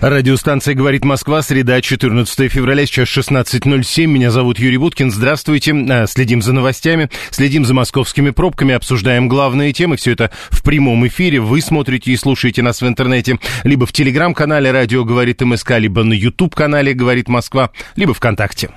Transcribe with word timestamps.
Радиостанция 0.00 0.74
«Говорит 0.74 1.04
Москва», 1.04 1.42
среда, 1.42 1.80
14 1.80 2.52
февраля, 2.52 2.86
сейчас 2.86 3.08
16.07. 3.08 4.06
Меня 4.06 4.30
зовут 4.30 4.60
Юрий 4.60 4.76
Буткин. 4.76 5.10
Здравствуйте. 5.10 5.74
А, 5.74 6.06
следим 6.06 6.40
за 6.40 6.52
новостями, 6.52 7.10
следим 7.30 7.64
за 7.64 7.74
московскими 7.74 8.30
пробками, 8.30 8.74
обсуждаем 8.74 9.28
главные 9.28 9.72
темы. 9.72 9.96
Все 9.96 10.12
это 10.12 10.30
в 10.50 10.62
прямом 10.62 11.04
эфире. 11.08 11.40
Вы 11.40 11.60
смотрите 11.60 12.12
и 12.12 12.16
слушаете 12.16 12.62
нас 12.62 12.80
в 12.80 12.86
интернете 12.86 13.38
либо 13.64 13.86
в 13.86 13.92
телеграм-канале 13.92 14.70
«Радио 14.70 15.04
говорит 15.04 15.40
МСК», 15.40 15.72
либо 15.78 16.04
на 16.04 16.12
YouTube-канале 16.12 16.94
«Говорит 16.94 17.28
Москва», 17.28 17.70
либо 17.96 18.14
ВКонтакте. 18.14 18.70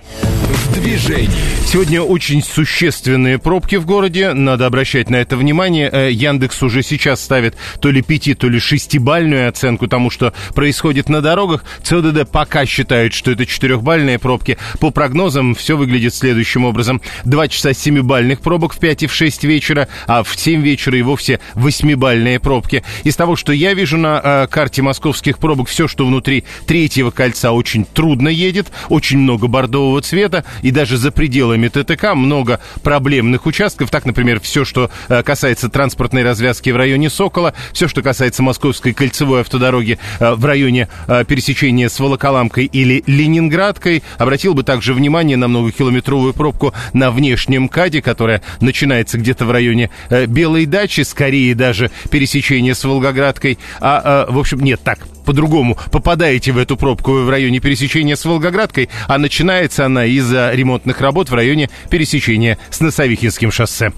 В 0.51 0.73
движении. 0.73 1.29
Сегодня 1.65 2.01
очень 2.01 2.43
существенные 2.43 3.39
пробки 3.39 3.75
в 3.75 3.85
городе. 3.85 4.33
Надо 4.33 4.65
обращать 4.65 5.09
на 5.09 5.15
это 5.17 5.37
внимание. 5.37 5.89
Э, 5.91 6.11
Яндекс 6.11 6.61
уже 6.63 6.83
сейчас 6.83 7.21
ставит 7.21 7.55
то 7.79 7.89
ли 7.89 8.01
пяти, 8.01 8.33
то 8.33 8.49
ли 8.49 8.59
шестибальную 8.59 9.47
оценку 9.47 9.87
тому, 9.87 10.09
что 10.09 10.33
происходит 10.53 11.07
на 11.11 11.21
дорогах. 11.21 11.63
ЦОДД 11.83 12.29
пока 12.29 12.65
считает, 12.65 13.13
что 13.13 13.31
это 13.31 13.45
четырехбальные 13.45 14.17
пробки. 14.17 14.57
По 14.79 14.89
прогнозам 14.89 15.53
все 15.53 15.77
выглядит 15.77 16.15
следующим 16.15 16.65
образом. 16.65 17.01
Два 17.25 17.47
часа 17.47 17.73
семибальных 17.73 18.41
пробок 18.41 18.73
в 18.73 18.79
5 18.79 19.03
и 19.03 19.07
в 19.07 19.13
6 19.13 19.43
вечера, 19.43 19.87
а 20.07 20.23
в 20.23 20.35
7 20.35 20.61
вечера 20.61 20.97
и 20.97 21.01
вовсе 21.01 21.39
восьмибальные 21.55 22.39
пробки. 22.39 22.83
Из 23.03 23.15
того, 23.15 23.35
что 23.35 23.53
я 23.53 23.73
вижу 23.73 23.97
на 23.97 24.21
э, 24.23 24.47
карте 24.47 24.81
московских 24.81 25.37
пробок, 25.37 25.67
все, 25.67 25.87
что 25.87 26.05
внутри 26.05 26.45
третьего 26.65 27.11
кольца 27.11 27.51
очень 27.51 27.85
трудно 27.85 28.29
едет, 28.29 28.71
очень 28.89 29.19
много 29.19 29.47
бордового 29.47 30.01
цвета, 30.01 30.45
и 30.61 30.71
даже 30.71 30.97
за 30.97 31.11
пределами 31.11 31.67
ТТК 31.67 32.15
много 32.15 32.59
проблемных 32.83 33.45
участков. 33.45 33.89
Так, 33.89 34.05
например, 34.05 34.39
все, 34.39 34.65
что 34.65 34.89
э, 35.09 35.23
касается 35.23 35.69
транспортной 35.69 36.23
развязки 36.23 36.69
в 36.69 36.77
районе 36.77 37.09
Сокола, 37.09 37.53
все, 37.73 37.87
что 37.87 38.01
касается 38.01 38.43
Московской 38.43 38.93
кольцевой 38.93 39.41
автодороги 39.41 39.99
э, 40.19 40.33
в 40.33 40.45
районе 40.45 40.87
пересечения 41.07 41.89
с 41.89 41.99
Волоколамкой 41.99 42.65
или 42.65 43.03
Ленинградкой. 43.07 44.03
Обратил 44.17 44.53
бы 44.53 44.63
также 44.63 44.93
внимание 44.93 45.37
на 45.37 45.47
многокилометровую 45.47 46.33
пробку 46.33 46.73
на 46.93 47.11
внешнем 47.11 47.67
КАДе, 47.69 48.01
которая 48.01 48.41
начинается 48.59 49.17
где-то 49.17 49.45
в 49.45 49.51
районе 49.51 49.89
э, 50.09 50.25
Белой 50.25 50.65
дачи, 50.65 51.01
скорее 51.01 51.55
даже 51.55 51.91
пересечение 52.09 52.75
с 52.75 52.83
Волгоградкой. 52.83 53.57
А, 53.79 54.25
в 54.29 54.37
общем, 54.37 54.59
нет, 54.61 54.81
так, 54.83 54.99
по-другому. 55.25 55.77
Попадаете 55.91 56.51
в 56.51 56.57
эту 56.57 56.77
пробку 56.77 57.13
в 57.13 57.29
районе 57.29 57.59
пересечения 57.59 58.15
с 58.15 58.25
Волгоградкой, 58.25 58.89
а 59.07 59.17
начинается 59.17 59.85
она 59.85 60.05
из-за 60.05 60.51
ремонтных 60.53 61.01
работ 61.01 61.29
в 61.29 61.33
районе 61.33 61.69
пересечения 61.89 62.57
с 62.69 62.79
Носовихинским 62.79 63.51
шоссе. 63.51 63.91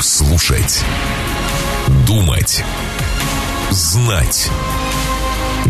Слушать. 0.00 0.82
Думать. 2.06 2.64
Знать. 3.70 4.50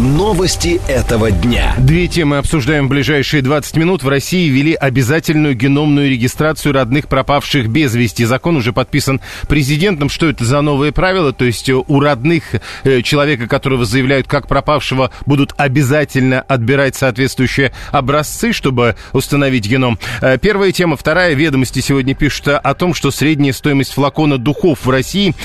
Новости 0.00 0.80
этого 0.88 1.30
дня. 1.30 1.72
Две 1.78 2.08
темы 2.08 2.38
обсуждаем 2.38 2.86
в 2.86 2.90
ближайшие 2.90 3.42
20 3.42 3.76
минут. 3.76 4.02
В 4.02 4.08
России 4.08 4.48
ввели 4.48 4.74
обязательную 4.74 5.54
геномную 5.54 6.10
регистрацию 6.10 6.72
родных 6.72 7.06
пропавших 7.06 7.68
без 7.68 7.94
вести. 7.94 8.24
Закон 8.24 8.56
уже 8.56 8.72
подписан 8.72 9.20
президентом. 9.48 10.08
Что 10.08 10.28
это 10.28 10.44
за 10.44 10.62
новые 10.62 10.90
правила? 10.90 11.32
То 11.32 11.44
есть 11.44 11.68
э, 11.68 11.74
у 11.74 12.00
родных 12.00 12.42
э, 12.82 13.02
человека, 13.02 13.46
которого 13.46 13.84
заявляют 13.84 14.26
как 14.26 14.48
пропавшего, 14.48 15.12
будут 15.26 15.54
обязательно 15.58 16.40
отбирать 16.40 16.96
соответствующие 16.96 17.72
образцы, 17.92 18.52
чтобы 18.52 18.96
установить 19.12 19.68
геном. 19.68 20.00
Э, 20.20 20.38
первая 20.38 20.72
тема. 20.72 20.96
Вторая. 20.96 21.34
Ведомости 21.34 21.78
сегодня 21.78 22.16
пишут 22.16 22.48
о 22.48 22.74
том, 22.74 22.94
что 22.94 23.12
средняя 23.12 23.52
стоимость 23.52 23.92
флакона 23.92 24.38
духов 24.38 24.86
в 24.86 24.90
России 24.90 25.36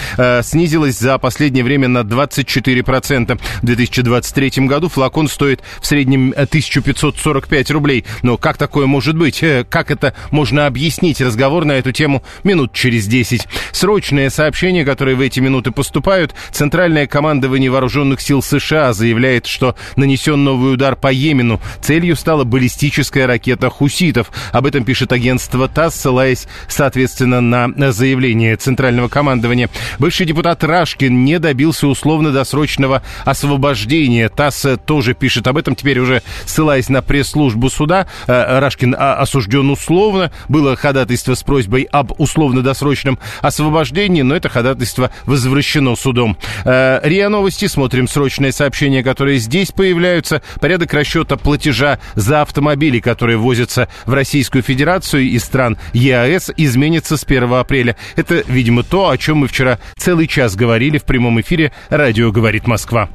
снизилась 0.42 0.98
за 0.98 1.20
последнее 1.20 1.64
время 1.64 1.88
на 1.88 2.00
24% 2.00 3.40
в 3.62 3.66
2023 3.66 4.39
2023 4.40 4.68
году 4.68 4.90
флакон 4.90 5.28
стоит 5.28 5.62
в 5.82 5.86
среднем 5.86 6.34
1545 6.36 7.70
э, 7.70 7.74
рублей. 7.74 8.06
Но 8.22 8.38
как 8.38 8.58
такое 8.58 8.86
может 8.86 9.18
быть? 9.18 9.44
Э, 9.44 9.66
как 9.70 9.92
это 9.92 10.14
можно 10.32 10.66
объяснить? 10.66 11.22
Разговор 11.22 11.66
на 11.66 11.74
эту 11.74 11.92
тему 11.92 12.24
минут 12.44 12.74
через 12.74 13.08
10. 13.08 13.48
Срочные 13.72 14.30
сообщения, 14.30 14.86
которые 14.86 15.16
в 15.16 15.22
эти 15.22 15.40
минуты 15.40 15.72
поступают. 15.72 16.34
Центральное 16.52 17.08
командование 17.08 17.70
вооруженных 17.70 18.22
сил 18.22 18.42
США 18.42 18.94
заявляет, 18.94 19.46
что 19.46 19.76
нанесен 19.96 20.44
новый 20.44 20.74
удар 20.74 20.96
по 20.96 21.12
Йемену. 21.12 21.60
Целью 21.82 22.16
стала 22.16 22.44
баллистическая 22.44 23.28
ракета 23.28 23.70
«Хуситов». 23.70 24.32
Об 24.52 24.66
этом 24.66 24.84
пишет 24.84 25.12
агентство 25.12 25.68
ТАСС, 25.68 25.96
ссылаясь, 25.96 26.48
соответственно, 26.68 27.42
на 27.42 27.92
заявление 27.92 28.56
Центрального 28.56 29.08
командования. 29.08 29.70
Бывший 30.00 30.26
депутат 30.26 30.64
Рашкин 30.64 31.24
не 31.26 31.40
добился 31.40 31.88
условно-досрочного 31.88 33.02
освобождения 33.26 34.29
ТАСС 34.30 34.66
тоже 34.86 35.14
пишет 35.14 35.48
об 35.48 35.58
этом, 35.58 35.76
теперь 35.76 36.00
уже 36.00 36.22
ссылаясь 36.46 36.90
на 36.90 37.02
пресс-службу 37.02 37.70
суда. 37.70 38.08
Э, 38.28 38.60
Рашкин 38.60 38.96
а, 38.98 39.16
осужден 39.16 39.70
условно. 39.70 40.32
Было 40.48 40.76
ходатайство 40.76 41.34
с 41.34 41.44
просьбой 41.44 41.88
об 41.92 42.14
условно-досрочном 42.20 43.20
освобождении, 43.42 44.22
но 44.22 44.36
это 44.36 44.50
ходатайство 44.50 45.12
возвращено 45.26 45.96
судом. 45.96 46.38
Э, 46.66 47.00
РИА 47.04 47.30
Новости. 47.30 47.68
Смотрим 47.68 48.08
срочные 48.08 48.52
сообщения, 48.52 49.04
которые 49.04 49.38
здесь 49.38 49.72
появляются. 49.72 50.42
Порядок 50.60 50.94
расчета 50.94 51.38
платежа 51.38 52.00
за 52.16 52.42
автомобили, 52.42 53.00
которые 53.00 53.38
возятся 53.38 53.88
в 54.06 54.14
Российскую 54.14 54.64
Федерацию 54.64 55.24
из 55.24 55.44
стран 55.44 55.78
ЕАЭС, 55.94 56.52
изменится 56.58 57.18
с 57.18 57.24
1 57.24 57.54
апреля. 57.54 57.96
Это, 58.16 58.44
видимо, 58.48 58.84
то, 58.84 59.10
о 59.10 59.18
чем 59.18 59.38
мы 59.38 59.48
вчера 59.48 59.80
целый 59.98 60.28
час 60.28 60.56
говорили 60.56 60.98
в 60.98 61.04
прямом 61.04 61.40
эфире 61.42 61.72
«Радио 61.90 62.32
говорит 62.32 62.68
Москва». 62.68 63.10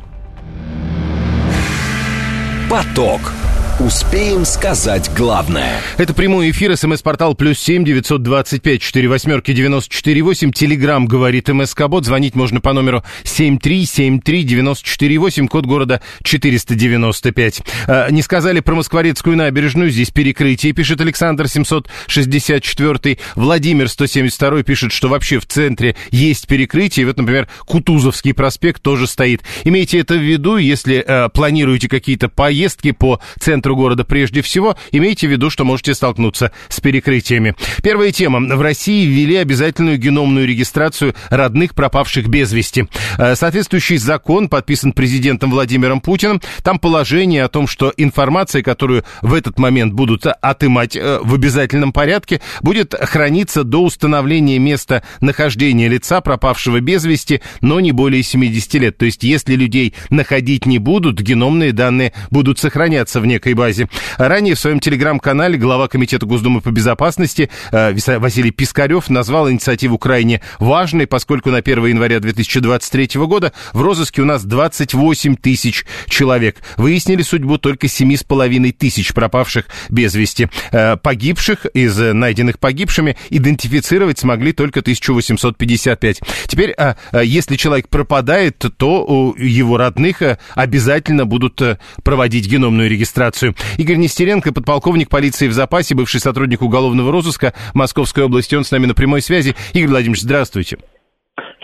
Поток. 2.69 3.44
Успеем 3.81 4.45
сказать 4.45 5.11
главное. 5.17 5.81
Это 5.99 6.15
прямой 6.15 6.53
эфир, 6.53 6.77
смс-портал 6.77 7.35
плюс 7.35 7.59
семь 7.59 7.85
девятьсот 7.85 8.23
двадцать 8.23 8.63
пять 8.63 8.81
четыре 8.81 9.09
восьмерки 9.09 9.53
девяносто 9.53 9.93
четыре 9.93 10.23
восемь. 10.23 10.53
Телеграмм 10.53 11.07
говорит 11.07 11.49
МСК-бот. 11.49 12.05
Звонить 12.05 12.37
можно 12.37 12.61
по 12.61 12.73
номеру 12.73 13.03
семь 13.25 13.59
три 13.59 13.85
семь 13.85 14.21
три 14.21 14.45
девяносто 14.45 14.87
четыре 14.89 15.19
восемь, 15.19 15.49
код 15.49 15.67
города 15.67 16.01
четыреста 16.23 16.77
девяносто 16.77 17.33
пять. 17.33 17.63
А, 17.89 18.09
не 18.11 18.23
сказали 18.23 18.61
про 18.61 18.77
Москворецкую 18.77 19.37
набережную, 19.37 19.91
здесь 19.91 20.11
перекрытие, 20.11 20.73
пишет 20.73 21.01
Александр 21.01 21.49
семьсот 21.49 21.89
шестьдесят 22.07 22.63
четвертый. 22.63 23.19
Владимир 23.35 23.89
сто 23.89 24.07
семьдесят 24.07 24.37
второй 24.37 24.63
пишет, 24.63 24.93
что 24.93 25.09
вообще 25.09 25.41
в 25.41 25.47
центре 25.47 25.97
есть 26.13 26.47
перекрытие. 26.47 27.07
Вот, 27.07 27.17
например, 27.17 27.49
Кутузовский 27.67 28.35
проспект 28.35 28.83
тоже 28.83 29.09
стоит. 29.09 29.43
Имейте 29.65 29.99
это 29.99 30.15
в 30.15 30.23
виду, 30.23 30.59
если 30.59 31.05
э, 31.05 31.29
планируете 31.31 31.89
какие-то 31.89 32.29
поездки 32.29 32.93
по 32.93 33.19
центру 33.41 33.64
центру 33.65 33.77
города 33.77 34.05
прежде 34.05 34.43
всего, 34.43 34.77
имейте 34.93 35.27
в 35.27 35.31
виду, 35.31 35.49
что 35.49 35.65
можете 35.65 35.95
столкнуться 35.95 36.53
с 36.69 36.81
перекрытиями. 36.81 37.55
Первая 37.83 38.13
тема. 38.13 38.41
В 38.41 38.61
России 38.61 39.07
ввели 39.07 39.37
обязательную 39.37 39.97
геномную 39.97 40.47
регистрацию 40.47 41.15
родных 41.31 41.75
пропавших 41.75 42.29
без 42.29 42.53
вести. 42.53 42.87
Э, 43.17 43.35
соответствующий 43.35 43.97
закон 43.97 44.51
подписан 44.51 44.93
президентом 44.93 45.51
Владимиром 45.51 46.03
Путиным. 46.03 46.43
Там 46.63 46.79
положение 46.79 47.43
о 47.43 47.49
том, 47.49 47.67
что 47.67 47.91
информация, 47.97 48.63
которую 48.63 49.05
в 49.23 49.33
этот 49.33 49.59
момент 49.59 49.95
будут 49.95 50.27
отымать 50.27 50.95
э, 50.95 51.21
в 51.23 51.35
обязательном 51.35 51.95
порядке, 51.95 52.43
будет 52.61 52.95
храниться 52.95 53.65
до 53.65 53.83
установления 53.83 54.59
места 54.59 55.03
нахождения 55.23 55.89
лица, 55.89 56.21
пропавшего 56.21 56.81
без 56.81 57.07
вести, 57.07 57.41
но 57.63 57.81
не 57.81 57.93
более 57.93 58.23
70 58.23 58.75
лет. 58.75 58.99
То 58.99 59.07
есть, 59.07 59.23
если 59.23 59.55
людей 59.55 59.95
находить 60.11 60.67
не 60.67 60.79
будут, 60.79 61.23
геномные 61.23 61.73
данные 61.73 62.13
будут 62.31 62.59
сохраняться 62.59 63.21
в 63.21 63.27
некой 63.27 63.54
базе. 63.55 63.89
Ранее 64.19 64.55
в 64.55 64.59
своем 64.59 64.81
телеграм-канале 64.81 65.57
глава 65.59 65.89
Комитета 65.89 66.27
Госдумы 66.27 66.61
по 66.61 66.71
безопасности 66.71 67.51
э, 67.71 67.95
Василий 68.19 68.51
Пискарев 68.51 69.09
назвал 69.11 69.51
инициативу 69.51 69.99
крайне 69.99 70.41
важной, 70.59 71.07
поскольку 71.07 71.51
на 71.51 71.59
1 71.59 71.87
января 71.87 72.21
2023 72.21 73.21
года 73.27 73.53
в 73.73 73.83
розыске 73.83 74.23
у 74.23 74.25
нас 74.25 74.45
28 74.45 75.37
тысяч 75.37 75.85
человек. 76.09 76.57
Выяснили 76.77 77.23
судьбу 77.23 77.59
только 77.59 77.87
7,5 77.87 78.73
тысяч 78.73 79.13
пропавших 79.13 79.67
без 79.89 80.15
вести. 80.15 80.49
Э, 80.73 80.97
погибших 80.97 81.67
из 81.67 81.99
найденных 81.99 82.59
погибшими 82.59 83.17
идентифицировать 83.31 84.19
смогли 84.19 84.53
только 84.53 84.81
1855. 84.81 86.21
Теперь, 86.47 86.75
э, 86.77 86.95
если 87.25 87.57
человек 87.57 87.89
пропадает, 87.89 88.65
то 88.77 89.05
у 89.05 89.37
его 89.37 89.77
родных 89.77 90.23
обязательно 90.55 91.27
будут 91.27 91.61
проводить 92.03 92.47
геномную 92.49 92.89
регистрацию 92.89 93.44
информацию. 93.45 93.55
Игорь 93.79 93.97
Нестеренко, 93.97 94.53
подполковник 94.53 95.09
полиции 95.09 95.49
в 95.49 95.53
запасе, 95.53 95.95
бывший 95.95 96.21
сотрудник 96.21 96.63
уголовного 96.63 97.13
розыска 97.13 97.53
Московской 97.75 98.25
области. 98.25 98.55
Он 98.55 98.65
с 98.65 98.71
нами 98.71 98.87
на 98.87 98.95
прямой 98.95 99.21
связи. 99.21 99.55
Игорь 99.73 99.91
Владимирович, 99.91 100.23
здравствуйте. 100.23 100.79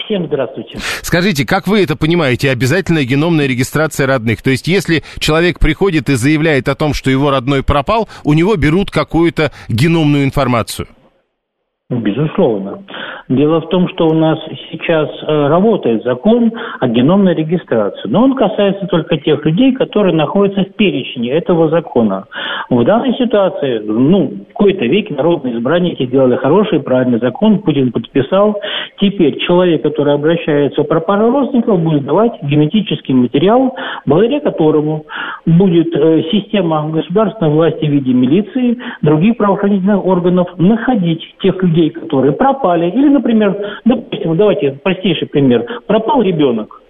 Всем 0.05 0.27
здравствуйте. 0.27 0.77
Скажите, 1.03 1.47
как 1.47 1.69
вы 1.69 1.85
это 1.85 1.97
понимаете, 1.97 2.51
обязательная 2.51 3.05
геномная 3.05 3.47
регистрация 3.47 4.09
родных? 4.09 4.43
То 4.43 4.51
есть, 4.51 4.67
если 4.67 5.05
человек 5.21 5.61
приходит 5.61 6.09
и 6.09 6.15
заявляет 6.15 6.69
о 6.69 6.75
том, 6.75 6.95
что 6.95 7.11
его 7.11 7.31
родной 7.31 7.63
пропал, 7.63 8.09
у 8.25 8.33
него 8.33 8.57
берут 8.57 8.91
какую-то 8.91 9.53
геномную 9.69 10.25
информацию? 10.25 10.89
Безусловно. 11.89 12.85
Дело 13.31 13.61
в 13.61 13.69
том, 13.69 13.89
что 13.91 14.09
у 14.09 14.13
нас 14.13 14.41
сейчас 14.73 15.09
э, 15.23 15.47
работает 15.47 16.03
закон 16.03 16.51
о 16.81 16.89
геномной 16.89 17.33
регистрации, 17.33 18.09
но 18.09 18.25
он 18.25 18.35
касается 18.35 18.89
только 18.89 19.19
тех 19.19 19.45
людей, 19.47 19.73
которые 19.73 20.13
находятся 20.13 20.65
в 20.65 20.75
перечне 20.75 21.31
этого 21.31 21.69
закона. 21.69 22.25
В 22.71 22.83
данной 22.83 23.15
ситуации, 23.15 23.79
ну, 23.85 24.33
в 24.49 24.49
какой-то 24.49 24.85
веке 24.85 25.15
народные 25.15 25.55
избранники 25.55 26.07
сделали 26.07 26.35
хороший, 26.37 26.81
правильный 26.81 27.21
закон, 27.21 27.61
Путин 27.61 27.93
подписал. 27.93 28.57
Теперь 29.01 29.39
человек, 29.47 29.83
который 29.83 30.15
обращается 30.15 30.83
про 30.83 30.99
пару 30.99 31.31
будет 31.31 32.05
давать 32.05 32.33
генетический 32.43 33.15
материал, 33.15 33.77
благодаря 34.07 34.41
которому 34.41 35.05
будет 35.47 35.95
э, 35.95 36.23
система 36.33 36.91
государственной 36.91 37.53
власти 37.53 37.85
в 37.85 37.91
виде 37.91 38.13
милиции, 38.13 38.77
других 39.03 39.37
правоохранительных 39.37 40.05
органов 40.05 40.49
находить 40.59 41.23
тех 41.41 41.63
людей, 41.63 41.91
которые 41.91 42.33
пропали 42.33 42.91
или, 42.91 43.20
например, 43.21 43.81
допустим, 43.85 44.37
давайте 44.37 44.73
простейший 44.83 45.29
пример. 45.29 45.83
Пропал 45.87 46.23
ребенок. 46.23 46.83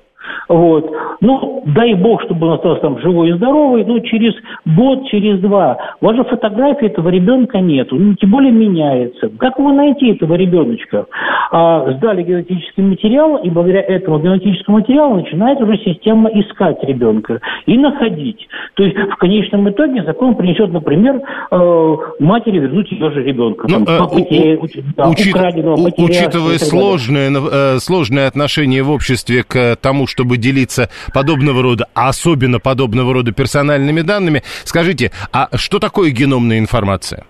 Вот. 0.49 0.90
Ну, 1.20 1.62
дай 1.67 1.94
бог, 1.94 2.22
чтобы 2.22 2.46
он 2.46 2.55
остался 2.55 2.82
там 2.82 2.99
живой 3.00 3.31
и 3.31 3.32
здоровый, 3.34 3.84
но 3.84 4.00
через 4.00 4.34
год, 4.64 5.06
через 5.08 5.40
два. 5.40 5.76
У 6.00 6.06
вас 6.06 6.17
же 6.17 6.25
фотографии 6.25 6.87
этого 6.87 7.08
ребенка 7.08 7.61
нету, 7.61 7.96
ну, 7.96 8.14
тем 8.14 8.31
более 8.31 8.52
меняется. 8.52 9.31
Как 9.38 9.58
вы 9.58 9.72
найти 9.72 10.12
этого 10.12 10.34
ребеночка? 10.34 11.06
А, 11.52 11.93
сдали 11.93 12.22
генетический 12.22 12.82
материал, 12.82 13.37
и 13.38 13.50
благодаря 13.50 13.82
этому 13.82 14.19
генетическому 14.19 14.78
материалу 14.78 15.17
начинает 15.17 15.61
уже 15.61 15.78
система 15.78 16.31
искать 16.31 16.82
ребенка 16.82 17.40
и 17.67 17.76
находить. 17.76 18.49
То 18.75 18.84
есть 18.84 18.96
в 18.96 19.17
конечном 19.17 19.69
итоге 19.70 20.02
закон 20.05 20.34
принесет, 20.34 20.72
например, 20.72 21.20
э, 21.50 21.96
матери 22.19 22.58
вернуть 22.58 22.90
ее 22.93 23.11
же 23.11 23.22
ребенка. 23.22 23.67
Ну, 23.69 23.84
там, 23.84 23.94
э, 23.94 24.08
потеря, 24.08 24.58
у, 24.58 24.67
да, 24.96 25.08
учит, 25.08 25.34
украденного, 25.34 25.76
учитывая 25.96 26.58
сложное, 26.58 27.31
э, 27.31 27.78
сложное 27.78 28.26
отношение 28.26 28.82
в 28.82 28.90
обществе 28.90 29.43
к 29.43 29.76
тому, 29.76 30.06
чтобы 30.11 30.37
делиться 30.37 30.91
подобного 31.15 31.62
рода, 31.62 31.87
а 31.95 32.09
особенно 32.09 32.59
подобного 32.59 33.15
рода 33.15 33.33
персональными 33.33 34.03
данными. 34.03 34.43
Скажите, 34.65 35.11
а 35.33 35.49
что 35.57 35.79
такое 35.79 36.11
геномная 36.11 36.59
информация? 36.59 37.25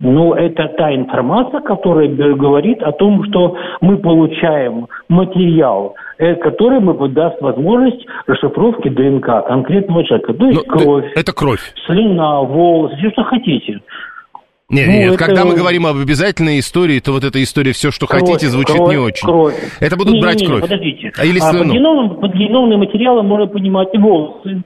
Ну, 0.00 0.34
это 0.34 0.68
та 0.78 0.94
информация, 0.94 1.60
которая 1.60 2.08
говорит 2.08 2.80
о 2.82 2.92
том, 2.92 3.24
что 3.24 3.56
мы 3.80 3.96
получаем 3.96 4.86
материал, 5.08 5.96
э, 6.18 6.36
который 6.36 6.78
мы 6.78 7.08
даст 7.08 7.40
возможность 7.40 8.06
расшифровки 8.28 8.88
ДНК 8.90 9.44
конкретного 9.48 10.04
человека. 10.04 10.34
То 10.34 10.46
есть 10.46 10.66
Но, 10.68 10.72
ну, 10.72 10.80
кровь, 10.84 11.12
это 11.16 11.32
кровь, 11.32 11.74
слюна, 11.86 12.42
волосы, 12.42 12.94
все, 12.98 13.10
что 13.10 13.24
хотите. 13.24 13.80
Нет, 14.70 14.86
ну, 14.86 14.92
нет, 14.92 15.14
это... 15.14 15.24
когда 15.24 15.46
мы 15.46 15.54
говорим 15.54 15.86
об 15.86 15.96
обязательной 15.96 16.58
истории, 16.58 17.00
то 17.00 17.12
вот 17.12 17.24
эта 17.24 17.42
история 17.42 17.72
«все, 17.72 17.90
что 17.90 18.06
кровь, 18.06 18.20
хотите» 18.20 18.48
звучит 18.48 18.76
кровь, 18.76 18.90
не 18.90 18.98
очень. 18.98 19.26
Кровь. 19.26 19.54
Это 19.80 19.96
будут 19.96 20.12
не, 20.12 20.20
брать 20.20 20.36
не, 20.36 20.42
не, 20.42 20.46
кровь? 20.46 20.60
подождите. 20.60 21.10
А, 21.16 21.24
или 21.24 21.38
слюну? 21.38 21.60
А 21.60 21.64
под, 21.64 21.72
геномным, 21.72 22.20
под 22.20 22.34
геномным 22.34 22.80
материалом 22.80 23.26
можно 23.26 23.46
понимать 23.46 23.88
и 23.94 23.98
волосы, 23.98 24.62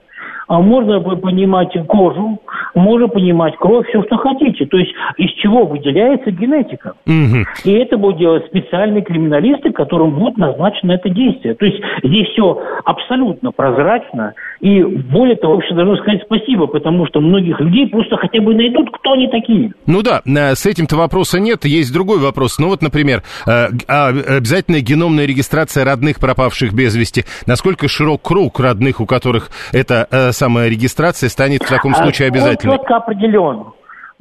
а 0.47 0.59
можно 0.59 0.99
понимать 0.99 1.73
кожу, 1.87 2.39
можно 2.75 3.07
понимать 3.07 3.55
кровь, 3.57 3.87
все, 3.87 4.03
что 4.03 4.17
хотите. 4.17 4.65
То 4.65 4.77
есть 4.77 4.91
из 5.17 5.31
чего 5.41 5.65
выделяется 5.65 6.31
генетика. 6.31 6.93
Угу. 7.05 7.45
И 7.65 7.71
это 7.71 7.97
будут 7.97 8.19
делать 8.19 8.45
специальные 8.47 9.03
криминалисты, 9.03 9.71
которым 9.71 10.11
будет 10.11 10.37
назначено 10.37 10.93
это 10.93 11.09
действие. 11.09 11.55
То 11.55 11.65
есть 11.65 11.81
здесь 12.03 12.27
все 12.29 12.61
абсолютно 12.85 13.51
прозрачно. 13.51 14.33
И 14.59 14.81
более 14.81 15.35
того, 15.35 15.55
вообще 15.55 15.75
должно 15.75 15.97
сказать 15.97 16.21
спасибо, 16.25 16.67
потому 16.67 17.05
что 17.07 17.19
многих 17.19 17.59
людей 17.59 17.87
просто 17.87 18.17
хотя 18.17 18.41
бы 18.41 18.55
найдут, 18.55 18.89
кто 18.91 19.13
они 19.13 19.27
такие. 19.27 19.73
Ну 19.85 20.01
да, 20.01 20.21
э, 20.25 20.55
с 20.55 20.65
этим-то 20.65 20.95
вопроса 20.95 21.39
нет. 21.39 21.65
Есть 21.65 21.93
другой 21.93 22.19
вопрос. 22.19 22.59
Ну 22.59 22.69
вот, 22.69 22.81
например, 22.81 23.23
э, 23.45 23.67
а, 23.87 24.07
обязательная 24.07 24.81
геномная 24.81 25.25
регистрация 25.25 25.85
родных 25.85 26.19
пропавших 26.19 26.73
без 26.73 26.95
вести. 26.95 27.23
Насколько 27.45 27.87
широк 27.87 28.21
круг 28.21 28.59
родных, 28.59 29.01
у 29.01 29.05
которых 29.05 29.49
эта 29.71 30.07
э, 30.09 30.31
самая 30.33 30.69
регистрация 30.69 31.29
станет 31.29 31.63
в 31.63 31.69
таком 31.69 31.95
случае 31.95 32.27
обязательной? 32.27 32.73
Он 32.73 32.79
четко 32.79 32.97
определен 32.97 33.73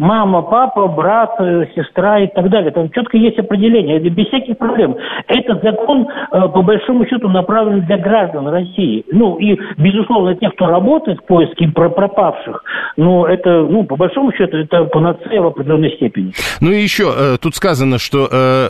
мама, 0.02 0.42
папа, 0.42 0.88
брат, 0.88 1.30
э, 1.38 1.66
сестра 1.76 2.18
и 2.18 2.26
так 2.26 2.50
далее. 2.50 2.72
Там 2.72 2.90
четко 2.90 3.16
есть 3.16 3.38
определение, 3.38 3.98
это 3.98 4.10
без 4.10 4.26
всяких 4.26 4.58
проблем. 4.58 4.96
Этот 5.28 5.62
закон, 5.62 6.08
э, 6.08 6.48
по 6.48 6.62
большому 6.62 7.06
счету, 7.06 7.28
направлен 7.28 7.86
для 7.86 7.98
граждан 7.98 8.48
России. 8.48 9.04
Ну, 9.12 9.36
и, 9.36 9.56
безусловно, 9.78 10.34
тех, 10.34 10.54
кто 10.54 10.66
работает 10.66 11.20
в 11.20 11.24
поиске 11.24 11.68
пропавших, 11.68 12.64
но 12.96 13.28
это, 13.28 13.62
ну, 13.62 13.84
по 13.84 13.94
большому 13.94 14.32
счету, 14.32 14.56
это 14.56 14.84
панацея 14.84 15.40
в 15.40 15.46
определенной 15.46 15.92
степени. 15.92 16.32
Ну 16.60 16.72
и 16.72 16.82
еще, 16.82 17.12
э, 17.16 17.36
тут 17.40 17.54
сказано, 17.54 17.98
что 17.98 18.28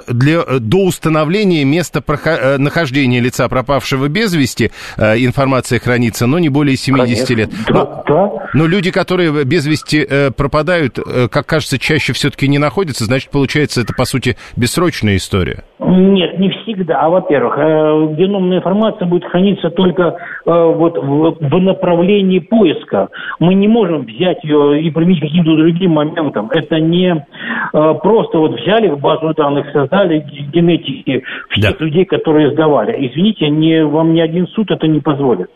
для, 0.09 0.43
до 0.61 0.87
установления 0.87 1.65
места 1.65 2.03
нахождения 2.59 3.21
лица 3.21 3.49
пропавшего 3.49 4.09
без 4.09 4.35
вести 4.35 4.71
информация 4.99 5.79
хранится, 5.79 6.27
но 6.27 6.39
не 6.39 6.49
более 6.49 6.77
70 6.77 7.07
Конечно. 7.07 7.35
лет. 7.35 7.51
Да, 7.69 7.75
но, 7.75 8.05
да. 8.07 8.49
но 8.55 8.67
люди, 8.67 8.91
которые 8.91 9.45
без 9.45 9.67
вести 9.67 10.07
пропадают, 10.37 10.99
как 11.29 11.47
кажется, 11.47 11.79
чаще 11.79 12.13
все-таки 12.13 12.49
не 12.49 12.59
находится, 12.59 13.05
значит, 13.05 13.31
получается, 13.31 13.81
это, 13.81 13.93
по 13.95 14.05
сути, 14.05 14.37
бессрочная 14.57 15.17
история. 15.17 15.65
Нет, 15.79 16.39
не 16.39 16.51
всегда. 16.51 17.01
А, 17.01 17.09
во-первых, 17.09 17.55
э, 17.59 18.15
геномная 18.17 18.59
информация 18.59 19.07
будет 19.07 19.25
храниться 19.25 19.71
только 19.71 20.03
э, 20.03 20.15
вот 20.47 20.97
в, 20.97 21.59
направлении 21.59 22.39
поиска. 22.39 23.09
Мы 23.41 23.55
не 23.55 23.69
можем 23.69 24.03
взять 24.03 24.43
ее 24.43 24.83
и 24.83 24.91
применить 24.91 25.21
каким-то 25.21 25.57
другим 25.57 25.93
моментом. 25.93 26.51
Это 26.51 26.81
не 26.81 27.27
просто 27.73 28.39
вот 28.39 28.61
взяли 28.61 28.89
в 28.89 28.99
базу 28.99 29.33
данных, 29.35 29.67
создали 29.73 30.25
генетики 30.53 31.23
всех 31.51 31.79
да. 31.79 31.85
людей, 31.85 32.05
которые 32.05 32.53
сдавали. 32.53 33.09
Извините, 33.09 33.49
не, 33.49 33.85
вам 33.85 34.15
ни 34.15 34.21
один 34.21 34.47
суд 34.49 34.71
это 34.71 34.87
не 34.87 35.01
позволит. 35.01 35.49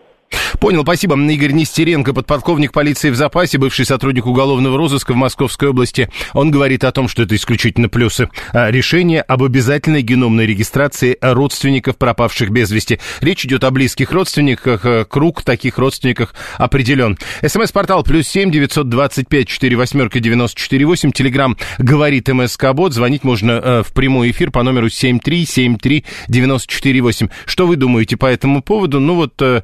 Понял, 0.61 0.83
спасибо. 0.83 1.17
Игорь 1.17 1.53
Нестеренко, 1.53 2.15
подполковник 2.15 2.73
полиции 2.73 3.11
в 3.11 3.17
запасе, 3.17 3.59
бывший 3.59 3.85
сотрудник 3.85 4.27
уголовного 4.27 4.77
розыска 4.79 5.13
в 5.13 5.17
Московской 5.17 5.69
области. 5.69 6.11
Он 6.33 6.51
говорит 6.51 6.85
о 6.85 6.93
том, 6.93 7.09
что 7.09 7.23
это 7.23 7.35
исключительно 7.37 7.89
плюсы. 7.89 8.29
А, 8.53 8.71
решение 8.71 9.23
об 9.23 9.43
обязательной 9.43 10.03
геномной 10.03 10.47
регистрации 10.47 11.17
родственников 11.21 11.97
пропавших 11.97 12.51
без 12.51 12.71
вести. 12.71 13.01
Речь 13.21 13.45
идет 13.45 13.65
о 13.65 13.71
близких 13.71 14.13
родственниках. 14.13 14.85
Э, 14.85 15.05
круг 15.05 15.43
таких 15.43 15.79
родственников 15.79 16.35
определен. 16.59 17.19
СМС-портал 17.45 18.03
плюс 18.03 18.27
семь 18.29 18.51
девятьсот 18.51 18.89
двадцать 18.89 19.29
пять 19.29 19.49
четыре 19.49 19.77
восьмерка 19.77 20.21
девяносто 20.21 20.61
четыре 20.61 20.87
восемь. 20.87 21.13
Телеграмм 21.13 21.57
говорит 21.79 22.29
МСК 22.29 22.73
Бот. 22.73 22.93
Звонить 22.93 23.25
можно 23.25 23.53
э, 23.53 23.83
в 23.83 23.93
прямой 23.93 24.31
эфир 24.31 24.51
по 24.51 24.63
номеру 24.63 24.89
семь 24.89 25.19
три 25.19 25.47
семь 25.47 25.79
три 25.79 26.05
девяносто 26.29 26.73
четыре 26.73 27.01
восемь. 27.01 27.29
Что 27.47 27.67
вы 27.67 27.77
думаете 27.77 28.17
по 28.17 28.27
этому 28.27 28.63
поводу? 28.63 29.01
Ну 29.01 29.15
вот 29.15 29.41
э, 29.43 29.63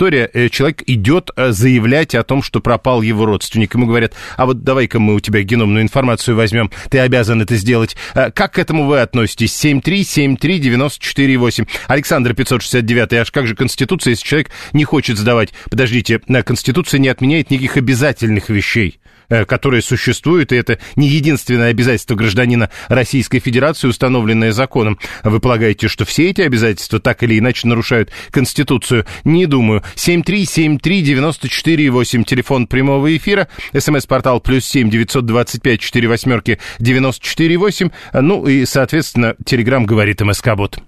история 0.00 0.30
э, 0.32 0.48
человек 0.48 0.82
идет 0.86 1.30
э, 1.36 1.52
заявлять 1.52 2.14
о 2.14 2.22
том, 2.22 2.42
что 2.42 2.60
пропал 2.60 3.02
его 3.02 3.26
родственник. 3.26 3.74
Ему 3.74 3.84
говорят, 3.84 4.14
а 4.38 4.46
вот 4.46 4.64
давай-ка 4.64 4.98
мы 4.98 5.14
у 5.14 5.20
тебя 5.20 5.42
геномную 5.42 5.82
информацию 5.82 6.36
возьмем, 6.36 6.70
ты 6.88 7.00
обязан 7.00 7.42
это 7.42 7.56
сделать. 7.56 7.96
Э, 8.14 8.30
как 8.30 8.54
к 8.54 8.58
этому 8.58 8.86
вы 8.86 9.02
относитесь? 9.02 9.52
7373948. 9.62 11.68
Александр 11.86 12.32
569, 12.32 13.12
аж 13.12 13.30
как 13.30 13.46
же 13.46 13.54
Конституция, 13.54 14.12
если 14.12 14.26
человек 14.26 14.50
не 14.72 14.84
хочет 14.84 15.18
сдавать? 15.18 15.52
Подождите, 15.70 16.18
Конституция 16.18 16.98
не 16.98 17.08
отменяет 17.08 17.50
никаких 17.50 17.76
обязательных 17.76 18.48
вещей. 18.48 18.99
Э, 19.30 19.44
которые 19.44 19.80
существуют, 19.80 20.50
и 20.50 20.56
это 20.56 20.80
не 20.96 21.06
единственное 21.06 21.70
обязательство 21.70 22.16
гражданина 22.16 22.68
Российской 22.88 23.38
Федерации, 23.38 23.86
установленное 23.86 24.50
законом. 24.50 24.98
Вы 25.22 25.38
полагаете, 25.38 25.86
что 25.86 26.04
все 26.04 26.30
эти 26.30 26.40
обязательства 26.40 26.98
так 26.98 27.22
или 27.22 27.38
иначе 27.38 27.68
нарушают 27.68 28.10
Конституцию? 28.32 29.06
Не 29.22 29.46
думаю. 29.46 29.84
7373948, 29.94 32.24
телефон 32.24 32.66
прямого 32.66 33.16
эфира, 33.16 33.46
смс-портал 33.72 34.40
плюс 34.40 34.64
7 34.64 34.90
925 34.90 35.80
4 35.80 36.08
восьмерки 36.08 36.58
948, 36.80 37.90
ну 38.14 38.48
и, 38.48 38.66
соответственно, 38.66 39.36
телеграмм 39.44 39.86
говорит 39.86 40.22
МСК-бот. 40.22 40.80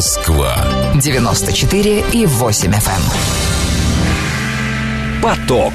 Москва. 0.00 0.79
94 1.00 2.04
и 2.12 2.26
8 2.26 2.70
FM. 2.70 2.90
Эм. 2.90 3.02
Поток. 5.22 5.72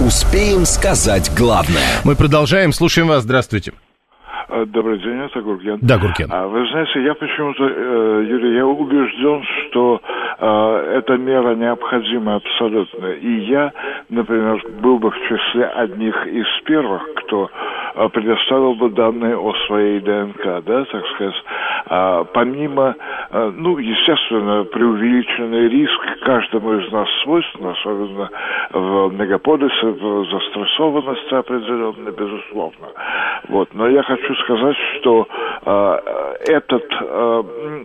Успеем 0.00 0.64
сказать 0.64 1.30
главное. 1.36 2.00
Мы 2.04 2.14
продолжаем. 2.14 2.72
Слушаем 2.72 3.08
вас. 3.08 3.24
Здравствуйте. 3.24 3.72
А, 4.46 4.64
добрый 4.66 4.98
день, 4.98 5.20
это 5.20 5.40
Гурген. 5.40 5.78
Да, 5.82 5.98
Гурген. 5.98 6.28
А, 6.30 6.46
вы 6.46 6.66
знаете, 6.68 7.02
я 7.02 7.14
почему-то, 7.14 7.64
э, 7.64 8.24
Юрий, 8.28 8.56
я 8.56 8.66
убежден, 8.66 9.42
что 9.42 10.00
э, 10.38 10.98
эта 10.98 11.16
мера 11.16 11.54
необходима 11.54 12.36
абсолютно. 12.36 13.06
И 13.06 13.40
я, 13.46 13.72
например, 14.08 14.62
был 14.80 14.98
бы 14.98 15.10
в 15.10 15.20
числе 15.28 15.66
одних 15.66 16.26
из 16.26 16.46
первых, 16.64 17.02
кто 17.14 17.50
э, 17.94 18.08
предоставил 18.10 18.74
бы 18.74 18.90
данные 18.90 19.36
о 19.36 19.52
своей 19.66 20.00
ДНК, 20.00 20.62
да, 20.64 20.84
так 20.84 21.06
сказать. 21.14 21.42
А, 21.90 22.24
помимо, 22.24 22.94
ну, 23.30 23.78
естественно, 23.78 24.64
преувеличенный 24.64 25.68
риск 25.68 26.00
каждому 26.22 26.74
из 26.74 26.92
нас 26.92 27.08
свойственно, 27.22 27.72
особенно 27.72 28.30
в 28.72 29.10
мегаполисе, 29.12 29.86
в 29.86 30.24
застрессованности 30.30 31.34
определенной, 31.34 32.12
безусловно. 32.12 32.88
Вот. 33.48 33.68
Но 33.72 33.88
я 33.88 34.02
хочу 34.02 34.27
сказать, 34.34 34.76
что 34.98 35.26
э, 35.64 35.98
этот, 36.48 36.84
э, 37.00 37.42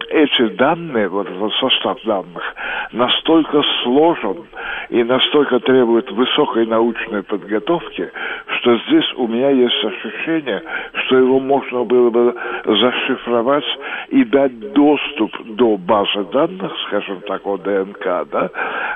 эти 0.09 0.47
данные, 0.55 1.07
вот 1.09 1.27
этот 1.27 1.53
состав 1.55 1.97
данных, 2.03 2.43
настолько 2.91 3.61
сложен 3.83 4.45
и 4.89 5.03
настолько 5.03 5.59
требует 5.59 6.11
высокой 6.11 6.65
научной 6.65 7.23
подготовки, 7.23 8.11
что 8.59 8.77
здесь 8.87 9.13
у 9.17 9.27
меня 9.27 9.49
есть 9.49 9.83
ощущение, 9.83 10.61
что 11.05 11.17
его 11.17 11.39
можно 11.39 11.83
было 11.83 12.09
бы 12.09 12.35
зашифровать 12.65 13.65
и 14.09 14.23
дать 14.25 14.73
доступ 14.73 15.31
до 15.55 15.77
базы 15.77 16.23
данных, 16.31 16.71
скажем 16.87 17.21
так, 17.21 17.45
о 17.45 17.57
ДНК, 17.57 18.27
да, 18.31 18.49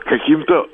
каким-то 0.05 0.67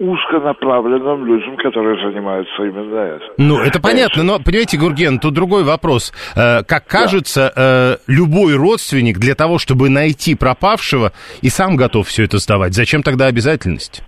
узконаправленным 0.00 1.26
людям, 1.26 1.56
которые 1.58 1.96
занимаются 2.10 2.62
именно 2.62 3.16
этим. 3.16 3.26
Ну, 3.36 3.60
это 3.60 3.80
понятно, 3.80 4.22
но, 4.22 4.38
понимаете, 4.38 4.78
Гурген, 4.78 5.18
тут 5.18 5.34
другой 5.34 5.62
вопрос. 5.62 6.12
Э, 6.34 6.62
как 6.62 6.86
кажется, 6.86 7.52
э, 7.54 7.96
любой 8.06 8.56
родственник 8.56 9.18
для 9.18 9.34
того, 9.34 9.58
чтобы 9.58 9.90
найти 9.90 10.34
пропавшего, 10.34 11.12
и 11.42 11.50
сам 11.50 11.76
готов 11.76 12.08
все 12.08 12.24
это 12.24 12.38
сдавать. 12.38 12.72
Зачем 12.72 13.02
тогда 13.02 13.26
обязательность? 13.26 14.02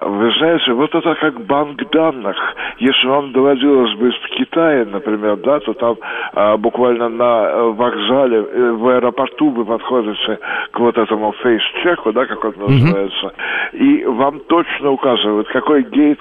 Вы 0.00 0.32
знаете, 0.38 0.72
вот 0.74 0.94
это 0.94 1.14
как 1.16 1.44
банк 1.46 1.82
данных. 1.90 2.36
Если 2.78 3.06
вам 3.08 3.32
доводилось 3.32 3.94
быть 3.98 4.14
в 4.14 4.28
Китае, 4.36 4.84
например, 4.84 5.36
да, 5.38 5.58
то 5.58 5.74
там 5.74 5.96
а, 6.34 6.56
буквально 6.56 7.08
на 7.08 7.48
э, 7.48 7.62
вокзале, 7.72 8.38
э, 8.38 8.72
в 8.72 8.88
аэропорту 8.88 9.50
вы 9.50 9.64
подходите 9.64 10.38
к 10.70 10.78
вот 10.78 10.96
этому 10.96 11.32
фейс-чеку, 11.42 12.12
да, 12.12 12.26
как 12.26 12.44
он 12.44 12.54
называется, 12.56 13.26
mm-hmm. 13.26 13.78
и 13.78 14.04
вам 14.04 14.38
точно 14.48 14.90
указывают, 14.92 15.48
какой 15.48 15.82
гейт, 15.82 16.20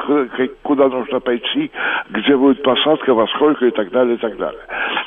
куда 0.64 0.88
нужно 0.88 1.20
пойти, 1.20 1.70
где 2.10 2.36
будет 2.36 2.64
посадка, 2.64 3.14
во 3.14 3.28
сколько 3.28 3.68
и 3.68 3.72
так 3.72 3.92
далее, 3.92 4.16
и 4.16 4.18
так 4.18 4.38
далее. 4.38 4.62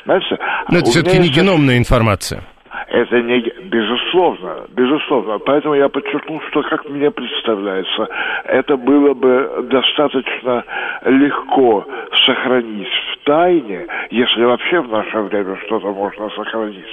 Знаете, 0.05 0.37
Но 0.69 0.77
это 0.77 0.85
все-таки 0.85 1.19
не 1.19 1.29
геномная 1.29 1.77
информация. 1.77 2.43
Это 2.87 3.21
не... 3.21 3.41
Безусловно, 3.65 4.65
безусловно. 4.69 5.39
Поэтому 5.39 5.75
я 5.75 5.89
подчеркнул, 5.89 6.41
что, 6.49 6.61
как 6.63 6.87
мне 6.89 7.11
представляется, 7.11 8.07
это 8.45 8.77
было 8.77 9.13
бы 9.13 9.67
достаточно 9.69 10.63
легко 11.05 11.85
сохранить 12.25 12.87
в 12.87 13.25
тайне, 13.25 13.85
если 14.09 14.43
вообще 14.43 14.79
в 14.81 14.89
наше 14.89 15.19
время 15.19 15.57
что-то 15.65 15.87
можно 15.87 16.29
сохранить 16.29 16.85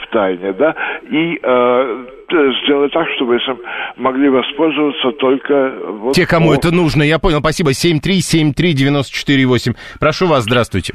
в 0.00 0.06
тайне, 0.10 0.52
да, 0.52 0.74
и 1.10 1.40
э, 1.42 2.06
сделать 2.64 2.92
так, 2.92 3.08
чтобы 3.16 3.36
этим 3.36 3.58
могли 3.96 4.28
воспользоваться 4.28 5.12
только... 5.12 5.72
Вот 5.86 6.14
Те, 6.14 6.26
кому 6.26 6.50
по... 6.50 6.54
это 6.54 6.74
нужно, 6.74 7.02
я 7.02 7.18
понял, 7.18 7.40
спасибо. 7.40 7.70
7373948. 7.70 9.74
Прошу 9.98 10.26
вас, 10.26 10.44
здравствуйте. 10.44 10.94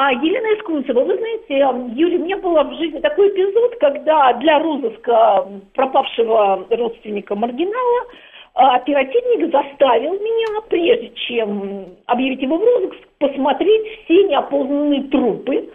А, 0.00 0.12
Елена 0.12 0.56
Искунцева, 0.56 1.00
вы 1.00 1.16
знаете, 1.16 1.58
Юрий, 1.96 2.18
у 2.18 2.24
меня 2.24 2.36
был 2.36 2.54
в 2.54 2.74
жизни 2.74 3.00
такой 3.00 3.30
эпизод, 3.30 3.74
когда 3.80 4.32
для 4.34 4.60
розыска 4.60 5.44
пропавшего 5.74 6.64
родственника 6.70 7.34
маргинала 7.34 8.06
а, 8.54 8.76
оперативник 8.76 9.50
заставил 9.50 10.12
меня, 10.12 10.60
прежде 10.68 11.10
чем 11.26 11.86
объявить 12.06 12.40
его 12.40 12.58
в 12.58 12.64
розыск, 12.64 12.94
посмотреть 13.18 14.04
все 14.04 14.22
неопознанные 14.28 15.02
трупы 15.08 15.68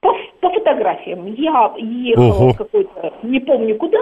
по, 0.00 0.16
по 0.40 0.48
фотографиям. 0.48 1.26
Я 1.34 1.74
ехала 1.76 2.52
в 2.52 2.56
какой-то, 2.56 3.12
не 3.24 3.40
помню 3.40 3.76
куда, 3.76 4.00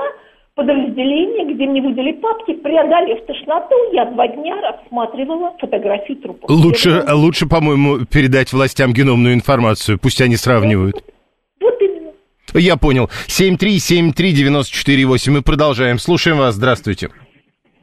подразделение, 0.54 1.54
где 1.54 1.66
мне 1.66 1.82
выдали 1.82 2.12
папки, 2.12 2.54
преодолев 2.54 3.26
тошноту, 3.26 3.75
я 3.92 4.06
два 4.06 4.26
дня 4.28 4.54
рассматривала 4.61 5.52
фотографии 5.58 6.14
трупов. 6.14 6.49
Лучше, 6.49 7.02
лучше, 7.12 7.49
по-моему, 7.49 8.06
передать 8.06 8.52
властям 8.52 8.92
геномную 8.92 9.34
информацию, 9.34 9.99
пусть 10.00 10.20
они 10.20 10.37
сравнивают. 10.37 11.02
Вот 11.61 11.80
именно. 11.80 12.12
Я 12.54 12.76
понял. 12.76 13.11
7373948. 13.26 15.30
Мы 15.30 15.42
продолжаем. 15.42 15.99
Слушаем 15.99 16.38
вас. 16.38 16.54
Здравствуйте. 16.54 17.08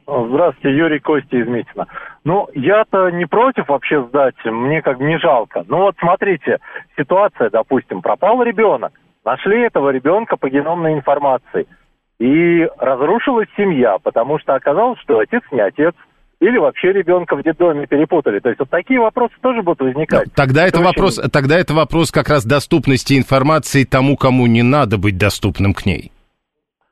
Здравствуйте, 0.06 0.74
Юрий 0.76 0.98
Костя 0.98 1.36
из 1.36 1.46
Митина. 1.46 1.86
Ну, 2.24 2.48
я-то 2.54 3.10
не 3.10 3.26
против 3.26 3.68
вообще 3.68 4.02
сдать, 4.04 4.34
мне 4.44 4.82
как 4.82 4.98
бы 4.98 5.04
не 5.04 5.18
жалко. 5.18 5.64
Ну 5.68 5.78
вот 5.78 5.94
смотрите, 5.98 6.58
ситуация, 6.96 7.50
допустим, 7.50 8.02
пропал 8.02 8.42
ребенок. 8.42 8.92
Нашли 9.24 9.60
этого 9.60 9.90
ребенка 9.90 10.36
по 10.36 10.48
геномной 10.48 10.94
информации– 10.94 11.68
и 12.22 12.68
разрушилась 12.78 13.48
семья, 13.56 13.96
потому 14.00 14.38
что 14.38 14.54
оказалось, 14.54 15.00
что 15.00 15.18
отец 15.18 15.42
не 15.50 15.60
отец, 15.60 15.92
или 16.38 16.56
вообще 16.56 16.92
ребенка 16.92 17.34
в 17.34 17.42
детдоме 17.42 17.88
перепутали. 17.88 18.38
То 18.38 18.48
есть 18.48 18.60
вот 18.60 18.70
такие 18.70 19.00
вопросы 19.00 19.34
тоже 19.40 19.62
будут 19.62 19.80
возникать. 19.80 20.32
Тогда 20.36 20.66
это, 20.68 20.78
это 20.78 20.86
вопрос, 20.86 21.18
очень... 21.18 21.30
тогда 21.30 21.58
это 21.58 21.74
вопрос 21.74 22.12
как 22.12 22.28
раз 22.28 22.44
доступности 22.44 23.18
информации 23.18 23.82
тому, 23.82 24.16
кому 24.16 24.46
не 24.46 24.62
надо 24.62 24.98
быть 24.98 25.18
доступным 25.18 25.74
к 25.74 25.84
ней. 25.84 26.12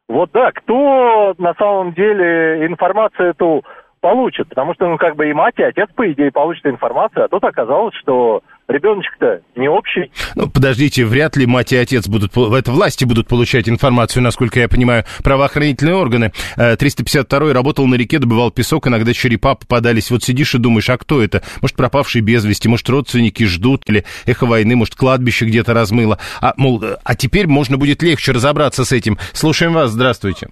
Вот 0.09 0.31
да, 0.33 0.51
кто 0.51 1.35
на 1.39 1.55
самом 1.55 1.95
деле 1.95 2.67
информацию 2.67 3.31
эту 3.31 3.63
получит, 4.01 4.49
потому 4.49 4.75
что, 4.75 4.89
ну, 4.89 4.97
как 4.99 5.15
бы 5.15 5.31
и 5.31 5.33
мать, 5.33 5.55
и 5.59 5.63
отец, 5.63 5.89
по 5.95 6.11
идее, 6.11 6.33
получат 6.33 6.67
информацию, 6.67 7.25
а 7.25 7.29
тут 7.29 7.45
оказалось, 7.45 7.95
что 7.95 8.43
ребеночек-то 8.71 9.43
не 9.57 9.69
общий. 9.69 10.11
Ну, 10.35 10.49
подождите, 10.49 11.05
вряд 11.05 11.37
ли 11.37 11.47
мать 11.47 11.73
и 11.73 11.77
отец 11.77 12.09
будут, 12.09 12.37
это 12.37 12.71
власти 12.71 13.05
будут 13.05 13.29
получать 13.29 13.69
информацию, 13.69 14.23
насколько 14.23 14.61
я 14.61 14.69
понимаю, 14.69 15.05
правоохранительные 15.23 15.97
органы. 15.97 16.33
352-й 16.57 17.51
э, 17.51 17.53
работал 17.53 17.87
на 17.87 17.97
реке, 17.97 18.19
добывал 18.19 18.51
песок, 18.51 18.87
иногда 18.87 19.13
черепа 19.13 19.55
попадались. 19.55 20.11
Вот 20.11 20.23
сидишь 20.23 20.55
и 20.55 20.59
думаешь, 20.59 20.89
а 20.91 20.99
кто 20.99 21.23
это? 21.23 21.43
Может, 21.61 21.77
пропавший 21.77 22.21
без 22.21 22.45
вести, 22.45 22.69
может, 22.69 22.89
родственники 22.89 23.45
ждут, 23.45 23.89
или 23.89 24.05
эхо 24.27 24.47
войны, 24.47 24.77
может, 24.77 24.95
кладбище 24.95 25.47
где-то 25.47 25.75
размыло. 25.75 26.19
А, 26.41 26.55
мол, 26.57 26.83
а 27.05 27.15
теперь 27.17 27.47
можно 27.47 27.77
будет 27.77 28.03
легче 28.03 28.33
разобраться 28.33 28.85
с 28.85 28.93
этим. 28.93 29.19
Слушаем 29.33 29.73
вас, 29.73 29.91
здравствуйте. 29.91 30.49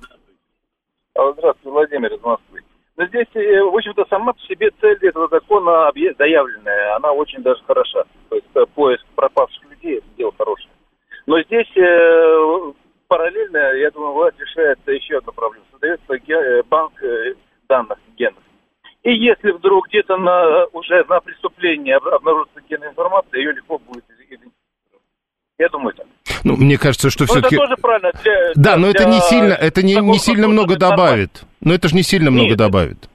Здравствуйте, 1.15 1.71
Владимир 1.71 2.13
из 2.13 2.23
Москвы. 2.23 2.58
Но 2.99 3.07
здесь, 3.07 3.29
э, 3.35 3.63
в 3.63 3.77
общем-то, 3.77 4.07
сама 4.11 4.33
по 4.33 4.41
себе 4.41 4.73
цель 4.81 4.99
этого 5.03 5.29
закона 5.29 5.93
заявленная, 6.19 6.97
она 6.97 7.13
очень 7.13 7.41
даже 7.45 7.63
хороша. 7.63 8.03
То 8.29 8.35
есть 8.35 8.49
э, 8.55 8.67
поиск 8.75 9.07
пропавших 9.15 9.63
людей– 9.71 9.99
это 9.99 10.07
дело 10.17 10.35
хорошее. 10.37 10.71
Но 11.27 11.41
здесь 11.43 11.69
э, 11.77 12.73
параллельно, 13.07 13.73
я 13.75 13.93
думаю, 13.93 14.15
власть 14.15 14.41
решает 14.41 14.81
еще 14.89 15.19
одну 15.19 15.31
проблему. 15.31 15.65
Создается 15.71 16.65
банк 16.69 16.93
данных 17.69 17.99
генов. 18.17 18.43
И 19.05 19.15
если 19.15 19.53
вдруг 19.53 19.87
где-то 19.87 20.17
на, 20.17 20.65
уже 20.73 21.05
на 21.05 21.21
преступлении 21.21 21.93
обнаружится 21.93 22.61
генная 22.69 22.91
информация, 22.91 23.39
ее 23.39 23.53
легко 23.53 23.79
будет 23.79 24.05
идентифицировать. 24.11 24.58
Я 25.59 25.69
думаю 25.69 25.95
так. 25.95 26.07
Ну, 26.45 26.57
мне 26.57 26.79
кажется, 26.79 27.11
что 27.11 27.27
все-таки... 27.27 27.57
Это 27.57 27.67
тоже 27.67 27.77
правильно. 27.81 28.13
Для, 28.23 28.33
да, 28.55 28.75
для, 28.75 28.77
но 28.77 28.87
это 28.89 29.05
не 29.07 29.21
сильно, 29.21 29.53
это 29.53 29.83
не, 29.83 29.97
не 29.97 30.19
сильно 30.19 30.47
много 30.47 30.77
добавит. 30.77 31.43
Но 31.61 31.75
это 31.75 31.89
же 31.89 31.97
не 31.97 32.03
сильно 32.03 32.29
Нет, 32.29 32.35
много 32.35 32.57
добавит. 32.57 33.09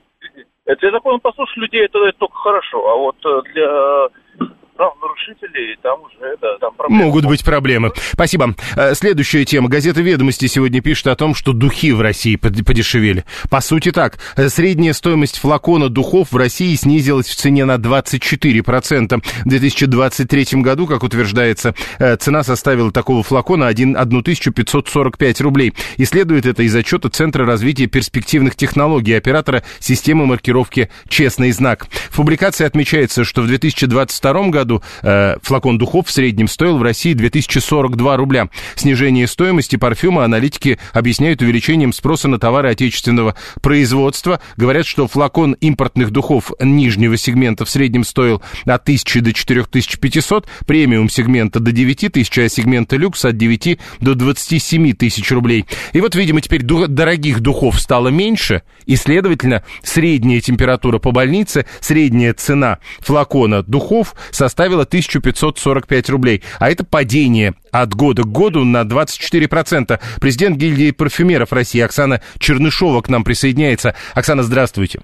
Для 0.65 0.91
закона 0.91 1.19
послушать 1.19 1.57
людей 1.57 1.85
это, 1.85 1.99
это 1.99 2.17
только 2.19 2.35
хорошо, 2.35 2.89
а 2.89 2.95
вот 2.95 3.15
э, 3.25 4.45
правонарушителей, 4.75 5.77
там 5.81 6.01
уже, 6.01 6.37
да, 6.41 6.57
там 6.59 6.73
проблемы. 6.75 7.05
Могут 7.05 7.25
быть 7.25 7.43
проблемы. 7.43 7.91
Спасибо. 8.11 8.55
Э, 8.75 8.93
следующая 8.95 9.45
тема. 9.45 9.69
Газета 9.69 10.01
«Ведомости» 10.01 10.47
сегодня 10.47 10.81
пишет 10.81 11.07
о 11.07 11.15
том, 11.15 11.35
что 11.35 11.53
духи 11.53 11.91
в 11.91 12.01
России 12.01 12.35
подешевели. 12.35 13.25
По 13.49 13.61
сути 13.61 13.91
так. 13.91 14.17
Э, 14.35 14.49
средняя 14.49 14.93
стоимость 14.93 15.39
флакона 15.39 15.89
духов 15.89 16.31
в 16.31 16.37
России 16.37 16.75
снизилась 16.75 17.27
в 17.27 17.35
цене 17.35 17.65
на 17.65 17.75
24%. 17.75 19.23
В 19.45 19.49
2023 19.49 20.61
году, 20.61 20.87
как 20.87 21.03
утверждается, 21.03 21.75
э, 21.99 22.15
цена 22.17 22.43
составила 22.43 22.91
такого 22.91 23.23
флакона 23.23 23.67
1545 23.67 25.41
рублей. 25.41 25.73
И 25.97 26.05
следует 26.05 26.45
это 26.45 26.63
из 26.63 26.75
отчета 26.75 27.09
Центра 27.09 27.45
развития 27.45 27.87
перспективных 27.87 28.55
технологий 28.55 29.13
оператора 29.13 29.63
системы 29.79 30.25
маркировки 30.25 30.89
«Честный 31.07 31.51
знак». 31.51 31.87
В 32.09 32.17
публикации 32.17 32.65
отмечается, 32.65 33.23
что 33.23 33.41
в 33.41 33.47
2022 33.47 34.49
году 34.49 34.62
году 34.63 34.81
э, 35.01 35.35
флакон 35.41 35.77
духов 35.77 36.07
в 36.07 36.11
среднем 36.11 36.47
стоил 36.47 36.77
в 36.77 36.83
России 36.83 37.13
2042 37.13 38.17
рубля. 38.17 38.49
Снижение 38.75 39.27
стоимости 39.27 39.75
парфюма 39.75 40.23
аналитики 40.23 40.79
объясняют 40.93 41.41
увеличением 41.41 41.93
спроса 41.93 42.27
на 42.27 42.39
товары 42.39 42.69
отечественного 42.69 43.35
производства. 43.61 44.39
Говорят, 44.57 44.85
что 44.85 45.07
флакон 45.07 45.53
импортных 45.59 46.11
духов 46.11 46.51
нижнего 46.59 47.17
сегмента 47.17 47.65
в 47.65 47.69
среднем 47.69 48.03
стоил 48.03 48.41
от 48.65 48.83
1000 48.83 49.21
до 49.21 49.33
4500, 49.33 50.47
премиум 50.65 51.09
сегмента 51.09 51.59
до 51.59 51.71
9000, 51.71 52.39
а 52.39 52.49
сегмента 52.49 52.95
люкс 52.95 53.25
от 53.25 53.37
9 53.37 53.79
до 53.99 54.15
27 54.15 54.93
тысяч 54.93 55.29
рублей. 55.31 55.65
И 55.91 56.01
вот, 56.01 56.15
видимо, 56.15 56.41
теперь 56.41 56.63
дорогих 56.63 57.41
духов 57.41 57.79
стало 57.79 58.07
меньше, 58.07 58.63
и, 58.85 58.95
следовательно, 58.95 59.63
средняя 59.83 60.39
температура 60.39 60.99
по 60.99 61.11
больнице, 61.11 61.65
средняя 61.81 62.33
цена 62.33 62.79
флакона 62.99 63.63
духов 63.63 64.15
составила 64.53 64.83
1545 64.83 66.09
рублей. 66.11 66.43
А 66.59 66.69
это 66.69 66.83
падение 66.85 67.55
от 67.71 67.95
года 67.95 68.21
к 68.21 68.31
году 68.31 68.63
на 68.63 68.83
24%. 68.83 69.99
Президент 70.21 70.57
гильдии 70.57 70.91
парфюмеров 70.91 71.51
России 71.51 71.81
Оксана 71.81 72.21
Чернышова 72.37 73.01
к 73.01 73.09
нам 73.09 73.23
присоединяется. 73.23 73.95
Оксана, 74.13 74.43
здравствуйте. 74.43 75.01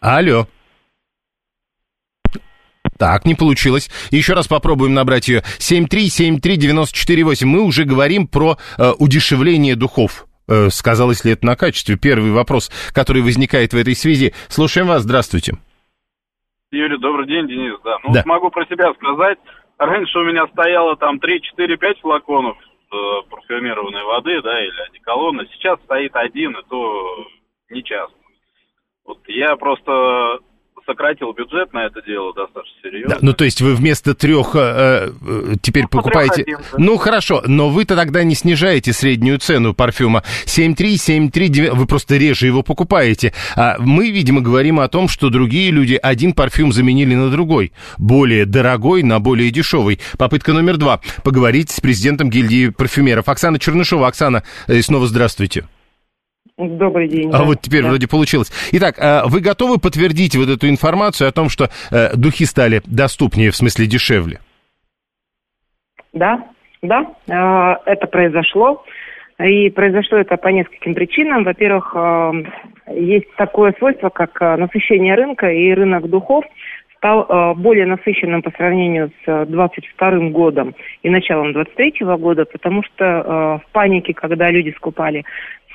Алло. 0.00 0.46
Так, 2.98 3.24
не 3.24 3.34
получилось. 3.34 3.88
Еще 4.10 4.34
раз 4.34 4.48
попробуем 4.48 4.92
набрать 4.92 5.28
ее. 5.28 5.42
7373948. 5.58 7.46
Мы 7.46 7.62
уже 7.62 7.84
говорим 7.84 8.26
про 8.28 8.58
э, 8.76 8.92
удешевление 8.98 9.76
духов. 9.76 10.26
Э, 10.46 10.68
сказалось 10.70 11.24
ли 11.24 11.32
это 11.32 11.46
на 11.46 11.56
качестве? 11.56 11.96
Первый 11.96 12.32
вопрос, 12.32 12.70
который 12.92 13.22
возникает 13.22 13.72
в 13.72 13.76
этой 13.78 13.96
связи. 13.96 14.34
Слушаем 14.48 14.88
вас. 14.88 15.04
Здравствуйте. 15.04 15.56
Юрий, 16.72 16.98
добрый 16.98 17.26
день, 17.26 17.46
Денис. 17.46 17.78
Да. 17.84 17.98
Ну, 18.02 18.12
да. 18.12 18.22
могу 18.26 18.50
про 18.50 18.66
себя 18.66 18.92
сказать. 18.94 19.38
Раньше 19.78 20.18
у 20.18 20.24
меня 20.24 20.46
стояло 20.48 20.96
там 20.96 21.20
3, 21.20 21.40
4, 21.40 21.76
5 21.76 22.00
флаконов 22.00 22.56
э, 22.58 22.96
парфюмированной 23.30 24.02
воды, 24.04 24.42
да, 24.42 24.60
или 24.60 24.80
одеколона. 24.88 25.46
Сейчас 25.52 25.78
стоит 25.84 26.16
один, 26.16 26.52
и 26.52 26.62
то 26.68 27.26
не 27.70 27.84
часто. 27.84 28.16
Вот 29.04 29.18
я 29.28 29.54
просто 29.56 30.40
сократил 30.86 31.32
бюджет 31.32 31.72
на 31.72 31.86
это 31.86 32.00
дело 32.02 32.32
достаточно 32.34 32.76
серьезно. 32.82 33.16
Да, 33.16 33.18
ну, 33.20 33.32
то 33.32 33.44
есть 33.44 33.60
вы 33.60 33.74
вместо 33.74 34.14
трех 34.14 34.54
э, 34.54 35.10
э, 35.20 35.54
теперь 35.60 35.84
ну, 35.84 35.88
покупаете... 35.88 36.42
Один, 36.42 36.58
да. 36.58 36.78
Ну, 36.78 36.96
хорошо, 36.96 37.42
но 37.46 37.68
вы-то 37.68 37.96
тогда 37.96 38.22
не 38.22 38.34
снижаете 38.34 38.92
среднюю 38.92 39.38
цену 39.38 39.74
парфюма. 39.74 40.22
7,3, 40.44 41.30
7,3, 41.30 41.74
вы 41.74 41.86
просто 41.86 42.16
реже 42.16 42.46
его 42.46 42.62
покупаете. 42.62 43.32
А 43.56 43.76
мы, 43.78 44.10
видимо, 44.10 44.40
говорим 44.40 44.80
о 44.80 44.88
том, 44.88 45.08
что 45.08 45.28
другие 45.30 45.70
люди 45.70 45.98
один 46.00 46.32
парфюм 46.32 46.72
заменили 46.72 47.14
на 47.14 47.30
другой. 47.30 47.72
Более 47.98 48.46
дорогой 48.46 49.02
на 49.02 49.20
более 49.20 49.50
дешевый. 49.50 50.00
Попытка 50.18 50.52
номер 50.52 50.76
два. 50.76 51.00
Поговорить 51.24 51.70
с 51.70 51.80
президентом 51.80 52.30
гильдии 52.30 52.68
парфюмеров. 52.68 53.28
Оксана 53.28 53.58
Чернышова. 53.58 54.08
Оксана, 54.08 54.44
э, 54.68 54.80
снова 54.82 55.06
здравствуйте. 55.06 55.66
Добрый 56.58 57.06
день. 57.08 57.28
А 57.30 57.38
да. 57.38 57.44
вот 57.44 57.60
теперь 57.60 57.82
да. 57.82 57.88
вроде 57.88 58.08
получилось. 58.08 58.50
Итак, 58.72 58.96
а 58.98 59.24
вы 59.26 59.40
готовы 59.40 59.78
подтвердить 59.78 60.36
вот 60.36 60.48
эту 60.48 60.68
информацию 60.70 61.28
о 61.28 61.32
том, 61.32 61.50
что 61.50 61.68
э, 61.90 62.16
духи 62.16 62.46
стали 62.46 62.80
доступнее, 62.86 63.50
в 63.50 63.56
смысле 63.56 63.86
дешевле? 63.86 64.40
Да, 66.14 66.46
да, 66.80 67.02
э, 67.28 67.90
это 67.90 68.06
произошло. 68.06 68.82
И 69.38 69.68
произошло 69.68 70.16
это 70.16 70.38
по 70.38 70.48
нескольким 70.48 70.94
причинам. 70.94 71.44
Во-первых, 71.44 71.94
э, 71.94 72.32
есть 72.94 73.30
такое 73.36 73.74
свойство, 73.76 74.08
как 74.08 74.40
насыщение 74.40 75.14
рынка, 75.14 75.50
и 75.50 75.74
рынок 75.74 76.08
духов 76.08 76.46
стал 76.96 77.54
более 77.56 77.84
насыщенным 77.84 78.40
по 78.40 78.50
сравнению 78.52 79.12
с 79.26 79.44
22 79.44 80.30
годом 80.30 80.74
и 81.02 81.10
началом 81.10 81.52
23 81.52 82.16
года, 82.16 82.46
потому 82.46 82.82
что 82.82 83.60
в 83.62 83.72
панике, 83.72 84.14
когда 84.14 84.50
люди 84.50 84.72
скупали 84.78 85.22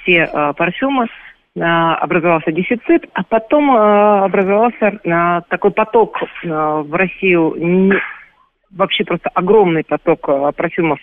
все 0.02 0.30
э, 0.32 0.54
парфюмы, 0.56 1.08
э, 1.56 1.60
образовался 1.62 2.52
дефицит, 2.52 3.06
а 3.14 3.24
потом 3.24 3.72
э, 3.72 4.26
образовался 4.26 5.00
э, 5.04 5.42
такой 5.50 5.72
поток 5.72 6.18
э, 6.22 6.48
в 6.48 6.94
Россию, 6.94 7.56
не, 7.58 7.94
вообще 8.72 9.04
просто 9.04 9.30
огромный 9.34 9.84
поток 9.84 10.28
э, 10.28 10.52
парфюмов 10.56 11.00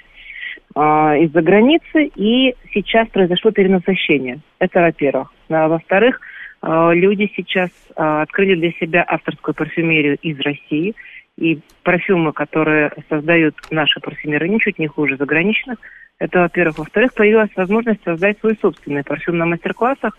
э, 0.75 0.81
из-за 0.81 1.43
границы, 1.43 2.11
и 2.15 2.55
сейчас 2.73 3.09
произошло 3.09 3.51
перенасыщение. 3.51 4.41
Это 4.59 4.81
во-первых. 4.81 5.33
А, 5.51 5.69
во-вторых, 5.69 6.21
э, 6.63 6.91
люди 6.95 7.31
сейчас 7.37 7.71
э, 7.97 8.03
открыли 8.03 8.55
для 8.55 8.73
себя 8.73 9.05
авторскую 9.07 9.55
парфюмерию 9.55 10.17
из 10.23 10.39
России, 10.41 10.95
и 11.39 11.61
парфюмы, 11.85 12.33
которые 12.33 12.93
создают 13.09 13.55
наши 13.71 14.01
парфюмеры, 14.01 14.49
ничуть 14.49 14.79
не 14.79 14.89
хуже 14.89 15.17
заграничных– 15.17 15.79
это, 16.19 16.41
во-первых. 16.41 16.79
Во-вторых, 16.79 17.15
появилась 17.15 17.51
возможность 17.55 18.03
создать 18.05 18.39
свой 18.41 18.57
собственный 18.61 19.05
парфюм 19.05 19.39
на 19.39 19.47
мастер-классах. 19.47 20.19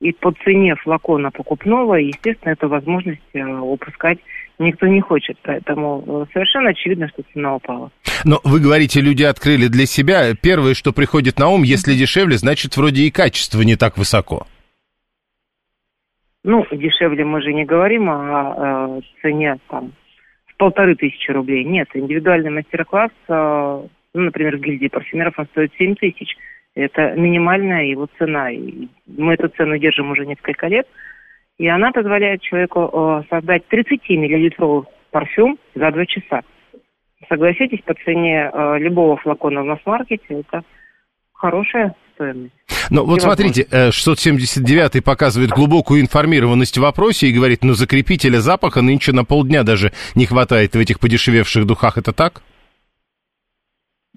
И 0.00 0.12
по 0.12 0.30
цене 0.44 0.74
флакона 0.74 1.30
покупного, 1.30 1.94
естественно, 1.94 2.52
эту 2.52 2.68
возможность 2.68 3.22
э, 3.32 3.42
упускать 3.42 4.18
никто 4.58 4.86
не 4.86 5.00
хочет. 5.00 5.38
Поэтому 5.42 6.04
э, 6.06 6.32
совершенно 6.34 6.70
очевидно, 6.70 7.08
что 7.08 7.22
цена 7.32 7.54
упала. 7.54 7.90
Но 8.24 8.40
вы 8.44 8.60
говорите, 8.60 9.00
люди 9.00 9.22
открыли 9.22 9.68
для 9.68 9.86
себя. 9.86 10.34
Первое, 10.34 10.74
что 10.74 10.92
приходит 10.92 11.38
на 11.38 11.48
ум, 11.48 11.62
если 11.62 11.94
дешевле, 11.94 12.36
значит, 12.36 12.76
вроде 12.76 13.04
и 13.04 13.10
качество 13.10 13.62
не 13.62 13.76
так 13.76 13.96
высоко. 13.96 14.46
Ну, 16.44 16.66
дешевле 16.70 17.24
мы 17.24 17.40
же 17.40 17.54
не 17.54 17.64
говорим 17.64 18.10
о, 18.10 18.96
о 18.96 19.00
цене 19.22 19.56
там 19.68 19.92
полторы 20.56 20.94
тысячи 20.94 21.30
рублей. 21.30 21.64
Нет, 21.64 21.88
индивидуальный 21.94 22.50
мастер-класс 22.50 23.10
э, 23.28 23.86
ну, 24.16 24.22
например, 24.22 24.56
в 24.56 24.60
гильдии 24.60 24.88
парфюмеров 24.88 25.38
он 25.38 25.44
стоит 25.46 25.72
7 25.76 25.94
тысяч. 25.96 26.36
Это 26.74 27.12
минимальная 27.16 27.84
его 27.84 28.08
цена. 28.18 28.50
И 28.50 28.88
мы 29.06 29.34
эту 29.34 29.48
цену 29.48 29.76
держим 29.76 30.10
уже 30.10 30.24
несколько 30.24 30.68
лет. 30.68 30.86
И 31.58 31.68
она 31.68 31.92
позволяет 31.92 32.40
человеку 32.40 32.90
э, 32.90 33.22
создать 33.28 33.64
30-миллилитровый 33.70 34.84
парфюм 35.10 35.58
за 35.74 35.90
2 35.90 36.06
часа. 36.06 36.40
Согласитесь, 37.28 37.82
по 37.82 37.92
цене 37.92 38.50
э, 38.50 38.78
любого 38.78 39.18
флакона 39.18 39.62
в 39.62 39.66
масс-маркете 39.66 40.40
это 40.40 40.62
хорошая 41.36 41.94
стоимость. 42.14 42.52
Ну, 42.90 43.04
вот 43.04 43.22
смотрите, 43.22 43.66
679 43.90 44.96
э, 44.96 45.02
показывает 45.02 45.50
глубокую 45.50 46.00
информированность 46.00 46.78
в 46.78 46.82
вопросе 46.82 47.28
и 47.28 47.32
говорит, 47.32 47.62
ну, 47.62 47.74
закрепителя 47.74 48.38
запаха 48.38 48.82
нынче 48.82 49.12
на 49.12 49.24
полдня 49.24 49.62
даже 49.62 49.92
не 50.14 50.26
хватает 50.26 50.74
в 50.74 50.78
этих 50.78 51.00
подешевевших 51.00 51.66
духах. 51.66 51.98
Это 51.98 52.12
так? 52.12 52.42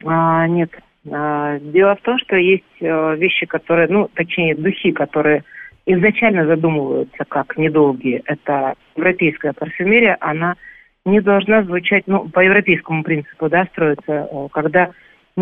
А, 0.06 0.48
нет. 0.48 0.72
А, 1.12 1.60
дело 1.60 1.96
в 1.96 2.02
том, 2.02 2.18
что 2.20 2.36
есть 2.36 2.64
а, 2.82 3.16
вещи, 3.16 3.46
которые, 3.46 3.88
ну, 3.90 4.10
точнее, 4.14 4.56
духи, 4.56 4.92
которые 4.92 5.44
изначально 5.86 6.46
задумываются 6.46 7.26
как 7.28 7.58
недолгие. 7.58 8.22
Это 8.26 8.76
европейская 8.96 9.54
парфюмерия, 9.54 10.18
она 10.20 10.56
не 11.06 11.22
должна 11.22 11.64
звучать, 11.64 12.04
ну, 12.06 12.30
по 12.30 12.42
европейскому 12.42 13.04
принципу, 13.04 13.50
да, 13.50 13.66
строится, 13.72 14.28
э, 14.30 14.48
когда 14.52 14.92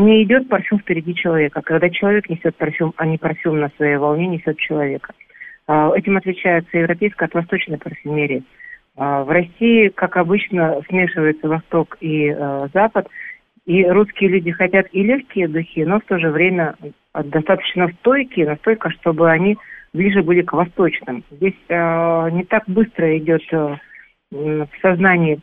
не 0.05 0.23
идет 0.23 0.49
парфюм 0.49 0.79
впереди 0.79 1.15
человека, 1.15 1.62
когда 1.62 1.89
человек 1.89 2.29
несет 2.29 2.55
парфюм, 2.55 2.93
а 2.97 3.05
не 3.05 3.17
парфюм 3.17 3.60
на 3.60 3.69
своей 3.77 3.97
волне 3.97 4.27
несет 4.27 4.57
человека. 4.57 5.13
А, 5.67 5.91
этим 5.95 6.17
отличается 6.17 6.77
европейская 6.77 7.25
от 7.25 7.33
восточной 7.33 7.77
парфюмерии. 7.77 8.43
В 8.95 9.27
России, 9.31 9.89
как 9.89 10.17
обычно, 10.17 10.81
смешивается 10.89 11.47
Восток 11.47 11.97
и 12.01 12.33
э, 12.36 12.67
Запад– 12.73 13.07
и 13.67 13.86
русские 13.86 14.29
люди 14.29 14.49
хотят 14.51 14.88
и 14.93 15.03
легкие 15.03 15.49
духи, 15.49 15.83
но 15.83 15.99
в 15.99 16.05
то 16.05 16.17
же 16.17 16.29
время 16.29 16.75
достаточно 17.13 17.89
стойкие, 17.99 18.47
настолько, 18.47 18.89
чтобы 18.91 19.29
они 19.29 19.57
ближе 19.93 20.23
были 20.23 20.41
к 20.41 20.53
восточным. 20.53 21.25
Здесь 21.31 21.53
э, 21.67 22.29
не 22.31 22.45
так 22.45 22.63
быстро 22.67 23.17
идет 23.17 23.41
э, 23.51 23.75
в 24.31 24.69
сознании 24.81 25.41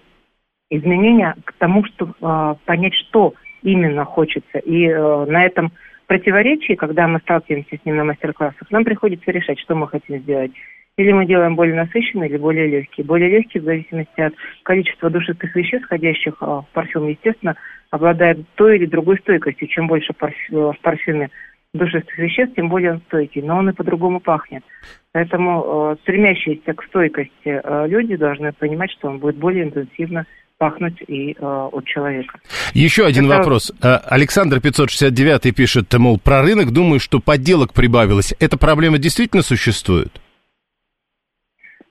изменения 0.70 1.36
к 1.44 1.52
тому, 1.58 1.84
чтобы 1.84 2.14
э, 2.18 2.54
понять, 2.64 2.94
что 2.94 3.34
именно 3.64 4.04
хочется. 4.04 4.58
И 4.58 4.86
э, 4.86 5.24
на 5.26 5.44
этом 5.44 5.72
противоречии, 6.06 6.74
когда 6.74 7.08
мы 7.08 7.18
сталкиваемся 7.20 7.76
с 7.76 7.84
ним 7.84 7.96
на 7.96 8.04
мастер-классах, 8.04 8.70
нам 8.70 8.84
приходится 8.84 9.30
решать, 9.32 9.58
что 9.58 9.74
мы 9.74 9.88
хотим 9.88 10.20
сделать. 10.20 10.52
Или 10.96 11.10
мы 11.10 11.26
делаем 11.26 11.56
более 11.56 11.74
насыщенный, 11.74 12.28
или 12.28 12.36
более 12.36 12.68
легкий. 12.68 13.02
Более 13.02 13.28
легкий, 13.28 13.58
в 13.58 13.64
зависимости 13.64 14.20
от 14.20 14.34
количества 14.62 15.10
душистых 15.10 15.56
веществ, 15.56 15.86
входящих 15.86 16.36
э, 16.40 16.44
в 16.44 16.66
парфюм, 16.72 17.08
естественно, 17.08 17.56
обладает 17.90 18.38
той 18.54 18.76
или 18.76 18.86
другой 18.86 19.18
стойкостью. 19.18 19.66
Чем 19.66 19.88
больше 19.88 20.12
в 20.12 20.76
парфюме 20.82 21.30
душистых 21.72 22.16
веществ, 22.18 22.54
тем 22.54 22.68
более 22.68 22.92
он 22.92 23.00
стойкий. 23.06 23.42
Но 23.42 23.56
он 23.56 23.70
и 23.70 23.72
по-другому 23.72 24.20
пахнет. 24.20 24.62
Поэтому 25.12 25.64
э, 25.64 25.96
стремящиеся 26.02 26.74
к 26.74 26.84
стойкости 26.84 27.32
э, 27.44 27.86
люди 27.88 28.16
должны 28.16 28.52
понимать, 28.52 28.92
что 28.92 29.08
он 29.08 29.18
будет 29.18 29.36
более 29.36 29.64
интенсивно 29.64 30.26
пахнуть 30.64 31.02
и 31.06 31.32
э, 31.32 31.68
от 31.72 31.84
человека. 31.84 32.38
Еще 32.72 33.04
один 33.04 33.26
Это... 33.26 33.38
вопрос. 33.38 33.72
Э, 33.82 33.96
Александр 34.06 34.60
569 34.60 35.54
пишет, 35.54 35.92
мол, 35.98 36.18
про 36.18 36.40
рынок, 36.40 36.72
думаю, 36.72 37.00
что 37.00 37.20
подделок 37.20 37.74
прибавилось. 37.74 38.34
Эта 38.40 38.56
проблема 38.56 38.96
действительно 38.96 39.42
существует? 39.42 40.20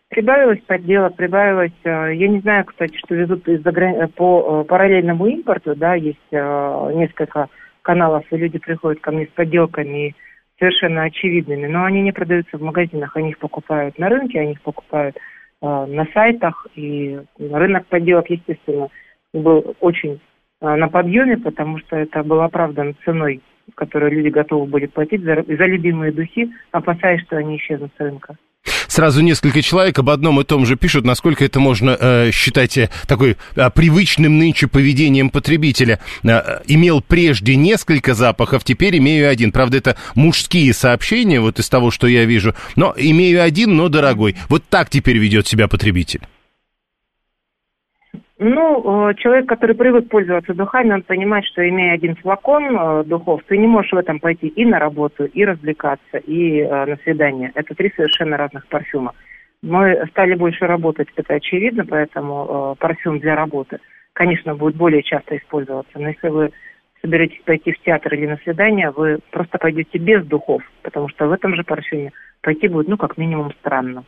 Прибавилось 0.09 0.61
подделок, 0.65 1.15
прибавилось, 1.15 1.79
э, 1.83 2.15
я 2.15 2.27
не 2.27 2.39
знаю, 2.39 2.65
кстати, 2.65 2.97
что 2.97 3.13
везут 3.13 3.47
из 3.47 3.61
грани... 3.61 4.07
по 4.07 4.63
э, 4.63 4.67
параллельному 4.67 5.27
импорту, 5.27 5.75
да, 5.75 5.93
есть 5.93 6.17
э, 6.31 6.91
несколько 6.95 7.49
каналов, 7.83 8.23
и 8.31 8.37
люди 8.37 8.57
приходят 8.57 9.01
ко 9.01 9.11
мне 9.11 9.27
с 9.27 9.35
подделками 9.35 10.15
совершенно 10.57 11.03
очевидными, 11.03 11.67
но 11.67 11.85
они 11.85 12.01
не 12.01 12.11
продаются 12.11 12.57
в 12.57 12.61
магазинах, 12.61 13.15
они 13.17 13.31
их 13.31 13.37
покупают 13.37 13.99
на 13.99 14.09
рынке, 14.09 14.39
они 14.39 14.53
их 14.53 14.61
покупают 14.61 15.15
на 15.63 16.05
сайтах, 16.13 16.67
и 16.75 17.21
рынок 17.39 17.87
подделок, 17.87 18.29
естественно, 18.29 18.89
был 19.33 19.75
очень 19.79 20.19
на 20.61 20.89
подъеме, 20.89 21.37
потому 21.37 21.79
что 21.79 21.95
это 21.95 22.21
было 22.21 22.45
оправдано 22.45 22.93
ценой, 23.05 23.41
которую 23.75 24.11
люди 24.11 24.27
готовы 24.27 24.65
были 24.65 24.87
платить 24.87 25.23
за, 25.23 25.35
за 25.43 25.65
любимые 25.65 26.11
духи, 26.11 26.51
опасаясь, 26.71 27.21
что 27.21 27.37
они 27.37 27.57
исчезнут 27.57 27.91
с 27.97 27.99
рынка 27.99 28.35
сразу 28.93 29.21
несколько 29.21 29.61
человек 29.61 29.97
об 29.99 30.09
одном 30.09 30.39
и 30.39 30.43
том 30.43 30.65
же 30.65 30.75
пишут, 30.75 31.03
насколько 31.03 31.43
это 31.43 31.59
можно 31.59 31.97
э, 31.99 32.31
считать 32.31 32.77
э, 32.77 32.89
такой 33.07 33.37
э, 33.55 33.69
привычным 33.71 34.37
нынче 34.37 34.67
поведением 34.67 35.29
потребителя. 35.29 35.99
Э, 36.23 36.61
имел 36.67 37.01
прежде 37.01 37.55
несколько 37.55 38.13
запахов, 38.13 38.63
теперь 38.63 38.97
имею 38.97 39.29
один. 39.29 39.51
Правда, 39.51 39.77
это 39.77 39.97
мужские 40.15 40.73
сообщения, 40.73 41.41
вот 41.41 41.59
из 41.59 41.67
того, 41.69 41.91
что 41.91 42.07
я 42.07 42.25
вижу. 42.25 42.55
Но 42.75 42.93
имею 42.95 43.43
один, 43.43 43.75
но 43.75 43.89
дорогой. 43.89 44.35
Вот 44.47 44.63
так 44.69 44.89
теперь 44.89 45.17
ведет 45.17 45.47
себя 45.47 45.67
потребитель. 45.67 46.21
Ну, 48.39 49.09
э, 49.09 49.13
человек, 49.15 49.47
который 49.47 49.75
привык 49.75 50.09
пользоваться 50.09 50.53
духами, 50.53 50.93
он 50.93 51.03
понимает, 51.03 51.45
что 51.45 51.67
имея 51.67 51.93
один 51.93 52.15
флакон 52.15 52.75
э, 52.75 53.03
духов, 53.03 53.41
ты 53.47 53.57
не 53.57 53.67
можешь 53.67 53.91
в 53.91 53.97
этом 53.97 54.19
пойти 54.19 54.47
и 54.47 54.65
на 54.65 54.79
работу, 54.79 55.25
и 55.25 55.45
развлекаться, 55.45 56.17
и 56.17 56.59
э, 56.59 56.85
на 56.85 56.97
свидание. 57.03 57.51
Это 57.53 57.75
три 57.75 57.91
совершенно 57.95 58.35
разных 58.37 58.65
парфюма. 58.67 59.13
Мы 59.61 60.03
стали 60.09 60.33
больше 60.33 60.65
работать, 60.65 61.09
это 61.15 61.35
очевидно, 61.35 61.85
поэтому 61.85 62.75
парфюм 62.79 63.19
для 63.19 63.33
работы, 63.33 63.79
конечно, 64.11 64.55
будет 64.55 64.75
более 64.75 65.03
часто 65.03 65.37
использоваться. 65.37 65.97
Но 65.97 66.09
если 66.09 66.27
вы 66.27 66.51
соберетесь 67.01 67.41
пойти 67.45 67.71
в 67.71 67.79
театр 67.79 68.13
или 68.13 68.27
на 68.27 68.37
свидание, 68.37 68.91
вы 68.91 69.19
просто 69.31 69.57
пойдете 69.59 69.99
без 69.99 70.25
духов, 70.25 70.63
потому 70.81 71.07
что 71.07 71.27
в 71.27 71.31
этом 71.31 71.55
же 71.55 71.63
парфюме 71.63 72.11
пойти 72.41 72.67
будет, 72.67 72.89
ну, 72.89 72.97
как 72.97 73.17
минимум, 73.17 73.53
странно. 73.61 74.03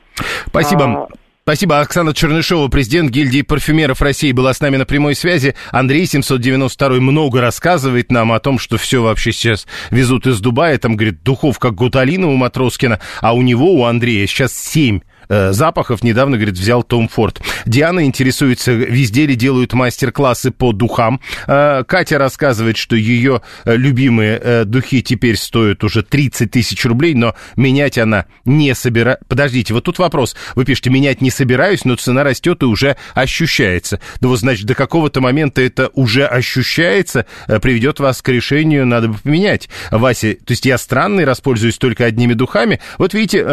Спасибо. 0.48 0.84
А, 0.84 1.08
Спасибо. 1.48 1.80
Оксана 1.80 2.12
Чернышова, 2.12 2.70
президент 2.70 3.12
гильдии 3.12 3.44
парфюмеров 3.44 4.02
России, 4.02 4.32
была 4.32 4.52
с 4.52 4.62
нами 4.62 4.78
на 4.78 4.86
прямой 4.88 5.14
связи. 5.14 5.54
Андрей 5.70 6.08
792 6.08 7.00
много 7.00 7.40
рассказывает 7.40 8.12
нам 8.12 8.32
о 8.32 8.40
том, 8.40 8.58
что 8.58 8.78
все 8.78 9.04
вообще 9.04 9.32
сейчас 9.32 9.68
везут 9.92 10.26
из 10.26 10.40
Дубая. 10.40 10.80
Там, 10.80 10.96
говорит, 10.96 11.22
духов 11.22 11.60
как 11.60 11.76
Гуталина 11.76 12.26
у 12.30 12.36
Матроскина, 12.36 13.00
а 13.22 13.36
у 13.36 13.44
него, 13.44 13.76
у 13.76 13.86
Андрея, 13.86 14.26
сейчас 14.26 14.58
семь 14.58 15.02
Э, 15.30 15.52
запахов 15.52 16.04
недавно, 16.04 16.38
говорит, 16.38 16.56
взял 16.56 16.84
Том 16.84 17.08
Форд. 17.08 17.42
Диана 17.66 18.06
интересуется, 18.06 18.72
везде 18.72 19.26
ли 19.26 19.36
делают 19.36 19.74
мастер-классы 19.74 20.52
по 20.52 20.72
духам. 20.72 21.22
Э, 21.48 21.84
Катя 21.88 22.18
рассказывает, 22.18 22.78
что 22.78 22.96
ее 22.96 23.42
э, 23.64 23.76
любимые 23.76 24.66
духи 24.66 25.02
теперь 25.02 25.38
стоят 25.38 25.84
уже 25.84 26.04
30 26.04 26.52
тысяч 26.52 26.86
рублей, 26.86 27.14
но 27.14 27.36
менять 27.56 27.98
она 27.98 28.26
не 28.46 28.74
собирается. 28.76 29.24
Подождите, 29.28 29.74
вот 29.74 29.84
тут 29.84 30.00
вопрос. 30.00 30.36
Вы 30.56 30.66
пишете, 30.66 30.90
менять 30.90 31.22
не 31.22 31.32
собираюсь, 31.32 31.86
но 31.86 31.96
цена 31.96 32.24
растет 32.24 32.62
и 32.64 32.66
уже 32.66 32.96
ощущается. 33.14 34.00
Ну 34.22 34.30
вот, 34.30 34.40
значит, 34.40 34.66
до 34.66 34.76
какого-то 34.76 35.22
момента 35.22 35.62
это 35.62 35.90
уже 35.94 36.26
ощущается, 36.26 37.26
приведет 37.62 38.00
вас 38.00 38.22
к 38.22 38.30
решению, 38.30 38.86
надо 38.86 39.10
бы 39.10 39.18
поменять. 39.18 39.70
Вася, 39.92 40.34
то 40.34 40.52
есть 40.52 40.66
я 40.66 40.78
странный, 40.78 41.26
распользуюсь 41.26 41.78
только 41.78 42.06
одними 42.06 42.34
духами. 42.34 42.80
Вот 42.98 43.14
видите, 43.14 43.44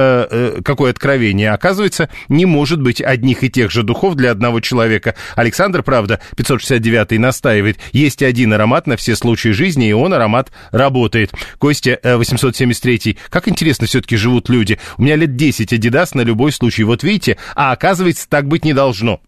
какое 0.65 0.91
откровение 0.91 1.53
Оказывается, 1.63 2.11
не 2.29 2.45
может 2.45 2.83
быть 2.83 3.01
одних 3.01 3.45
и 3.45 3.49
тех 3.49 3.71
же 3.71 3.85
духов 3.85 4.17
для 4.17 4.33
одного 4.33 4.59
человека. 4.59 5.15
Александр, 5.37 5.85
правда, 5.85 6.19
569 6.37 7.21
настаивает, 7.21 7.79
есть 7.93 8.21
один 8.25 8.53
аромат 8.53 8.89
на 8.89 8.97
все 8.97 9.15
случаи 9.15 9.51
жизни, 9.51 9.89
и 9.89 9.93
он 9.93 10.13
аромат 10.13 10.51
работает. 10.73 11.31
Костя, 11.59 12.01
873 12.03 13.17
как 13.31 13.47
интересно 13.47 13.87
все-таки 13.87 14.17
живут 14.17 14.49
люди. 14.49 14.81
У 14.99 15.03
меня 15.03 15.15
лет 15.15 15.37
10 15.37 15.73
Адидас 15.73 16.17
на 16.17 16.23
любой 16.23 16.51
случай. 16.51 16.83
Вот 16.83 17.05
видите, 17.05 17.39
а 17.55 17.71
оказывается, 17.71 18.29
так 18.29 18.49
быть 18.49 18.65
не 18.65 18.73
должно. 18.73 19.21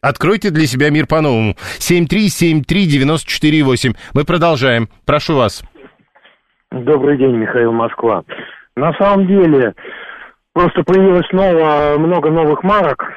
Откройте 0.00 0.48
для 0.48 0.66
себя 0.66 0.88
мир 0.88 1.06
по-новому. 1.06 1.54
7373948. 1.80 3.94
Мы 4.14 4.24
продолжаем. 4.24 4.88
Прошу 5.04 5.36
вас. 5.36 5.62
Добрый 6.72 7.18
день, 7.18 7.36
Михаил 7.36 7.72
Москва. 7.72 8.22
На 8.74 8.94
самом 8.94 9.26
деле, 9.26 9.74
Просто 10.54 10.84
появилось 10.84 11.30
ново, 11.32 11.98
много 11.98 12.30
новых 12.30 12.62
марок, 12.62 13.12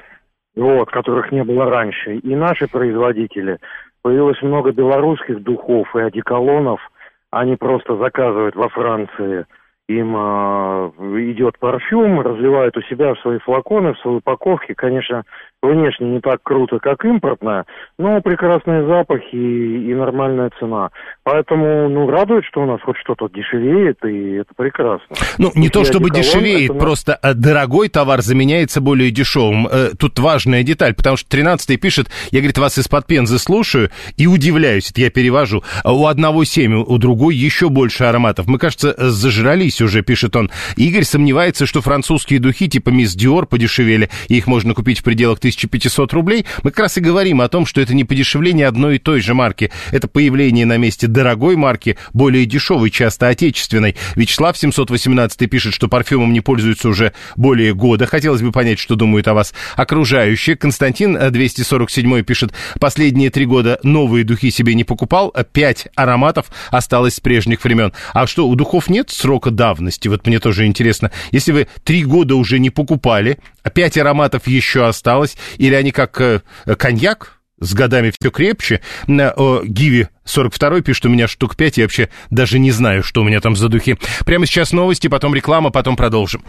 вот, 0.55 0.89
которых 0.89 1.31
не 1.31 1.43
было 1.43 1.69
раньше. 1.69 2.15
И 2.15 2.35
наши 2.35 2.67
производители, 2.67 3.59
появилось 4.01 4.41
много 4.41 4.71
белорусских 4.71 5.43
духов 5.43 5.95
и 5.95 5.99
одеколонов. 5.99 6.81
Они 7.29 7.55
просто 7.55 7.95
заказывают 7.97 8.55
во 8.55 8.69
Франции 8.69 9.45
им 9.87 10.15
э, 10.17 10.91
идет 11.31 11.57
парфюм, 11.59 12.19
разливают 12.19 12.75
у 12.77 12.81
себя 12.83 13.13
в 13.13 13.19
свои 13.19 13.39
флаконы, 13.39 13.93
в 13.93 13.99
свои 13.99 14.15
упаковки. 14.15 14.73
Конечно, 14.73 15.23
внешне 15.61 16.07
не 16.07 16.19
так 16.19 16.39
круто, 16.43 16.77
как 16.79 17.03
импортная, 17.03 17.65
но 17.97 18.21
прекрасные 18.21 18.85
запахи 18.85 19.35
и, 19.35 19.91
и 19.91 19.95
нормальная 19.95 20.51
цена. 20.59 20.89
Поэтому, 21.23 21.89
ну, 21.89 22.09
радует, 22.09 22.45
что 22.45 22.61
у 22.61 22.65
нас 22.65 22.79
хоть 22.81 22.97
что-то 22.97 23.27
дешевеет, 23.27 23.97
и 24.05 24.35
это 24.35 24.53
прекрасно. 24.55 25.15
Ну, 25.37 25.51
не 25.55 25.69
то 25.69 25.83
чтобы 25.83 26.09
дешевеет, 26.09 26.71
это... 26.71 26.79
просто 26.79 27.19
э, 27.21 27.33
дорогой 27.33 27.89
товар 27.89 28.21
заменяется 28.21 28.81
более 28.81 29.09
дешевым. 29.09 29.67
Э, 29.67 29.89
тут 29.97 30.19
важная 30.19 30.63
деталь, 30.63 30.93
потому 30.93 31.17
что 31.17 31.35
13-й 31.35 31.77
пишет, 31.77 32.07
я, 32.31 32.39
говорит, 32.39 32.57
вас 32.57 32.77
из-под 32.77 33.07
Пензы 33.07 33.39
слушаю 33.39 33.89
и 34.15 34.27
удивляюсь, 34.27 34.91
это 34.91 35.01
я 35.01 35.09
перевожу. 35.09 35.63
У 35.83 36.05
одного 36.05 36.43
7, 36.43 36.83
у 36.85 36.97
другой 36.97 37.35
еще 37.35 37.69
больше 37.69 38.03
ароматов. 38.03 38.47
Мы, 38.47 38.59
кажется, 38.59 38.93
зажрались 38.97 39.81
уже, 39.81 40.03
пишет 40.03 40.35
он. 40.35 40.51
Игорь 40.75 41.03
сомневается, 41.03 41.65
что 41.65 41.81
французские 41.81 42.39
духи 42.39 42.69
типа 42.69 42.89
Мисс 42.89 43.15
Диор 43.15 43.47
подешевели, 43.47 44.09
и 44.27 44.37
их 44.37 44.47
можно 44.47 44.73
купить 44.73 44.99
в 44.99 45.03
пределах 45.03 45.39
1500 45.47 46.13
рублей, 46.13 46.45
мы 46.63 46.71
как 46.71 46.79
раз 46.79 46.97
и 46.97 47.01
говорим 47.01 47.41
о 47.41 47.47
том, 47.47 47.65
что 47.65 47.81
это 47.81 47.93
не 47.93 48.03
подешевление 48.03 48.67
одной 48.67 48.95
и 48.95 48.99
той 48.99 49.21
же 49.21 49.33
марки. 49.33 49.71
Это 49.91 50.07
появление 50.07 50.65
на 50.65 50.77
месте 50.77 51.07
дорогой 51.07 51.55
марки, 51.55 51.97
более 52.13 52.45
дешевой, 52.45 52.89
часто 52.89 53.27
отечественной. 53.27 53.95
Вячеслав 54.15 54.57
718 54.57 55.49
пишет, 55.49 55.73
что 55.73 55.87
парфюмом 55.87 56.33
не 56.33 56.41
пользуется 56.41 56.89
уже 56.89 57.13
более 57.35 57.73
года. 57.73 58.05
Хотелось 58.05 58.41
бы 58.41 58.51
понять, 58.51 58.79
что 58.79 58.95
думают 58.95 59.27
о 59.27 59.33
вас 59.33 59.53
окружающие. 59.75 60.55
Константин 60.55 61.17
247 61.31 62.23
пишет, 62.23 62.53
последние 62.79 63.29
три 63.29 63.45
года 63.45 63.79
новые 63.83 64.23
духи 64.23 64.51
себе 64.51 64.73
не 64.75 64.83
покупал, 64.83 65.33
пять 65.53 65.87
ароматов 65.95 66.47
осталось 66.71 67.15
с 67.15 67.19
прежних 67.19 67.63
времен. 67.63 67.93
А 68.13 68.27
что, 68.27 68.47
у 68.47 68.55
духов 68.55 68.89
нет 68.89 69.09
срока 69.09 69.51
давности? 69.51 70.07
Вот 70.07 70.27
мне 70.27 70.39
тоже 70.39 70.65
интересно. 70.65 71.11
Если 71.31 71.51
вы 71.51 71.67
три 71.83 72.03
года 72.03 72.35
уже 72.35 72.59
не 72.59 72.69
покупали, 72.69 73.39
а 73.63 73.69
пять 73.69 73.97
ароматов 73.97 74.47
еще 74.47 74.87
осталось, 74.87 75.36
или 75.57 75.75
они 75.75 75.91
как 75.91 76.19
э, 76.21 76.41
коньяк, 76.77 77.37
с 77.59 77.73
годами 77.73 78.13
все 78.17 78.29
крепче. 78.29 78.81
О, 79.07 79.61
Гиви 79.63 80.07
42 80.25 80.81
пишет, 80.81 81.05
у 81.05 81.09
меня 81.09 81.27
штук 81.27 81.55
5, 81.55 81.77
я 81.77 81.83
вообще 81.85 82.09
даже 82.29 82.59
не 82.59 82.71
знаю, 82.71 83.03
что 83.03 83.21
у 83.21 83.23
меня 83.23 83.39
там 83.39 83.55
за 83.55 83.69
духи. 83.69 83.97
Прямо 84.25 84.45
сейчас 84.45 84.71
новости, 84.71 85.07
потом 85.07 85.33
реклама, 85.33 85.69
потом 85.69 85.95
продолжим. 85.95 86.43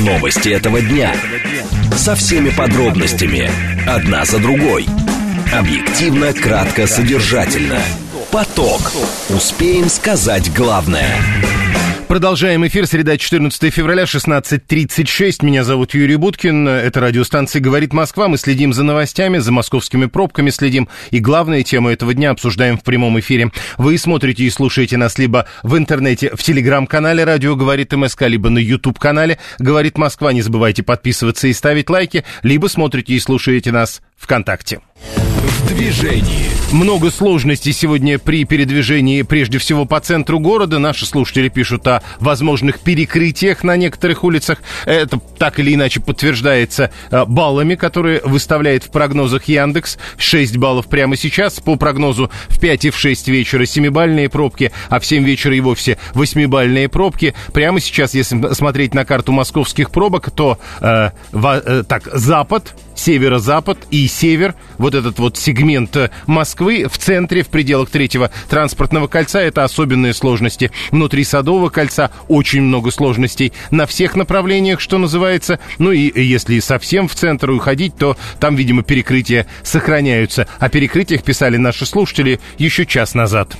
Новости 0.00 0.50
этого 0.50 0.80
дня. 0.80 1.14
Со 1.96 2.14
всеми 2.14 2.50
подробностями. 2.50 3.50
Одна 3.86 4.24
за 4.24 4.38
другой. 4.38 4.86
Объективно, 5.52 6.32
кратко, 6.32 6.86
содержательно. 6.86 7.80
Поток. 8.30 8.92
Успеем 9.30 9.88
сказать 9.88 10.52
главное. 10.52 11.16
Продолжаем 12.08 12.66
эфир. 12.66 12.86
Среда, 12.86 13.18
14 13.18 13.72
февраля, 13.72 14.04
16.36. 14.04 15.44
Меня 15.44 15.62
зовут 15.62 15.92
Юрий 15.92 16.16
Буткин. 16.16 16.66
Это 16.66 17.00
радиостанция 17.00 17.60
«Говорит 17.60 17.92
Москва». 17.92 18.28
Мы 18.28 18.38
следим 18.38 18.72
за 18.72 18.82
новостями, 18.82 19.36
за 19.36 19.52
московскими 19.52 20.06
пробками 20.06 20.48
следим. 20.48 20.88
И 21.10 21.18
главная 21.18 21.62
тема 21.62 21.92
этого 21.92 22.14
дня 22.14 22.30
обсуждаем 22.30 22.78
в 22.78 22.82
прямом 22.82 23.20
эфире. 23.20 23.52
Вы 23.76 23.98
смотрите 23.98 24.44
и 24.44 24.50
слушаете 24.50 24.96
нас 24.96 25.18
либо 25.18 25.44
в 25.62 25.76
интернете, 25.76 26.30
в 26.34 26.42
телеграм-канале 26.42 27.24
«Радио 27.24 27.54
говорит 27.56 27.92
МСК», 27.92 28.22
либо 28.22 28.48
на 28.48 28.58
YouTube-канале 28.58 29.38
«Говорит 29.58 29.98
Москва». 29.98 30.32
Не 30.32 30.40
забывайте 30.40 30.82
подписываться 30.82 31.46
и 31.46 31.52
ставить 31.52 31.90
лайки. 31.90 32.24
Либо 32.42 32.68
смотрите 32.68 33.12
и 33.12 33.20
слушаете 33.20 33.70
нас 33.70 34.00
ВКонтакте. 34.16 34.80
В 35.58 35.66
движении. 35.68 36.48
Много 36.72 37.10
сложностей 37.10 37.72
сегодня 37.72 38.18
при 38.18 38.44
передвижении, 38.44 39.22
прежде 39.22 39.56
всего 39.56 39.86
по 39.86 39.98
центру 40.00 40.38
города. 40.38 40.78
Наши 40.78 41.06
слушатели 41.06 41.48
пишут 41.48 41.86
о 41.86 42.02
возможных 42.20 42.80
перекрытиях 42.80 43.64
на 43.64 43.76
некоторых 43.76 44.22
улицах. 44.22 44.58
Это 44.84 45.18
так 45.38 45.58
или 45.58 45.74
иначе 45.74 46.00
подтверждается 46.00 46.90
э, 47.10 47.24
баллами, 47.24 47.74
которые 47.74 48.20
выставляет 48.22 48.84
в 48.84 48.90
прогнозах 48.90 49.44
Яндекс. 49.44 49.96
6 50.18 50.58
баллов 50.58 50.86
прямо 50.88 51.16
сейчас. 51.16 51.58
По 51.58 51.76
прогнозу 51.76 52.30
в 52.48 52.60
5 52.60 52.84
и 52.84 52.90
в 52.90 52.98
6 52.98 53.28
вечера 53.28 53.62
7-бальные 53.62 54.28
пробки, 54.28 54.70
а 54.90 55.00
в 55.00 55.06
7 55.06 55.24
вечера 55.24 55.56
и 55.56 55.60
вовсе 55.60 55.96
8-бальные 56.12 56.88
пробки. 56.88 57.34
Прямо 57.54 57.80
сейчас, 57.80 58.12
если 58.12 58.52
смотреть 58.52 58.92
на 58.92 59.06
карту 59.06 59.32
московских 59.32 59.90
пробок, 59.90 60.30
то 60.30 60.58
э, 60.80 61.10
в, 61.32 61.62
э, 61.64 61.82
так, 61.88 62.08
запад, 62.12 62.74
северо-запад 62.94 63.78
и 63.90 64.06
север, 64.06 64.54
вот 64.76 64.94
этот 64.94 65.18
вот 65.18 65.38
сегмент 65.48 65.96
Москвы 66.26 66.86
в 66.90 66.98
центре, 66.98 67.42
в 67.42 67.48
пределах 67.48 67.88
третьего 67.88 68.30
транспортного 68.50 69.06
кольца, 69.06 69.40
это 69.40 69.64
особенные 69.64 70.12
сложности. 70.12 70.70
Внутри 70.90 71.24
Садового 71.24 71.70
кольца 71.70 72.10
очень 72.28 72.60
много 72.60 72.90
сложностей 72.90 73.54
на 73.70 73.86
всех 73.86 74.14
направлениях, 74.14 74.78
что 74.78 74.98
называется. 74.98 75.58
Ну 75.78 75.90
и 75.90 76.22
если 76.22 76.60
совсем 76.60 77.08
в 77.08 77.14
центр 77.14 77.50
уходить, 77.50 77.96
то 77.96 78.18
там, 78.38 78.56
видимо, 78.56 78.82
перекрытия 78.82 79.46
сохраняются. 79.62 80.46
О 80.58 80.68
перекрытиях 80.68 81.22
писали 81.22 81.56
наши 81.56 81.86
слушатели 81.86 82.40
еще 82.58 82.84
час 82.84 83.14
назад. 83.14 83.56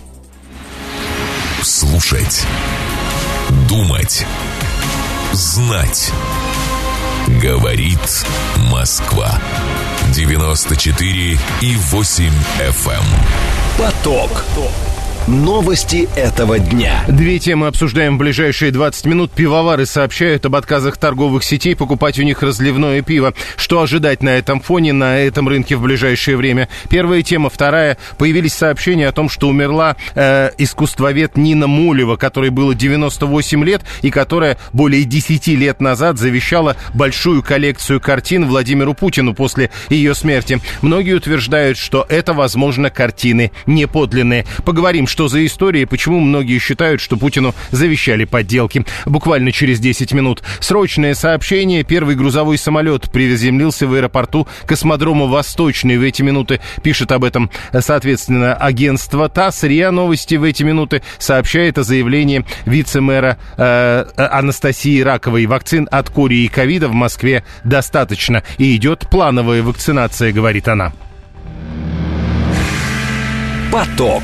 Слушать. 1.62 2.44
Думать. 3.66 4.26
Знать. 5.32 6.12
Говорит 7.42 8.26
Москва. 8.70 9.40
94 10.12 11.38
и 11.60 11.76
8 11.76 12.32
FM. 12.58 12.92
Эм. 12.92 13.04
Поток. 13.78 14.44
Новости 15.28 16.08
этого 16.16 16.58
дня. 16.58 17.04
Две 17.06 17.38
темы 17.38 17.66
обсуждаем 17.66 18.14
в 18.14 18.18
ближайшие 18.18 18.70
20 18.70 19.04
минут. 19.04 19.30
Пивовары 19.30 19.84
сообщают 19.84 20.46
об 20.46 20.56
отказах 20.56 20.96
торговых 20.96 21.44
сетей 21.44 21.76
покупать 21.76 22.18
у 22.18 22.22
них 22.22 22.42
разливное 22.42 23.02
пиво. 23.02 23.34
Что 23.56 23.82
ожидать 23.82 24.22
на 24.22 24.30
этом 24.30 24.62
фоне, 24.62 24.94
на 24.94 25.18
этом 25.18 25.46
рынке 25.46 25.76
в 25.76 25.82
ближайшее 25.82 26.38
время? 26.38 26.70
Первая 26.88 27.20
тема. 27.20 27.50
Вторая. 27.50 27.98
Появились 28.16 28.54
сообщения 28.54 29.06
о 29.06 29.12
том, 29.12 29.28
что 29.28 29.48
умерла 29.48 29.96
э, 30.14 30.50
искусствовед 30.56 31.36
Нина 31.36 31.66
Мулева, 31.66 32.16
которой 32.16 32.48
было 32.48 32.74
98 32.74 33.62
лет 33.66 33.82
и 34.00 34.10
которая 34.10 34.56
более 34.72 35.04
10 35.04 35.46
лет 35.48 35.82
назад 35.82 36.16
завещала 36.16 36.74
большую 36.94 37.42
коллекцию 37.42 38.00
картин 38.00 38.46
Владимиру 38.46 38.94
Путину 38.94 39.34
после 39.34 39.68
ее 39.90 40.14
смерти. 40.14 40.62
Многие 40.80 41.12
утверждают, 41.12 41.76
что 41.76 42.06
это, 42.08 42.32
возможно, 42.32 42.88
картины 42.88 43.52
неподлинные. 43.66 44.46
Поговорим, 44.64 45.06
что 45.06 45.17
что 45.18 45.26
за 45.26 45.44
история 45.44 45.82
и 45.82 45.84
почему 45.84 46.20
многие 46.20 46.60
считают, 46.60 47.00
что 47.00 47.16
Путину 47.16 47.52
завещали 47.72 48.24
подделки. 48.24 48.86
Буквально 49.04 49.50
через 49.50 49.80
10 49.80 50.12
минут. 50.12 50.44
Срочное 50.60 51.14
сообщение. 51.14 51.82
Первый 51.82 52.14
грузовой 52.14 52.56
самолет 52.56 53.10
приземлился 53.10 53.88
в 53.88 53.94
аэропорту 53.94 54.46
космодрома 54.64 55.26
Восточный 55.26 55.98
в 55.98 56.02
эти 56.02 56.22
минуты. 56.22 56.60
Пишет 56.84 57.10
об 57.10 57.24
этом, 57.24 57.50
соответственно, 57.80 58.54
агентство 58.54 59.28
ТАСС. 59.28 59.64
РИА 59.64 59.90
Новости 59.90 60.36
в 60.36 60.44
эти 60.44 60.62
минуты 60.62 61.02
сообщает 61.18 61.78
о 61.78 61.82
заявлении 61.82 62.44
вице-мэра 62.64 63.38
э, 63.56 64.04
Анастасии 64.14 65.00
Раковой. 65.00 65.46
Вакцин 65.46 65.88
от 65.90 66.10
кори 66.10 66.44
и 66.44 66.46
ковида 66.46 66.86
в 66.86 66.92
Москве 66.92 67.42
достаточно. 67.64 68.44
И 68.58 68.76
идет 68.76 69.08
плановая 69.10 69.64
вакцинация, 69.64 70.30
говорит 70.30 70.68
она. 70.68 70.92
Поток. 73.72 74.22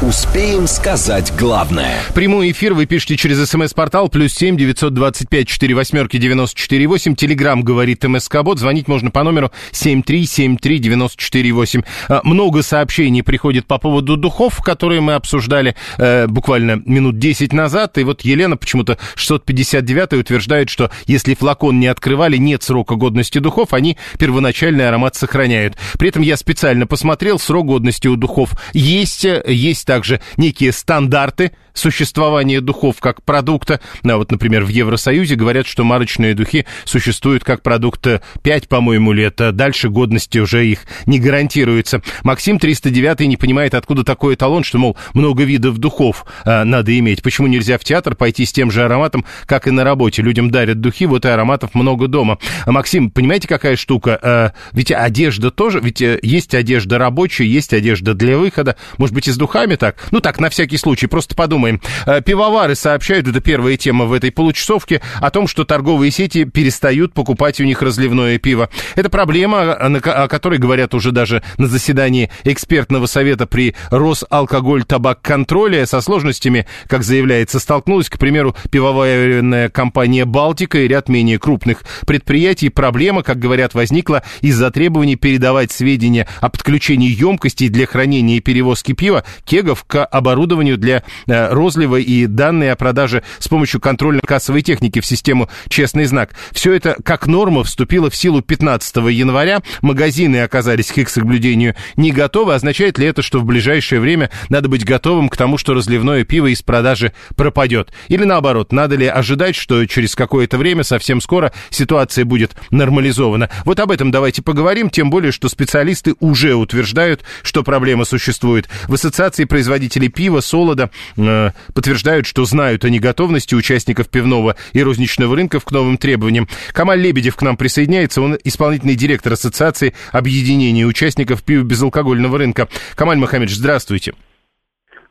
Успеем 0.00 0.68
сказать 0.68 1.32
главное. 1.36 1.98
Прямой 2.14 2.52
эфир 2.52 2.72
вы 2.72 2.86
пишете 2.86 3.16
через 3.16 3.44
смс-портал 3.50 4.08
плюс 4.08 4.32
семь 4.32 4.56
девятьсот 4.56 4.94
двадцать 4.94 5.28
пять 5.28 5.48
четыре 5.48 5.74
восьмерки 5.74 6.18
девяносто 6.18 6.56
четыре 6.56 6.86
восемь. 6.86 7.16
Телеграмм 7.16 7.62
говорит 7.62 8.04
МСК-бот. 8.04 8.60
Звонить 8.60 8.86
можно 8.86 9.10
по 9.10 9.24
номеру 9.24 9.50
семь 9.72 10.04
три 10.04 10.24
семь 10.24 10.56
три 10.56 10.78
девяносто 10.78 11.20
четыре 11.20 11.50
восемь. 11.50 11.82
А, 12.08 12.20
много 12.22 12.62
сообщений 12.62 13.24
приходит 13.24 13.66
по 13.66 13.78
поводу 13.78 14.16
духов, 14.16 14.62
которые 14.62 15.00
мы 15.00 15.14
обсуждали 15.14 15.74
э, 15.96 16.28
буквально 16.28 16.80
минут 16.86 17.18
десять 17.18 17.52
назад. 17.52 17.98
И 17.98 18.04
вот 18.04 18.20
Елена 18.20 18.56
почему-то 18.56 18.98
659 19.16 20.12
утверждает, 20.12 20.70
что 20.70 20.92
если 21.08 21.34
флакон 21.34 21.80
не 21.80 21.88
открывали, 21.88 22.36
нет 22.36 22.62
срока 22.62 22.94
годности 22.94 23.38
духов, 23.38 23.72
они 23.72 23.98
первоначальный 24.16 24.86
аромат 24.86 25.16
сохраняют. 25.16 25.76
При 25.98 26.10
этом 26.10 26.22
я 26.22 26.36
специально 26.36 26.86
посмотрел, 26.86 27.40
срок 27.40 27.66
годности 27.66 28.06
у 28.06 28.14
духов 28.14 28.52
есть, 28.72 29.24
есть 29.24 29.87
также 29.88 30.20
некие 30.36 30.70
стандарты 30.70 31.52
существования 31.78 32.60
духов 32.60 32.96
как 33.00 33.22
продукта. 33.22 33.80
А 34.04 34.16
вот, 34.16 34.30
например, 34.30 34.64
в 34.64 34.68
Евросоюзе 34.68 35.34
говорят, 35.34 35.66
что 35.66 35.84
марочные 35.84 36.34
духи 36.34 36.66
существуют 36.84 37.44
как 37.44 37.62
продукт 37.62 38.06
5, 38.42 38.68
по-моему, 38.68 39.12
лет. 39.12 39.40
А 39.40 39.52
дальше 39.52 39.88
годности 39.88 40.38
уже 40.38 40.66
их 40.66 40.80
не 41.06 41.18
гарантируется. 41.18 42.02
Максим 42.22 42.58
309 42.58 43.20
не 43.20 43.36
понимает, 43.36 43.74
откуда 43.74 44.04
такой 44.04 44.34
эталон, 44.34 44.64
что, 44.64 44.78
мол, 44.78 44.96
много 45.14 45.44
видов 45.44 45.78
духов 45.78 46.24
а, 46.44 46.64
надо 46.64 46.96
иметь. 46.98 47.22
Почему 47.22 47.46
нельзя 47.46 47.78
в 47.78 47.84
театр 47.84 48.14
пойти 48.14 48.44
с 48.44 48.52
тем 48.52 48.70
же 48.70 48.84
ароматом, 48.84 49.24
как 49.46 49.66
и 49.66 49.70
на 49.70 49.84
работе? 49.84 50.22
Людям 50.22 50.50
дарят 50.50 50.80
духи, 50.80 51.06
вот 51.06 51.24
и 51.24 51.28
ароматов 51.28 51.74
много 51.74 52.08
дома. 52.08 52.38
А, 52.66 52.72
Максим, 52.72 53.10
понимаете, 53.10 53.48
какая 53.48 53.76
штука? 53.76 54.18
А, 54.22 54.52
ведь 54.72 54.92
одежда 54.92 55.50
тоже, 55.50 55.80
ведь 55.80 56.02
э, 56.02 56.18
есть 56.22 56.54
одежда 56.54 56.98
рабочая, 56.98 57.46
есть 57.46 57.72
одежда 57.72 58.14
для 58.14 58.38
выхода. 58.38 58.76
Может 58.96 59.14
быть, 59.14 59.28
и 59.28 59.32
с 59.32 59.36
духами 59.36 59.76
так? 59.76 59.96
Ну 60.10 60.20
так, 60.20 60.40
на 60.40 60.50
всякий 60.50 60.76
случай, 60.76 61.06
просто 61.06 61.34
подумаем. 61.34 61.67
Э, 62.06 62.20
пивовары 62.22 62.74
сообщают, 62.74 63.28
это 63.28 63.40
первая 63.40 63.76
тема 63.76 64.06
в 64.06 64.12
этой 64.12 64.30
получасовке, 64.30 65.00
о 65.20 65.30
том, 65.30 65.46
что 65.46 65.64
торговые 65.64 66.10
сети 66.10 66.44
перестают 66.44 67.14
покупать 67.14 67.60
у 67.60 67.64
них 67.64 67.82
разливное 67.82 68.38
пиво. 68.38 68.68
Это 68.94 69.10
проблема, 69.10 69.72
о 69.72 70.28
которой 70.28 70.58
говорят 70.58 70.94
уже 70.94 71.12
даже 71.12 71.42
на 71.56 71.66
заседании 71.66 72.30
экспертного 72.44 73.06
совета 73.06 73.46
при 73.46 73.74
Росалкоголь 73.90 74.84
табак 74.84 75.20
контроле 75.22 75.86
со 75.86 76.00
сложностями, 76.00 76.66
как 76.86 77.02
заявляется, 77.02 77.58
столкнулась, 77.60 78.08
к 78.08 78.18
примеру, 78.18 78.56
пивоваренная 78.70 79.68
компания 79.68 80.24
«Балтика» 80.24 80.78
и 80.78 80.88
ряд 80.88 81.08
менее 81.08 81.38
крупных 81.38 81.82
предприятий. 82.06 82.68
Проблема, 82.68 83.22
как 83.22 83.38
говорят, 83.38 83.74
возникла 83.74 84.22
из-за 84.40 84.70
требований 84.70 85.16
передавать 85.16 85.72
сведения 85.72 86.26
о 86.40 86.48
подключении 86.48 87.10
емкостей 87.10 87.68
для 87.68 87.86
хранения 87.86 88.36
и 88.36 88.40
перевозки 88.40 88.92
пива, 88.92 89.24
кегов 89.44 89.84
к 89.84 90.04
оборудованию 90.04 90.78
для 90.78 91.02
э, 91.26 91.52
розлива 91.58 91.96
и 91.96 92.26
данные 92.26 92.72
о 92.72 92.76
продаже 92.76 93.22
с 93.38 93.48
помощью 93.48 93.80
контрольно-кассовой 93.80 94.62
техники 94.62 95.00
в 95.00 95.06
систему 95.06 95.50
«Честный 95.68 96.04
знак». 96.04 96.30
Все 96.52 96.72
это 96.72 96.96
как 97.04 97.26
норма 97.26 97.64
вступило 97.64 98.08
в 98.08 98.16
силу 98.16 98.40
15 98.40 98.96
января. 99.10 99.60
Магазины 99.82 100.38
оказались 100.42 100.92
к 100.92 100.98
их 100.98 101.08
соблюдению 101.08 101.74
не 101.96 102.12
готовы. 102.12 102.54
Означает 102.54 102.98
ли 102.98 103.06
это, 103.06 103.22
что 103.22 103.40
в 103.40 103.44
ближайшее 103.44 104.00
время 104.00 104.30
надо 104.48 104.68
быть 104.68 104.84
готовым 104.84 105.28
к 105.28 105.36
тому, 105.36 105.58
что 105.58 105.74
разливное 105.74 106.24
пиво 106.24 106.46
из 106.46 106.62
продажи 106.62 107.12
пропадет? 107.36 107.92
Или 108.06 108.24
наоборот, 108.24 108.72
надо 108.72 108.96
ли 108.96 109.06
ожидать, 109.06 109.56
что 109.56 109.84
через 109.86 110.14
какое-то 110.14 110.58
время, 110.58 110.84
совсем 110.84 111.20
скоро, 111.20 111.52
ситуация 111.70 112.24
будет 112.24 112.52
нормализована? 112.70 113.50
Вот 113.64 113.80
об 113.80 113.90
этом 113.90 114.10
давайте 114.10 114.42
поговорим, 114.42 114.90
тем 114.90 115.10
более, 115.10 115.32
что 115.32 115.48
специалисты 115.48 116.14
уже 116.20 116.54
утверждают, 116.54 117.22
что 117.42 117.62
проблема 117.64 118.04
существует. 118.04 118.68
В 118.86 118.94
Ассоциации 118.94 119.44
производителей 119.44 120.08
пива, 120.08 120.40
солода 120.40 120.90
э, 121.16 121.47
подтверждают, 121.74 122.26
что 122.26 122.44
знают 122.44 122.84
о 122.84 122.90
неготовности 122.90 123.54
участников 123.54 124.08
пивного 124.08 124.56
и 124.72 124.82
розничного 124.82 125.36
рынка 125.36 125.60
к 125.60 125.70
новым 125.70 125.98
требованиям. 125.98 126.48
Камаль 126.72 127.00
Лебедев 127.00 127.36
к 127.36 127.42
нам 127.42 127.56
присоединяется, 127.56 128.22
он 128.22 128.38
исполнительный 128.44 128.94
директор 128.94 129.32
Ассоциации 129.32 129.94
объединения 130.12 130.84
участников 130.84 131.42
пива 131.42 131.62
безалкогольного 131.64 132.38
рынка. 132.38 132.68
Камаль 132.94 133.18
Махамедович, 133.18 133.56
здравствуйте. 133.56 134.14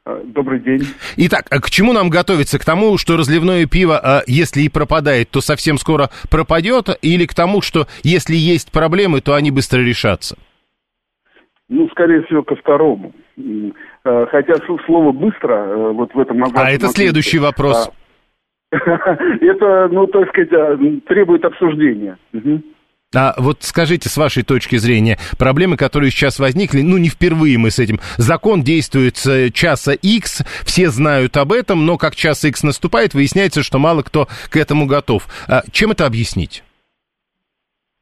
А, 0.08 0.22
добрый 0.24 0.62
день. 0.62 0.84
Итак, 1.18 1.48
а 1.50 1.60
к 1.60 1.70
чему 1.70 1.92
нам 1.92 2.10
готовиться? 2.10 2.58
К 2.58 2.64
тому, 2.66 2.98
что 2.98 3.18
разливное 3.18 3.66
пиво, 3.66 4.00
а, 4.02 4.24
если 4.26 4.62
и 4.62 4.70
пропадает, 4.70 5.30
то 5.30 5.42
совсем 5.42 5.78
скоро 5.78 6.10
пропадет? 6.32 6.98
Или 7.02 7.26
к 7.26 7.34
тому, 7.34 7.62
что 7.62 7.88
если 8.04 8.36
есть 8.36 8.72
проблемы, 8.72 9.20
то 9.20 9.34
они 9.34 9.52
быстро 9.52 9.82
решатся? 9.82 10.38
Ну, 11.68 11.90
скорее 11.90 12.24
всего, 12.24 12.44
ко 12.44 12.56
второму. 12.56 13.14
Э, 14.08 14.26
хотя 14.32 14.54
слово 14.86 15.12
«быстро» 15.12 15.54
э, 15.54 15.92
вот 15.92 16.14
в 16.14 16.20
этом... 16.20 16.42
А 16.56 16.72
это 16.72 16.88
следующий 16.88 17.40
вопрос. 17.40 17.92
Это, 18.72 19.90
ну, 19.92 20.08
так 20.08 20.30
сказать, 20.30 20.52
э, 20.52 20.78
требует 21.08 21.44
обсуждения. 21.44 22.18
А 23.16 23.34
вот 23.38 23.60
скажите, 23.62 24.10
с 24.10 24.18
вашей 24.18 24.44
точки 24.44 24.78
зрения, 24.78 25.18
проблемы, 25.38 25.78
которые 25.78 26.12
сейчас 26.12 26.40
возникли, 26.40 26.82
ну, 26.82 26.98
не 26.98 27.10
впервые 27.10 27.58
мы 27.58 27.72
с 27.72 27.80
этим. 27.80 28.00
Закон 28.18 28.64
действует 28.64 29.18
с 29.18 29.52
часа 29.52 29.94
X, 29.94 30.44
все 30.66 30.90
знают 30.90 31.36
об 31.38 31.52
этом, 31.52 31.86
но 31.86 31.98
как 31.98 32.16
час 32.16 32.44
X 32.44 32.64
наступает, 32.64 33.14
выясняется, 33.14 33.64
что 33.64 33.80
мало 33.80 34.04
кто 34.04 34.28
к 34.50 34.58
этому 34.58 34.86
готов. 34.86 35.28
А 35.48 35.64
чем 35.72 35.92
это 35.92 36.06
объяснить? 36.06 36.64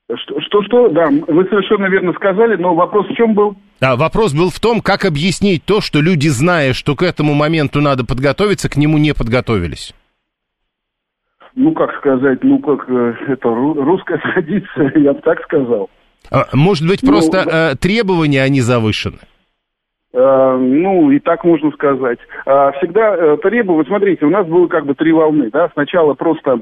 Что-что, 0.08 0.90
да, 0.90 1.08
вы 1.10 1.46
совершенно 1.46 1.88
верно 1.88 2.14
сказали, 2.14 2.56
но 2.58 2.76
вопрос 2.76 3.08
в 3.08 3.16
чем 3.16 3.34
был? 3.34 3.56
А, 3.82 3.96
вопрос 3.96 4.34
был 4.34 4.52
в 4.52 4.60
том, 4.60 4.82
как 4.82 5.04
объяснить 5.04 5.64
то, 5.66 5.82
что 5.82 6.00
люди, 6.00 6.28
зная, 6.28 6.74
что 6.74 6.96
к 6.96 7.02
этому 7.02 7.34
моменту 7.34 7.82
надо 7.82 8.06
подготовиться, 8.06 8.70
к 8.70 8.78
нему 8.78 9.00
не 9.00 9.14
подготовились. 9.14 9.96
Ну, 11.56 11.72
как 11.72 11.96
сказать, 11.98 12.44
ну, 12.44 12.60
как 12.60 12.88
э, 12.88 13.14
это 13.30 13.50
русская 13.50 14.18
традиция, 14.34 14.92
я 14.96 15.14
бы 15.14 15.22
так 15.22 15.42
сказал. 15.44 15.90
А, 16.30 16.46
может 16.54 16.88
быть, 16.88 17.02
ну, 17.02 17.10
просто 17.10 17.38
э, 17.38 17.76
требования, 17.76 18.44
они 18.44 18.62
завышены? 18.62 19.20
Э, 20.14 20.58
ну, 20.58 21.10
и 21.10 21.20
так 21.20 21.44
можно 21.44 21.72
сказать. 21.72 22.20
А, 22.46 22.74
всегда 22.74 23.16
э, 23.16 23.38
требовать, 23.38 23.88
смотрите, 23.88 24.26
у 24.26 24.30
нас 24.30 24.46
было 24.46 24.68
как 24.68 24.86
бы 24.86 24.94
три 24.94 25.12
волны, 25.12 25.50
да, 25.52 25.70
сначала 25.74 26.14
просто 26.14 26.60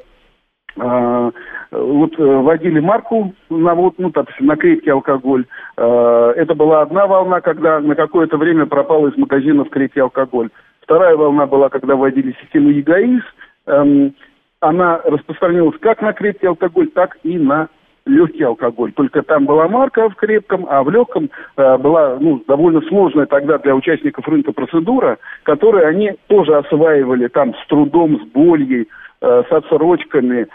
вот 1.73 2.17
э, 2.19 2.23
вводили 2.23 2.79
марку 2.79 3.33
на, 3.49 3.73
вот, 3.75 3.95
ну, 3.97 4.11
так, 4.11 4.27
на 4.39 4.55
крепкий 4.55 4.91
алкоголь. 4.91 5.45
А, 5.77 6.31
это 6.31 6.53
была 6.55 6.81
одна 6.81 7.07
волна, 7.07 7.41
когда 7.41 7.79
на 7.79 7.95
какое-то 7.95 8.37
время 8.37 8.65
пропал 8.65 9.07
из 9.07 9.17
магазинов 9.17 9.69
крепкий 9.69 10.01
алкоголь. 10.01 10.49
Вторая 10.81 11.15
волна 11.15 11.45
была, 11.45 11.69
когда 11.69 11.95
вводили 11.95 12.35
систему 12.41 12.69
ЕГАИС. 12.69 13.23
Эм, 13.67 14.13
она 14.59 15.01
распространилась 15.03 15.77
как 15.79 16.01
на 16.01 16.13
крепкий 16.13 16.47
алкоголь, 16.47 16.89
так 16.89 17.17
и 17.23 17.37
на 17.37 17.69
легкий 18.05 18.43
алкоголь. 18.43 18.91
Только 18.93 19.23
там 19.23 19.45
была 19.45 19.67
марка 19.67 20.09
в 20.09 20.15
крепком, 20.15 20.65
а 20.69 20.83
в 20.83 20.89
легком 20.89 21.29
э, 21.55 21.77
была 21.77 22.17
ну, 22.19 22.43
довольно 22.47 22.81
сложная 22.81 23.25
тогда 23.25 23.57
для 23.57 23.75
участников 23.75 24.27
рынка 24.27 24.51
процедура, 24.51 25.17
которую 25.43 25.87
они 25.87 26.11
тоже 26.27 26.55
осваивали 26.57 27.27
там 27.27 27.53
с 27.55 27.67
трудом, 27.67 28.19
с 28.19 28.31
болью, 28.33 28.87
э, 29.21 29.43
с 29.49 29.51
отсрочками, 29.51 30.47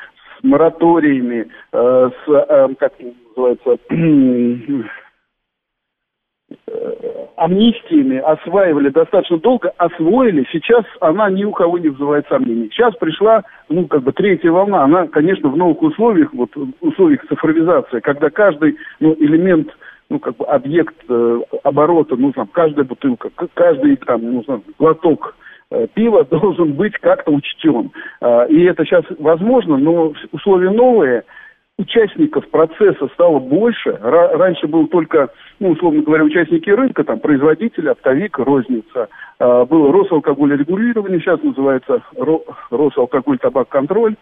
мораториями, 0.43 1.49
э, 1.73 2.11
с, 2.27 2.29
э, 2.29 2.75
как 2.79 2.93
называется, 3.37 3.79
амнистиями 7.37 8.19
осваивали 8.19 8.89
достаточно 8.89 9.39
долго, 9.39 9.73
освоили, 9.77 10.47
сейчас 10.51 10.85
она 11.01 11.31
ни 11.31 11.45
у 11.45 11.53
кого 11.53 11.79
не 11.79 11.89
вызывает 11.89 12.27
сомнений. 12.29 12.69
Сейчас 12.73 12.95
пришла, 12.97 13.45
ну, 13.69 13.87
как 13.87 14.03
бы 14.03 14.13
третья 14.13 14.51
волна, 14.51 14.85
она, 14.85 15.07
конечно, 15.07 15.49
в 15.49 15.57
новых 15.57 15.81
условиях, 15.83 16.33
вот, 16.33 16.51
условиях 16.81 17.27
цифровизации, 17.29 18.01
когда 18.01 18.31
каждый, 18.31 18.77
ну, 19.01 19.15
элемент, 19.19 19.69
ну, 20.11 20.19
как 20.19 20.37
бы 20.37 20.47
объект 20.47 20.97
э, 21.09 21.41
оборота, 21.63 22.17
ну, 22.17 22.33
там, 22.33 22.49
каждая 22.49 22.85
бутылка, 22.85 23.31
каждый, 23.55 23.97
там, 23.97 24.21
ну, 24.23 24.43
там, 24.43 24.63
глоток 24.79 25.37
пива 25.95 26.25
должен 26.31 26.73
быть 26.75 26.95
как-то 26.95 27.31
учтен. 27.31 27.91
Э, 28.21 28.47
и 28.49 28.65
это 28.65 28.85
сейчас 28.85 29.05
возможно, 29.19 29.77
но 29.77 30.13
условия 30.33 30.71
новые– 30.71 31.25
участников 31.79 32.49
процесса 32.51 33.09
стало 33.15 33.39
больше. 33.39 33.97
Раньше 34.03 34.67
был 34.67 34.89
только, 34.89 35.31
ну, 35.61 35.71
условно 35.71 36.03
говоря, 36.03 36.25
участники 36.25 36.69
рынка, 36.69 37.05
там, 37.05 37.21
производители, 37.21 37.89
оптовик, 37.89 38.39
розница. 38.39 39.09
А, 39.39 39.65
было 39.65 39.93
Росалкогольрегулирование, 39.93 41.21
сейчас 41.21 41.41
называется 41.43 42.03
Росалкоголь, 42.71 43.39
табак, 43.39 43.69
контроль. 43.69 44.17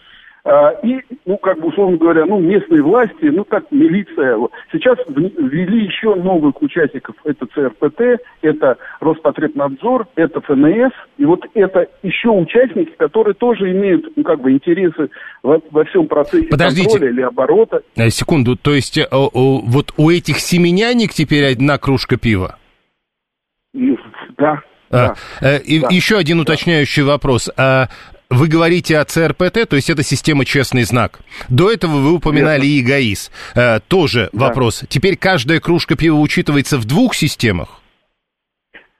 А, 0.49 0.71
и, 0.85 1.01
ну, 1.25 1.39
как 1.39 1.61
бы, 1.61 1.69
условно 1.69 1.97
говоря, 1.97 2.25
ну, 2.25 2.39
местные 2.39 2.81
власти, 2.81 3.25
ну, 3.25 3.45
как 3.45 3.65
милиция. 3.73 4.39
Сейчас 4.71 4.97
ввели 5.09 5.87
еще 5.87 6.15
новых 6.15 6.63
участников. 6.63 7.17
Это 7.25 7.47
ЦРПТ, 7.47 8.23
это 8.43 8.79
Роспотребнадзор, 9.01 10.07
это 10.15 10.41
ФНС. 10.43 10.93
И 11.19 11.25
вот 11.25 11.45
это 11.55 11.89
еще 12.05 12.29
участники, 12.29 12.93
которые 12.97 13.35
тоже 13.35 13.73
имеют, 13.73 14.07
ну, 14.17 14.23
как 14.23 14.41
бы, 14.41 14.53
интересы 14.53 15.11
во, 15.43 15.61
во 15.73 15.85
всем 15.85 16.07
процессе 16.07 16.47
Подождите. 16.47 16.91
контроля 16.91 17.13
или 17.13 17.23
оборота. 17.23 17.83
Э, 17.97 18.09
секунду, 18.11 18.55
то 18.55 18.73
есть 18.73 18.99
э, 18.99 19.05
вот 19.11 19.95
у 19.97 20.11
этих 20.11 20.39
семенянек 20.39 21.11
теперь 21.11 21.55
одна 21.55 21.77
кружка 21.77 22.19
пива? 22.19 22.57
Ну, 23.73 23.99
да, 24.39 24.63
а, 24.91 25.15
да, 25.41 25.57
и 25.57 25.81
да, 25.81 25.89
еще 25.91 26.17
один 26.17 26.39
уточняющий 26.39 27.03
да. 27.03 27.09
вопрос. 27.09 27.51
А 27.57 27.89
вы 28.31 28.49
говорите 28.49 28.99
о 28.99 29.05
ЦРПТ, 29.05 29.69
то 29.69 29.77
есть 29.77 29.91
это 29.91 30.03
система 30.03 30.45
«Честный 30.45 30.83
знак». 30.83 31.21
До 31.49 31.71
этого 31.71 31.93
вы 31.93 32.13
упоминали 32.13 32.67
Верно. 32.67 32.81
ИГАИС. 32.81 33.31
Э, 33.55 33.81
тоже 33.87 34.31
да. 34.33 34.49
вопрос. 34.49 34.85
Теперь 34.89 35.17
каждая 35.17 35.61
кружка 35.61 35.97
пива 35.97 36.17
учитывается 36.17 36.79
в 36.79 36.85
двух 36.85 37.15
системах? 37.15 37.81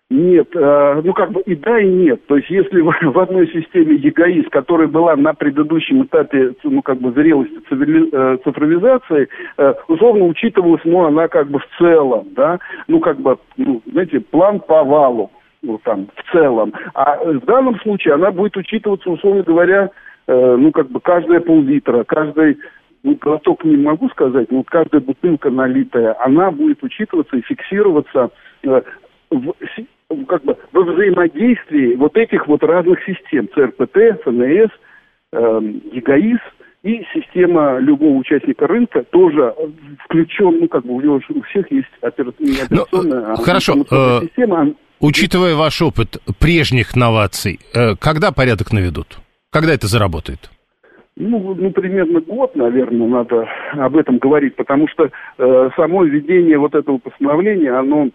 Нет, 0.09 0.55
э, 0.55 1.03
ну 1.05 1.13
как 1.15 1.33
бы 1.33 1.41
и 1.41 1.57
да, 1.57 1.81
и 1.81 1.89
нет. 1.89 2.25
То 2.27 2.37
есть 2.37 2.49
если 2.49 2.81
в, 2.83 2.93
в 2.93 3.19
одной 3.19 3.49
системе 3.49 3.97
ЕГАИС, 3.97 4.47
которая 4.51 4.87
была 4.87 5.17
на 5.17 5.35
предыдущем 5.35 6.05
этапе, 6.05 6.55
ну 6.63 6.81
как 6.83 7.01
бы 7.01 7.11
зрелости 7.11 7.59
цивили, 7.69 8.09
э, 8.13 8.39
цифровизации, 8.45 9.29
э, 9.59 9.75
условно 9.89 10.27
учитывалась, 10.27 10.83
ну 10.85 11.05
она 11.05 11.27
как 11.27 11.51
бы 11.51 11.59
в 11.59 11.67
целом, 11.79 12.29
да, 12.37 12.61
ну 12.87 13.01
как 13.01 13.19
бы, 13.21 13.37
ну, 13.57 13.83
знаете, 13.91 14.21
план 14.21 14.61
по 14.61 14.85
валу 14.85 15.33
ну, 15.67 15.81
там, 15.83 16.09
в 16.15 16.33
целом. 16.33 16.73
А 16.95 17.17
в 17.17 17.45
данном 17.45 17.79
случае 17.81 18.15
она 18.15 18.31
будет 18.31 18.57
учитываться, 18.57 19.11
условно 19.11 19.43
говоря, 19.43 19.91
э, 20.27 20.57
ну, 20.57 20.71
как 20.71 20.89
бы 20.91 21.01
каждая 21.01 21.41
пол-литра, 21.41 22.05
каждый 22.05 22.59
ну, 23.03 23.17
глоток 23.21 23.65
не 23.65 23.77
могу 23.77 24.09
сказать, 24.11 24.51
но 24.51 24.63
каждая 24.63 25.01
бутылка 25.01 25.51
налитая, 25.51 26.17
она 26.25 26.51
будет 26.51 26.83
учитываться 26.83 27.37
и 27.37 27.43
фиксироваться 27.43 28.31
э, 28.63 28.83
в, 29.31 29.55
как 30.27 30.45
бы 30.45 30.57
во 30.73 30.83
взаимодействии 30.83 31.97
вот 31.97 32.17
этих 32.17 32.47
вот 32.47 32.63
разных 32.63 33.01
систем, 33.05 33.49
ЦРПТ, 33.55 34.23
ФНС, 34.25 34.71
э, 35.33 35.61
ЕГАИС, 35.93 36.41
и 36.83 37.05
система 37.13 37.79
любого 37.79 38.19
участника 38.19 38.69
рынка 38.69 39.03
тоже 39.11 39.53
включен, 40.05 40.61
ну, 40.61 40.69
как 40.69 40.85
бы 40.87 40.95
у 40.95 41.01
него 41.01 41.21
у 41.31 41.43
всех 41.43 41.69
есть 41.73 41.89
операционная, 42.01 42.67
ну, 42.71 43.33
а 43.33 43.37
хорошо, 43.37 43.75
э, 43.91 44.21
система. 44.23 44.73
Учитывая 45.01 45.55
ваш 45.55 45.83
опыт 45.83 46.19
прежних 46.41 46.97
новаций, 46.97 47.61
э, 47.75 47.97
когда 47.97 48.33
порядок 48.33 48.73
наведут? 48.73 49.19
Когда 49.51 49.75
это 49.75 49.87
заработает? 49.87 50.51
Ну, 51.17 51.55
ну, 51.55 51.71
примерно 51.71 52.21
год, 52.21 52.55
наверное, 52.57 53.07
надо 53.09 53.49
об 53.73 53.97
этом 53.97 54.19
говорить, 54.19 54.55
потому 54.57 54.87
что 54.89 55.11
э, 55.39 55.71
само 55.75 56.05
введение 56.05 56.59
вот 56.59 56.75
этого 56.75 56.99
постановления, 56.99 57.73
оно 57.73 58.11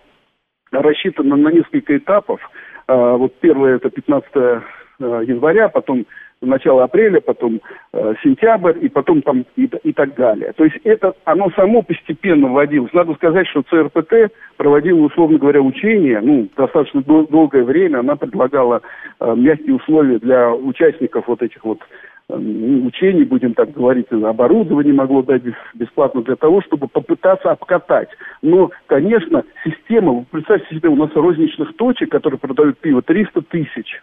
рассчитано 0.72 1.36
на 1.36 1.50
несколько 1.50 1.98
этапов. 1.98 2.40
Э, 2.88 3.16
вот 3.18 3.34
первое 3.40 3.78
это 3.78 3.90
15 3.90 4.30
э, 4.36 4.62
января, 5.00 5.70
потом 5.70 6.06
начало 6.42 6.84
апреля, 6.84 7.22
потом 7.22 7.62
э, 7.94 8.14
сентябрь, 8.24 8.78
и 8.82 8.90
потом 8.90 9.22
там 9.22 9.46
и, 9.56 9.70
и 9.84 9.94
так 9.94 10.16
далее. 10.16 10.54
То 10.54 10.66
есть 10.66 10.78
это, 10.84 11.14
оно 11.26 11.50
само 11.52 11.82
постепенно 11.82 12.48
вводилось. 12.48 12.94
Надо 12.94 13.14
сказать, 13.14 13.48
что 13.48 13.64
ЦРПТ 13.64 14.34
проводила, 14.58 15.02
условно 15.02 15.38
говоря, 15.38 15.62
учения, 15.62 16.20
ну, 16.22 16.48
достаточно 16.56 17.02
дол- 17.04 17.28
долгое 17.28 17.64
время, 17.64 18.00
она 18.00 18.16
предлагала 18.16 18.82
э, 19.20 19.36
мягкие 19.36 19.76
условия 19.76 20.20
для 20.20 20.52
участников 20.52 21.28
вот 21.28 21.42
этих 21.42 21.64
вот 21.64 21.80
э, 22.30 22.36
учений, 22.36 23.24
будем 23.24 23.54
так 23.54 23.72
говорить, 23.72 24.12
оборудование 24.12 24.94
могло 24.94 25.22
дать 25.22 25.44
бесплатно 25.76 26.22
для 26.24 26.36
того, 26.36 26.62
чтобы 26.62 26.88
попытаться 26.88 27.52
обкатать. 27.52 28.10
Но, 28.42 28.72
конечно, 28.88 29.44
система, 29.64 30.26
представьте 30.32 30.76
себе, 30.76 30.90
у 30.90 30.96
нас 30.96 31.12
розничных 31.14 31.76
точек, 31.76 32.10
которые 32.10 32.40
продают 32.40 32.80
пиво, 32.80 33.02
300 33.02 33.42
тысяч. 33.44 34.02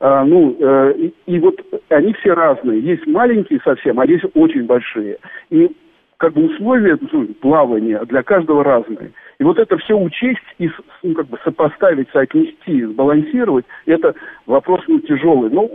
А, 0.00 0.24
ну, 0.24 0.56
э, 0.58 0.94
и, 0.98 1.14
и 1.26 1.38
вот 1.38 1.56
они 1.88 2.12
все 2.14 2.34
разные. 2.34 2.80
Есть 2.80 3.06
маленькие 3.06 3.60
совсем, 3.64 3.98
а 3.98 4.06
есть 4.06 4.24
очень 4.34 4.66
большие. 4.66 5.18
И 5.50 5.70
как 6.18 6.32
бы 6.32 6.46
условия 6.46 6.98
ну, 7.12 7.26
плавания 7.40 8.02
для 8.06 8.22
каждого 8.22 8.64
разные. 8.64 9.12
И 9.38 9.44
вот 9.44 9.58
это 9.58 9.76
все 9.78 9.94
учесть 9.94 10.40
и 10.58 10.70
ну, 11.02 11.14
как 11.14 11.28
бы 11.28 11.38
сопоставить, 11.44 12.08
соотнести, 12.10 12.84
сбалансировать, 12.84 13.66
это 13.84 14.14
вопрос 14.46 14.82
ну, 14.88 14.98
тяжелый. 15.00 15.50
Но 15.50 15.68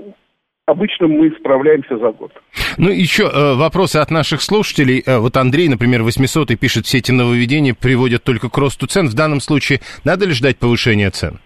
обычно 0.66 1.08
мы 1.08 1.32
справляемся 1.40 1.98
за 1.98 2.12
год. 2.12 2.32
Ну, 2.78 2.90
еще 2.90 3.24
э, 3.24 3.56
вопросы 3.56 3.98
от 3.98 4.10
наших 4.12 4.42
слушателей. 4.42 5.04
Э, 5.06 5.20
вот 5.20 5.38
Андрей, 5.38 5.68
например, 5.68 6.04
800 6.04 6.52
и 6.52 6.56
пишет, 6.56 6.86
все 6.86 7.00
эти 7.00 7.12
нововведения 7.12 7.76
приводят 7.80 8.24
только 8.24 8.50
к 8.50 8.58
росту 8.58 8.88
цен. 8.88 9.08
В 9.08 9.14
данном 9.14 9.42
случае 9.42 9.80
надо 10.04 10.26
ли 10.26 10.34
ждать 10.34 10.58
повышения 10.58 11.10
цен? 11.10 11.40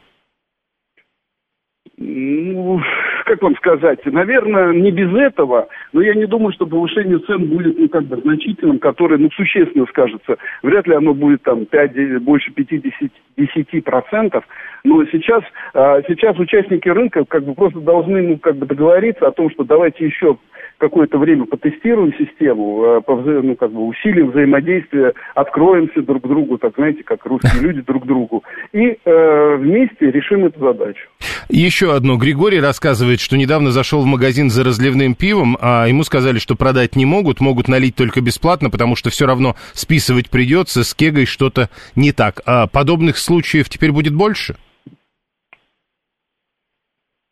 Ну, 1.97 2.81
как 3.23 3.41
вам 3.41 3.55
сказать, 3.55 4.05
наверное, 4.05 4.73
не 4.73 4.91
без 4.91 5.13
этого, 5.15 5.69
но 5.93 6.01
я 6.01 6.13
не 6.13 6.25
думаю, 6.25 6.51
что 6.51 6.65
повышение 6.65 7.19
цен 7.19 7.47
будет, 7.47 7.79
ну, 7.79 7.87
как 7.87 8.03
бы 8.03 8.17
значительным, 8.17 8.79
которое, 8.79 9.17
ну, 9.17 9.29
существенно 9.31 9.85
скажется. 9.85 10.35
Вряд 10.61 10.87
ли 10.87 10.95
оно 10.95 11.13
будет 11.13 11.43
там 11.43 11.65
5, 11.65 12.21
больше 12.21 12.51
50, 12.51 13.11
10%, 13.37 14.43
но 14.85 15.05
сейчас, 15.05 15.43
а, 15.73 16.01
сейчас 16.07 16.37
участники 16.39 16.87
рынка 16.89 17.25
как 17.25 17.43
бы 17.43 17.53
просто 17.53 17.79
должны, 17.79 18.21
ну, 18.21 18.37
как 18.37 18.55
бы 18.57 18.65
договориться 18.65 19.27
о 19.27 19.31
том, 19.31 19.49
что 19.51 19.63
давайте 19.63 20.05
еще 20.05 20.37
какое-то 20.77 21.17
время 21.17 21.45
потестируем 21.45 22.13
систему, 22.17 22.83
э, 22.83 23.41
ну, 23.41 23.55
как 23.55 23.71
бы 23.71 23.87
усилим 23.87 24.31
взаимодействие, 24.31 25.13
откроемся 25.33 26.01
друг 26.01 26.27
другу, 26.27 26.57
так 26.57 26.73
знаете, 26.75 27.01
как 27.03 27.25
русские 27.25 27.61
люди 27.61 27.81
друг 27.81 28.05
другу, 28.05 28.43
и 28.73 28.97
э, 29.05 29.55
вместе 29.55 30.11
решим 30.11 30.43
эту 30.45 30.59
задачу. 30.59 31.07
Еще 31.47 31.95
одно. 31.95 32.17
Григорий 32.17 32.59
рассказывает, 32.59 33.21
что 33.21 33.37
недавно 33.37 33.71
зашел 33.71 34.01
в 34.01 34.05
магазин 34.05 34.49
за 34.49 34.65
разливным 34.65 35.15
пивом, 35.15 35.57
а 35.61 35.75
а 35.75 35.87
ему 35.87 36.03
сказали, 36.03 36.39
что 36.39 36.55
продать 36.55 36.95
не 36.95 37.05
могут, 37.05 37.41
могут 37.41 37.67
налить 37.67 37.95
только 37.95 38.21
бесплатно, 38.21 38.69
потому 38.69 38.95
что 38.95 39.09
все 39.09 39.25
равно 39.25 39.55
списывать 39.73 40.29
придется, 40.29 40.83
с 40.83 40.93
кегой 40.93 41.25
что-то 41.25 41.69
не 41.95 42.11
так. 42.11 42.41
А 42.45 42.67
подобных 42.67 43.17
случаев 43.17 43.69
теперь 43.69 43.91
будет 43.91 44.15
больше? 44.15 44.55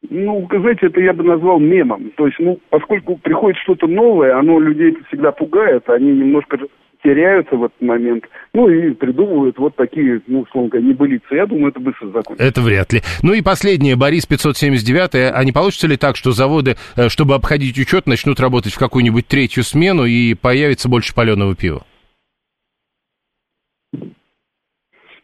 Ну, 0.09 0.47
знаете, 0.51 0.87
это 0.87 0.99
я 0.99 1.13
бы 1.13 1.23
назвал 1.23 1.59
мемом. 1.59 2.11
То 2.17 2.27
есть, 2.27 2.37
ну, 2.39 2.59
поскольку 2.69 3.17
приходит 3.17 3.57
что-то 3.61 3.87
новое, 3.87 4.37
оно 4.37 4.59
людей 4.59 4.97
всегда 5.07 5.31
пугает, 5.31 5.89
они 5.89 6.11
немножко 6.11 6.57
теряются 7.03 7.55
в 7.55 7.65
этот 7.65 7.81
момент, 7.81 8.23
ну 8.53 8.69
и 8.69 8.91
придумывают 8.91 9.57
вот 9.57 9.75
такие, 9.75 10.21
ну, 10.27 10.41
условно 10.41 10.69
говоря, 10.69 10.87
небылицы. 10.87 11.35
Я 11.35 11.45
думаю, 11.45 11.69
это 11.69 11.79
быстро 11.79 12.07
закончится. 12.07 12.47
Это 12.47 12.61
вряд 12.61 12.93
ли. 12.93 13.01
Ну 13.21 13.33
и 13.33 13.41
последнее, 13.41 13.95
Борис 13.95 14.25
579, 14.25 15.33
а 15.33 15.43
не 15.43 15.51
получится 15.51 15.87
ли 15.87 15.97
так, 15.97 16.15
что 16.15 16.31
заводы, 16.31 16.75
э, 16.95 17.09
чтобы 17.09 17.35
обходить 17.35 17.77
учет, 17.77 18.07
начнут 18.07 18.39
работать 18.39 18.73
в 18.73 18.79
какую-нибудь 18.79 19.27
третью 19.27 19.63
смену 19.63 20.05
и 20.05 20.33
появится 20.33 20.89
больше 20.89 21.13
паленого 21.13 21.55
пива? 21.55 21.83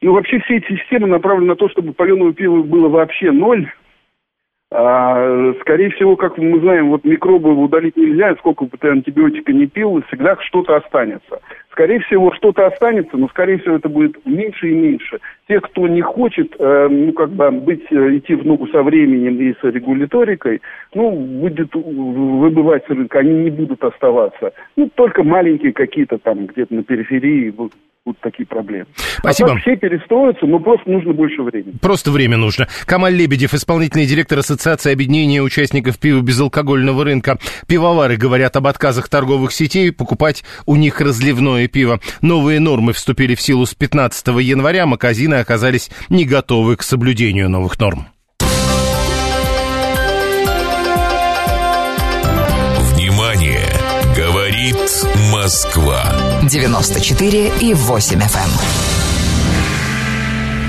Ну, 0.02 0.14
вообще 0.14 0.40
все 0.40 0.58
эти 0.58 0.78
системы 0.78 1.08
направлены 1.08 1.48
на 1.48 1.56
то, 1.56 1.68
чтобы 1.70 1.94
паленого 1.94 2.34
пива 2.34 2.62
было 2.62 2.88
вообще 2.88 3.32
ноль, 3.32 3.70
а, 4.72 5.54
скорее 5.62 5.90
всего, 5.90 6.16
как 6.16 6.38
мы 6.38 6.60
знаем, 6.60 6.90
вот 6.90 7.04
микробы 7.04 7.56
удалить 7.56 7.98
нельзя, 7.98 8.36
сколько 8.36 8.66
бы 8.66 8.78
ты 8.78 8.90
антибиотика 8.90 9.52
не 9.52 9.66
пил, 9.66 10.04
всегда 10.08 10.38
что-то 10.42 10.76
останется. 10.76 11.40
Скорее 11.72 12.00
всего, 12.02 12.32
что-то 12.34 12.68
останется, 12.68 13.18
но, 13.18 13.28
скорее 13.30 13.58
всего, 13.58 13.78
это 13.78 13.90
будет 13.90 14.24
меньше 14.28 14.70
и 14.70 14.76
меньше. 14.76 15.20
Те, 15.48 15.60
кто 15.60 15.88
не 15.88 16.02
хочет, 16.02 16.56
э, 16.60 16.88
ну, 16.88 17.14
как 17.14 17.32
бы, 17.32 17.50
быть, 17.50 17.86
э, 17.90 18.18
идти 18.18 18.36
в 18.36 18.46
ногу 18.46 18.68
со 18.68 18.84
временем 18.84 19.40
и 19.40 19.54
с 19.54 19.64
регуляторикой, 19.64 20.62
ну, 20.94 21.10
будет 21.12 21.74
выбывать 21.74 22.86
с 22.86 22.90
рынка, 22.90 23.20
они 23.20 23.34
не 23.46 23.50
будут 23.50 23.84
оставаться. 23.84 24.54
Ну, 24.76 24.88
только 24.94 25.24
маленькие 25.24 25.74
какие-то 25.74 26.20
там, 26.20 26.46
где-то 26.46 26.76
на 26.76 26.84
периферии 26.84 27.50
будут 28.06 28.20
будут 28.20 28.22
такие 28.22 28.46
проблемы. 28.46 28.88
Спасибо. 29.20 29.52
А 29.52 29.54
так 29.54 29.62
все 29.62 29.76
перестроятся, 29.76 30.46
но 30.46 30.60
просто 30.60 30.90
нужно 30.90 31.14
больше 31.14 31.42
времени. 31.42 31.78
Просто 31.82 32.12
время 32.12 32.38
нужно. 32.38 32.68
Камаль 32.86 33.14
Лебедев, 33.14 33.54
исполнительный 33.54 34.06
директор 34.06 34.40
Ассоциации 34.40 34.92
объединения 34.92 35.42
участников 35.42 36.00
пива 36.00 36.22
безалкогольного 36.22 37.04
рынка. 37.04 37.38
Пивовары 37.68 38.18
говорят 38.18 38.56
об 38.56 38.68
отказах 38.68 39.10
торговых 39.10 39.52
сетей 39.52 39.92
покупать 39.92 40.44
у 40.66 40.76
них 40.76 41.02
разливное 41.02 41.68
пиво. 41.68 42.00
Новые 42.22 42.60
нормы 42.60 42.94
вступили 42.94 43.36
в 43.36 43.42
силу 43.42 43.66
с 43.66 43.74
15 43.74 44.28
января. 44.42 44.86
Магазины 44.86 45.36
оказались 45.36 45.90
не 46.10 46.26
готовы 46.26 46.76
к 46.76 46.84
соблюдению 46.84 47.50
новых 47.50 47.80
норм. 47.80 48.08
Москва. 55.32 56.14
94 56.44 57.52
и 57.62 57.74
8 57.74 58.20
FM. 58.20 58.24
Эм. 58.24 58.50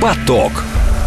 Поток. 0.00 0.52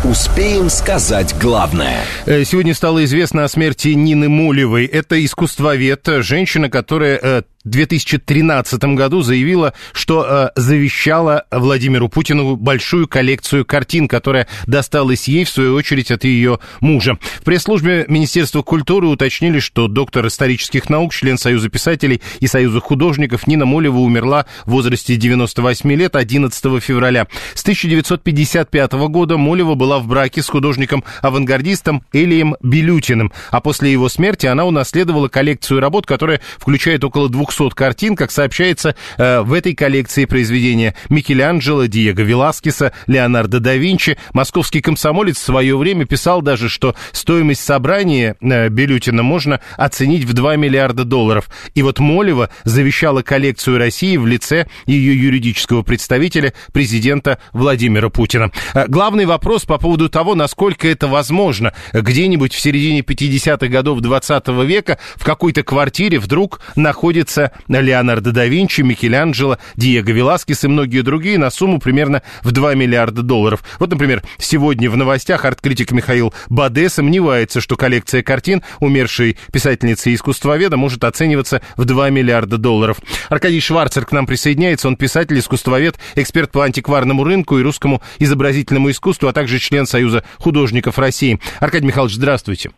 Успеем 0.04 0.70
сказать 0.70 1.34
главное. 1.40 2.04
Э, 2.26 2.44
сегодня 2.44 2.76
стало 2.76 3.04
известно 3.06 3.46
о 3.46 3.48
смерти 3.48 3.90
Нины 3.90 4.28
Мулевой. 4.28 4.86
Это 4.86 5.24
искусствовед, 5.24 6.06
женщина, 6.20 6.70
которая 6.70 7.20
э, 7.22 7.42
2013 7.70 8.84
году 8.96 9.22
заявила, 9.22 9.74
что 9.94 10.26
э, 10.56 10.60
завещала 10.60 11.46
Владимиру 11.50 12.10
Путину 12.10 12.58
большую 12.58 13.08
коллекцию 13.08 13.66
картин, 13.66 14.10
которая 14.10 14.48
досталась 14.68 15.30
ей, 15.30 15.46
в 15.46 15.50
свою 15.50 15.76
очередь, 15.76 16.12
от 16.12 16.26
ее 16.26 16.60
мужа. 16.82 17.18
В 17.40 17.44
пресс-службе 17.44 18.04
Министерства 18.10 18.64
культуры 18.64 19.08
уточнили, 19.08 19.60
что 19.60 19.88
доктор 19.88 20.28
исторических 20.28 20.90
наук, 20.90 21.14
член 21.14 21.38
Союза 21.38 21.70
писателей 21.70 22.22
и 22.42 22.48
Союза 22.48 22.82
художников 22.82 23.48
Нина 23.48 23.66
Молева 23.66 24.00
умерла 24.00 24.46
в 24.66 24.72
возрасте 24.72 25.16
98 25.16 25.94
лет 25.94 26.18
11 26.18 26.84
февраля. 26.84 27.28
С 27.54 27.62
1955 27.62 28.92
года 28.94 29.38
Молева 29.38 29.76
была 29.76 30.00
в 30.00 30.08
браке 30.08 30.42
с 30.42 30.50
художником-авангардистом 30.50 32.04
Элием 32.12 32.58
Белютиным, 32.62 33.32
а 33.52 33.62
после 33.62 33.90
его 33.90 34.10
смерти 34.10 34.48
она 34.48 34.66
унаследовала 34.66 35.30
коллекцию 35.30 35.80
работ, 35.80 36.06
которая 36.06 36.42
включает 36.60 37.06
около 37.06 37.30
200 37.30 37.53
200 37.54 37.76
картин, 37.76 38.16
как 38.16 38.32
сообщается, 38.32 38.96
э, 39.18 39.42
в 39.42 39.54
этой 39.54 39.76
коллекции 39.76 40.26
произведения 40.26 40.96
Микеланджело, 41.10 41.86
Диего 41.86 42.22
Веласкеса, 42.22 42.94
Леонардо 43.08 43.60
да 43.60 43.76
Винчи. 43.76 44.18
Московский 44.34 44.82
комсомолец 44.82 45.38
в 45.38 45.44
свое 45.44 45.78
время 45.78 46.06
писал 46.06 46.42
даже, 46.42 46.70
что 46.70 46.96
стоимость 47.12 47.64
собрания 47.64 48.36
э, 48.42 48.70
Белютина 48.70 49.24
можно 49.24 49.60
оценить 49.78 50.24
в 50.24 50.34
2 50.34 50.56
миллиарда 50.56 51.04
долларов. 51.04 51.50
И 51.76 51.84
вот 51.84 52.00
Молева 52.00 52.50
завещала 52.64 53.22
коллекцию 53.22 53.78
России 53.78 54.18
в 54.18 54.26
лице 54.26 54.68
ее 54.86 55.16
юридического 55.16 55.84
представителя, 55.84 56.54
президента 56.72 57.40
Владимира 57.52 58.10
Путина. 58.10 58.52
Э, 58.74 58.88
главный 58.88 59.26
вопрос 59.26 59.66
по 59.66 59.78
поводу 59.78 60.10
того, 60.10 60.36
насколько 60.36 60.88
это 60.88 61.08
возможно. 61.08 61.74
Где-нибудь 61.94 62.54
в 62.54 62.60
середине 62.60 63.02
50-х 63.02 63.68
годов 63.68 64.00
20 64.00 64.48
века 64.66 64.98
в 65.16 65.24
какой-то 65.24 65.64
квартире 65.64 66.20
вдруг 66.20 66.62
находится 66.76 67.43
Пикассо, 67.44 67.52
Леонардо 67.68 68.32
да 68.32 68.46
Винчи, 68.46 68.82
Микеланджело, 68.82 69.58
Диего 69.76 70.10
Веласкес 70.10 70.64
и 70.64 70.68
многие 70.68 71.02
другие 71.02 71.38
на 71.38 71.50
сумму 71.50 71.80
примерно 71.80 72.22
в 72.44 72.52
2 72.52 72.76
миллиарда 72.76 73.22
долларов. 73.22 73.64
Вот, 73.80 73.90
например, 73.90 74.24
сегодня 74.38 74.90
в 74.90 74.98
новостях 74.98 75.46
арт-критик 75.46 75.92
Михаил 75.92 76.34
Баде 76.50 76.90
сомневается, 76.90 77.62
что 77.62 77.76
коллекция 77.76 78.22
картин 78.22 78.64
умершей 78.80 79.38
писательницы 79.52 80.12
и 80.12 80.16
искусствоведа 80.16 80.78
может 80.78 81.04
оцениваться 81.04 81.62
в 81.78 81.86
2 81.86 82.10
миллиарда 82.10 82.58
долларов. 82.58 82.98
Аркадий 83.30 83.60
Шварцер 83.60 84.06
к 84.06 84.12
нам 84.12 84.26
присоединяется. 84.26 84.88
Он 84.88 84.96
писатель, 84.96 85.40
искусствовед, 85.40 85.98
эксперт 86.16 86.52
по 86.52 86.64
антикварному 86.64 87.24
рынку 87.24 87.58
и 87.58 87.64
русскому 87.64 88.02
изобразительному 88.20 88.92
искусству, 88.92 89.28
а 89.28 89.34
также 89.34 89.60
член 89.60 89.86
Союза 89.86 90.24
художников 90.38 91.00
России. 91.00 91.40
Аркадий 91.60 91.88
Михайлович, 91.88 92.16
здравствуйте. 92.16 92.72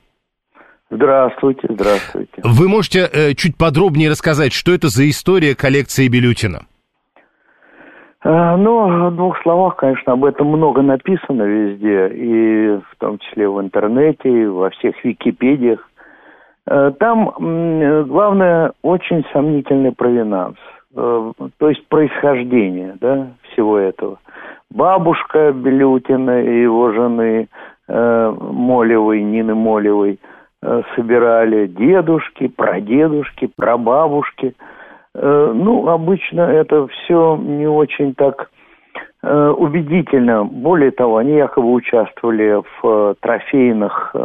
Здравствуйте, 0.90 1.68
здравствуйте. 1.70 2.42
Вы 2.44 2.70
можете 2.70 3.00
э, 3.12 3.34
чуть 3.34 3.58
подробнее 3.58 4.10
рассказать, 4.12 4.54
что 4.54 4.72
это 4.72 4.88
за 4.88 5.10
история 5.10 5.56
коллекции 5.56 6.08
Белютина? 6.08 6.66
А, 8.24 8.56
ну, 8.56 9.10
в 9.10 9.16
двух 9.16 9.42
словах, 9.42 9.78
конечно, 9.78 10.14
об 10.14 10.26
этом 10.26 10.48
много 10.48 10.84
написано 10.84 11.42
везде, 11.42 12.08
и 12.10 12.78
в 12.78 12.96
том 13.00 13.18
числе 13.18 13.50
в 13.50 13.60
интернете, 13.62 14.30
и 14.30 14.46
во 14.46 14.70
всех 14.70 15.04
википедиях. 15.04 15.80
Э, 16.68 16.92
там 17.00 17.34
главное 18.08 18.74
очень 18.84 19.26
сомнительный 19.34 19.92
провинанс, 19.92 20.58
э, 20.96 21.32
то 21.58 21.70
есть 21.70 21.88
происхождение 21.88 22.96
да, 23.02 23.30
всего 23.52 23.80
этого. 23.80 24.20
Бабушка 24.70 25.52
Белютина 25.52 26.44
и 26.44 26.62
его 26.62 26.92
жены 26.92 27.48
Молевой, 27.88 29.22
Нины 29.22 29.56
Молевой– 29.56 30.20
Э, 30.30 30.34
собирали 30.95 31.68
дедушки, 31.68 32.47
прадедушки, 32.47 33.49
прабабушки. 33.55 34.55
Э, 35.13 35.51
ну, 35.53 35.88
обычно 35.88 36.41
это 36.41 36.88
все 36.88 37.38
не 37.38 37.68
очень 37.68 38.16
так 38.16 38.49
э, 39.22 39.49
убедительно. 39.49 40.43
Более 40.43 40.91
того, 40.91 41.18
они 41.18 41.34
якобы 41.34 41.72
участвовали 41.72 42.61
в 42.82 43.16
трофейных 43.22 44.16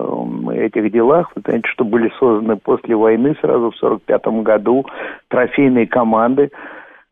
этих 0.52 0.90
делах. 0.92 1.30
Вы 1.34 1.42
знаете, 1.42 1.68
что 1.68 1.84
были 1.84 2.10
созданы 2.18 2.56
после 2.56 2.96
войны, 2.96 3.36
сразу 3.40 3.70
в 3.70 3.76
1945 3.82 4.42
году, 4.42 4.86
трофейные 5.28 5.86
команды, 5.86 6.50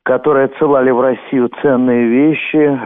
которые 0.05 0.47
отсылали 0.47 0.91
в 0.91 1.01
Россию 1.01 1.51
ценные 1.61 2.07
вещи. 2.09 2.81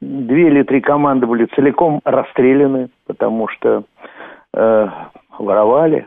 Две 0.00 0.48
или 0.48 0.62
три 0.62 0.80
команды 0.80 1.26
были 1.26 1.46
целиком 1.56 2.00
расстреляны, 2.04 2.90
потому 3.06 3.48
что 3.48 3.84
воровали. 5.40 6.06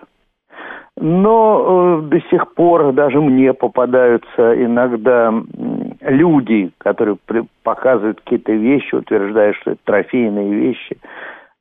Но 0.98 2.02
э, 2.04 2.10
до 2.10 2.22
сих 2.30 2.54
пор 2.54 2.92
даже 2.94 3.20
мне 3.22 3.54
попадаются 3.54 4.64
иногда 4.64 5.34
люди, 6.02 6.72
которые 6.78 7.18
при, 7.26 7.44
показывают 7.64 8.22
какие-то 8.22 8.52
вещи, 8.52 8.96
утверждая, 8.96 9.54
что 9.54 9.72
это 9.72 9.80
трофейные 9.86 10.54
вещи. 10.54 10.98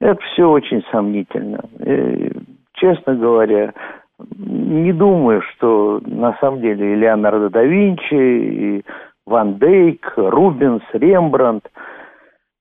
Это 0.00 0.20
все 0.32 0.48
очень 0.50 0.82
сомнительно. 0.90 1.60
И, 1.78 2.32
честно 2.74 3.14
говоря, 3.14 3.72
не 4.36 4.92
думаю, 4.92 5.42
что 5.42 6.00
на 6.04 6.36
самом 6.40 6.60
деле 6.60 6.92
и 6.92 6.96
Леонардо 6.96 7.50
да 7.50 7.62
Винчи, 7.62 8.14
и 8.14 8.84
Ван 9.26 9.54
Дейк, 9.54 10.12
Рубенс, 10.16 10.82
Рембрандт, 10.92 11.70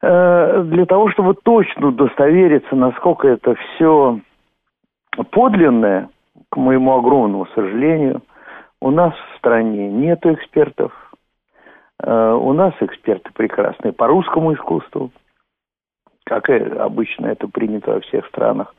э, 0.02 0.64
для 0.66 0.86
того, 0.86 1.10
чтобы 1.10 1.34
точно 1.34 1.88
удостовериться, 1.88 2.76
насколько 2.76 3.28
это 3.28 3.56
все 3.56 4.20
подлинное, 5.32 6.10
к 6.50 6.58
моему 6.58 6.98
огромному 6.98 7.48
сожалению, 7.56 8.22
у 8.82 8.92
нас 8.92 9.14
в 9.14 9.38
стране 9.38 9.90
нет 9.90 10.26
экспертов. 10.26 10.94
Э, 12.02 12.34
у 12.34 12.54
нас 12.54 12.74
эксперты 12.80 13.30
прекрасные 13.34 13.94
по 13.94 14.08
русскому 14.08 14.54
искусству, 14.54 15.12
как 16.26 16.50
и 16.50 16.54
обычно 16.54 17.28
это 17.28 17.48
принято 17.48 17.92
во 17.92 18.00
всех 18.02 18.26
странах. 18.28 18.74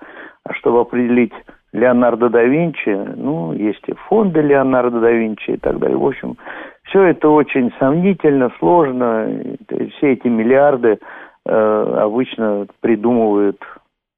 А 0.45 0.55
чтобы 0.55 0.81
определить 0.81 1.33
Леонардо 1.73 2.31
да 2.31 2.43
Винчи, 2.43 2.91
ну, 3.17 3.53
есть 3.53 3.87
и 3.87 3.93
фонды 4.09 4.41
Леонардо 4.41 5.01
да 5.01 5.11
Винчи 5.11 5.51
и 5.51 5.57
так 5.57 5.79
далее. 5.79 5.99
В 5.99 6.07
общем, 6.07 6.37
все 6.85 7.03
это 7.05 7.29
очень 7.29 7.73
сомнительно, 7.79 8.51
сложно. 8.59 9.29
Все 9.69 10.13
эти 10.13 10.27
миллиарды 10.27 10.99
э, 11.47 11.95
обычно 11.99 12.67
придумывают 12.81 13.61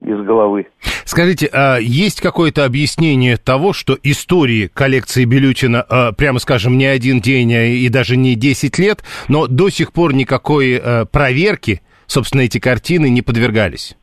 из 0.05 0.25
головы. 0.25 0.67
Скажите, 1.05 1.49
а 1.53 1.79
есть 1.79 2.21
какое-то 2.21 2.65
объяснение 2.65 3.37
того, 3.37 3.73
что 3.73 3.99
истории 4.03 4.71
коллекции 4.73 5.25
Белютина, 5.25 5.83
а, 5.89 6.13
прямо 6.13 6.39
скажем, 6.39 6.79
не 6.79 6.87
один 6.87 7.21
день 7.21 7.55
а 7.55 7.65
и 7.65 7.89
даже 7.89 8.17
не 8.17 8.35
10 8.35 8.79
лет, 8.79 9.03
но 9.29 9.47
до 9.47 9.69
сих 9.69 9.93
пор 9.93 10.15
никакой 10.15 10.77
а, 10.77 11.05
проверки, 11.07 11.83
собственно, 12.07 12.43
эти 12.43 12.59
картины 12.59 13.09
не 13.09 13.23
подвергались? 13.23 13.97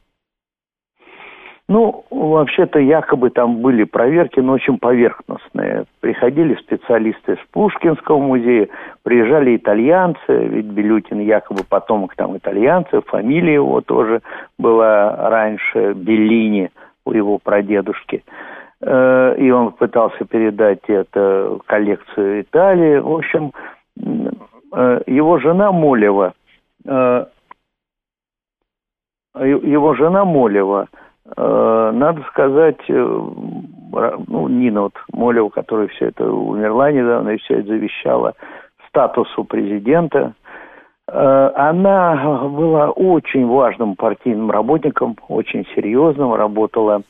Ну, 1.69 2.03
вообще-то 2.09 2.79
якобы 2.79 3.29
там 3.29 3.57
были 3.57 3.83
проверки, 3.83 4.39
но 4.39 4.53
очень 4.53 4.79
поверхностные. 4.79 5.85
Приходили 5.99 6.55
специалисты 6.55 7.35
с 7.35 7.51
Пушкинского 7.51 8.17
музея, 8.17 8.69
приезжали 9.03 9.55
итальянцы, 9.55 10.17
ведь 10.27 10.65
Белютин 10.65 11.19
якобы 11.19 11.61
потомок 11.63 12.15
там 12.15 12.35
итальянцев, 12.35 13.05
фамилия 13.05 13.53
его 13.53 13.81
тоже 13.81 14.23
была 14.57 15.29
раньше 15.29 15.93
Беллини 15.93 16.71
у 17.05 17.11
его 17.11 17.37
прадедушки. 17.37 18.23
Э, 18.81 19.35
и 19.37 19.51
он 19.51 19.71
пытался 19.73 20.25
передать 20.25 20.81
это 20.87 21.59
коллекцию 21.67 22.41
Италии. 22.41 22.97
В 22.97 23.11
общем, 23.13 23.53
э, 23.95 25.01
его 25.05 25.37
жена 25.37 25.71
Молева, 25.71 26.33
э, 26.83 27.25
его 29.35 29.93
жена 29.93 30.25
Молева– 30.25 30.87
надо 31.35 32.21
сказать, 32.29 32.79
э, 32.87 32.93
ну, 34.27 34.47
Нина 34.47 34.83
вот 34.83 34.93
Молева, 35.11 35.49
которая 35.49 35.87
все 35.87 36.07
это 36.07 36.29
умерла 36.31 36.91
недавно 36.91 37.29
и 37.29 37.37
все 37.37 37.59
это 37.59 37.67
завещала 37.67 38.33
статусу 38.87 39.43
президента, 39.43 40.33
э, 41.07 41.51
она 41.55 42.47
была 42.47 42.89
очень 42.89 43.45
важным 43.47 43.95
партийным 43.95 44.49
работником, 44.51 45.15
очень 45.27 45.65
серьезным, 45.75 46.33
работала, 46.33 47.01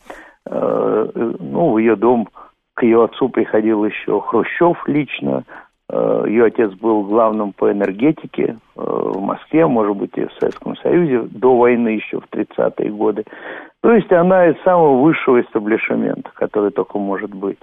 ну, 0.45 1.71
в 1.71 1.77
ее 1.77 1.95
дом 1.95 2.27
к 2.73 2.81
ее 2.81 3.03
отцу 3.03 3.29
приходил 3.29 3.85
еще 3.85 4.19
Хрущев 4.19 4.81
лично, 4.87 5.43
ее 5.91 6.45
отец 6.45 6.71
был 6.73 7.03
главным 7.03 7.53
по 7.53 7.71
энергетике 7.71 8.57
в 8.75 9.21
Москве, 9.21 9.67
может 9.67 9.95
быть, 9.97 10.11
и 10.15 10.25
в 10.25 10.33
Советском 10.39 10.75
Союзе, 10.77 11.21
до 11.29 11.55
войны 11.55 11.89
еще 11.89 12.19
в 12.19 12.27
30-е 12.31 12.89
годы. 12.89 13.25
То 13.81 13.93
есть 13.93 14.11
она 14.11 14.47
из 14.47 14.61
самого 14.63 15.01
высшего 15.01 15.41
истаблишмента, 15.41 16.29
который 16.33 16.71
только 16.71 16.97
может 16.97 17.33
быть. 17.33 17.59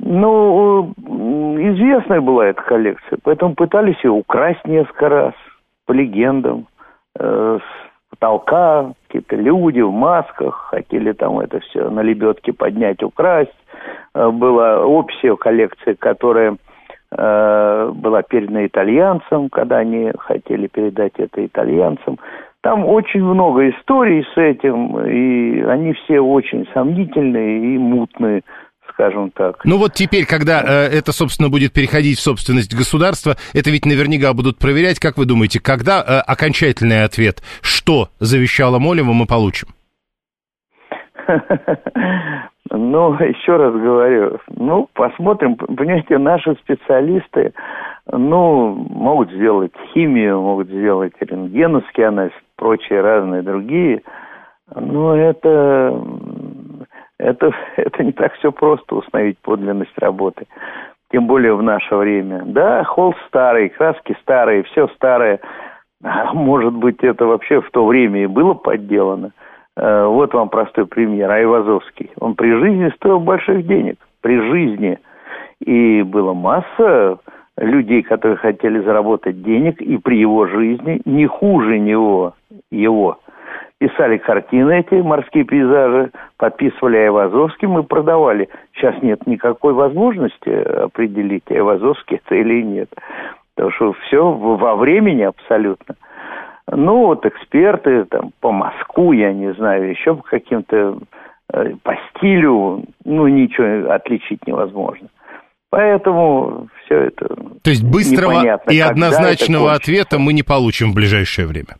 Ну, 0.00 0.92
известная 0.96 2.20
была 2.20 2.46
эта 2.46 2.62
коллекция, 2.62 3.18
поэтому 3.22 3.54
пытались 3.54 4.02
ее 4.02 4.10
украсть 4.10 4.64
несколько 4.66 5.08
раз, 5.08 5.34
по 5.86 5.92
легендам, 5.92 6.66
э, 7.18 7.58
с 7.60 8.10
потолка, 8.10 8.92
какие-то 9.06 9.36
люди 9.36 9.80
в 9.80 9.92
масках 9.92 10.68
хотели 10.70 11.12
там 11.12 11.40
это 11.40 11.60
все 11.60 11.90
на 11.90 12.00
лебедке 12.00 12.52
поднять, 12.52 13.02
украсть. 13.02 13.54
Э, 14.14 14.30
была 14.30 14.84
опись 14.84 15.38
коллекции, 15.38 15.94
которая 15.94 16.56
э, 17.16 17.92
была 17.94 18.22
передана 18.22 18.66
итальянцам, 18.66 19.48
когда 19.48 19.78
они 19.78 20.12
хотели 20.18 20.66
передать 20.66 21.12
это 21.16 21.44
итальянцам. 21.44 22.18
Там 22.64 22.86
очень 22.86 23.22
много 23.22 23.68
историй 23.68 24.24
с 24.34 24.38
этим, 24.38 24.98
и 24.98 25.60
они 25.64 25.92
все 25.92 26.18
очень 26.18 26.66
сомнительные 26.72 27.74
и 27.74 27.78
мутные 27.78 28.42
скажем 28.88 29.30
так. 29.32 29.64
Ну 29.64 29.76
вот 29.76 29.92
теперь, 29.92 30.24
когда 30.24 30.62
э, 30.62 30.86
это, 30.86 31.12
собственно, 31.12 31.50
будет 31.50 31.72
переходить 31.72 32.16
в 32.16 32.22
собственность 32.22 32.74
государства, 32.74 33.34
это 33.52 33.70
ведь 33.70 33.84
наверняка 33.84 34.32
будут 34.32 34.58
проверять. 34.58 35.00
Как 35.00 35.18
вы 35.18 35.26
думаете, 35.26 35.60
когда 35.60 36.00
э, 36.00 36.20
окончательный 36.20 37.02
ответ, 37.02 37.42
что 37.60 38.08
завещала 38.20 38.78
Молева, 38.78 39.12
мы 39.12 39.26
получим? 39.26 39.68
Ну, 42.70 43.12
еще 43.12 43.56
раз 43.56 43.74
говорю, 43.74 44.38
ну, 44.48 44.88
посмотрим. 44.94 45.56
Понимаете, 45.56 46.16
наши 46.18 46.54
специалисты, 46.54 47.52
ну, 48.10 48.74
могут 48.74 49.30
сделать 49.30 49.72
химию, 49.92 50.40
могут 50.40 50.68
сделать 50.68 51.12
рентгеновский 51.20 52.06
анализ, 52.06 52.32
прочие 52.56 53.00
разные 53.00 53.42
другие. 53.42 54.02
Но 54.74 55.16
это, 55.16 56.02
это, 57.18 57.52
это 57.76 58.04
не 58.04 58.12
так 58.12 58.34
все 58.34 58.52
просто 58.52 58.96
установить 58.96 59.38
подлинность 59.38 59.98
работы. 59.98 60.46
Тем 61.12 61.26
более 61.26 61.54
в 61.54 61.62
наше 61.62 61.94
время. 61.94 62.42
Да, 62.46 62.82
холст 62.84 63.18
старый, 63.28 63.68
краски 63.68 64.16
старые, 64.22 64.64
все 64.64 64.88
старое. 64.88 65.40
А 66.02 66.32
может 66.34 66.74
быть, 66.74 67.02
это 67.02 67.26
вообще 67.26 67.60
в 67.60 67.70
то 67.70 67.86
время 67.86 68.24
и 68.24 68.26
было 68.26 68.54
подделано. 68.54 69.30
Э, 69.76 70.06
вот 70.06 70.34
вам 70.34 70.48
простой 70.48 70.86
пример. 70.86 71.30
Айвазовский. 71.30 72.10
Он 72.20 72.34
при 72.34 72.52
жизни 72.52 72.92
стоил 72.96 73.20
больших 73.20 73.66
денег. 73.66 73.96
При 74.22 74.38
жизни. 74.40 74.98
И 75.60 76.02
была 76.02 76.34
масса 76.34 77.18
людей, 77.56 78.02
которые 78.02 78.36
хотели 78.36 78.80
заработать 78.80 79.42
денег, 79.42 79.80
и 79.80 79.96
при 79.98 80.18
его 80.18 80.46
жизни 80.46 81.00
не 81.04 81.26
хуже 81.26 81.78
него, 81.78 82.34
его. 82.70 83.18
Писали 83.78 84.18
картины 84.18 84.80
эти, 84.80 84.94
морские 84.94 85.44
пейзажи, 85.44 86.10
подписывали 86.38 86.96
Айвазовским 86.96 87.78
и 87.78 87.82
продавали. 87.82 88.48
Сейчас 88.74 88.94
нет 89.02 89.26
никакой 89.26 89.74
возможности 89.74 90.48
определить, 90.48 91.50
Айвазовский 91.50 92.20
это 92.24 92.34
или 92.34 92.62
нет. 92.62 92.88
Потому 93.54 93.72
что 93.72 93.92
все 94.06 94.30
во 94.30 94.76
времени 94.76 95.22
абсолютно. 95.22 95.96
Ну, 96.70 97.06
вот 97.06 97.26
эксперты 97.26 98.04
там 98.04 98.32
по 98.40 98.52
Москву, 98.52 99.12
я 99.12 99.32
не 99.32 99.52
знаю, 99.52 99.90
еще 99.90 100.14
по 100.14 100.22
каким-то, 100.22 100.98
э, 101.52 101.74
по 101.82 101.96
стилю, 102.08 102.84
ну, 103.04 103.28
ничего 103.28 103.92
отличить 103.92 104.46
невозможно. 104.46 105.08
Поэтому 105.70 106.68
все 106.84 107.06
это 107.06 107.26
То 107.62 107.70
есть 107.70 107.84
быстрого 107.84 108.60
и 108.70 108.78
однозначного 108.78 109.72
ответа 109.72 110.18
мы 110.18 110.32
не 110.32 110.44
получим 110.44 110.92
в 110.92 110.94
ближайшее 110.94 111.48
время? 111.48 111.76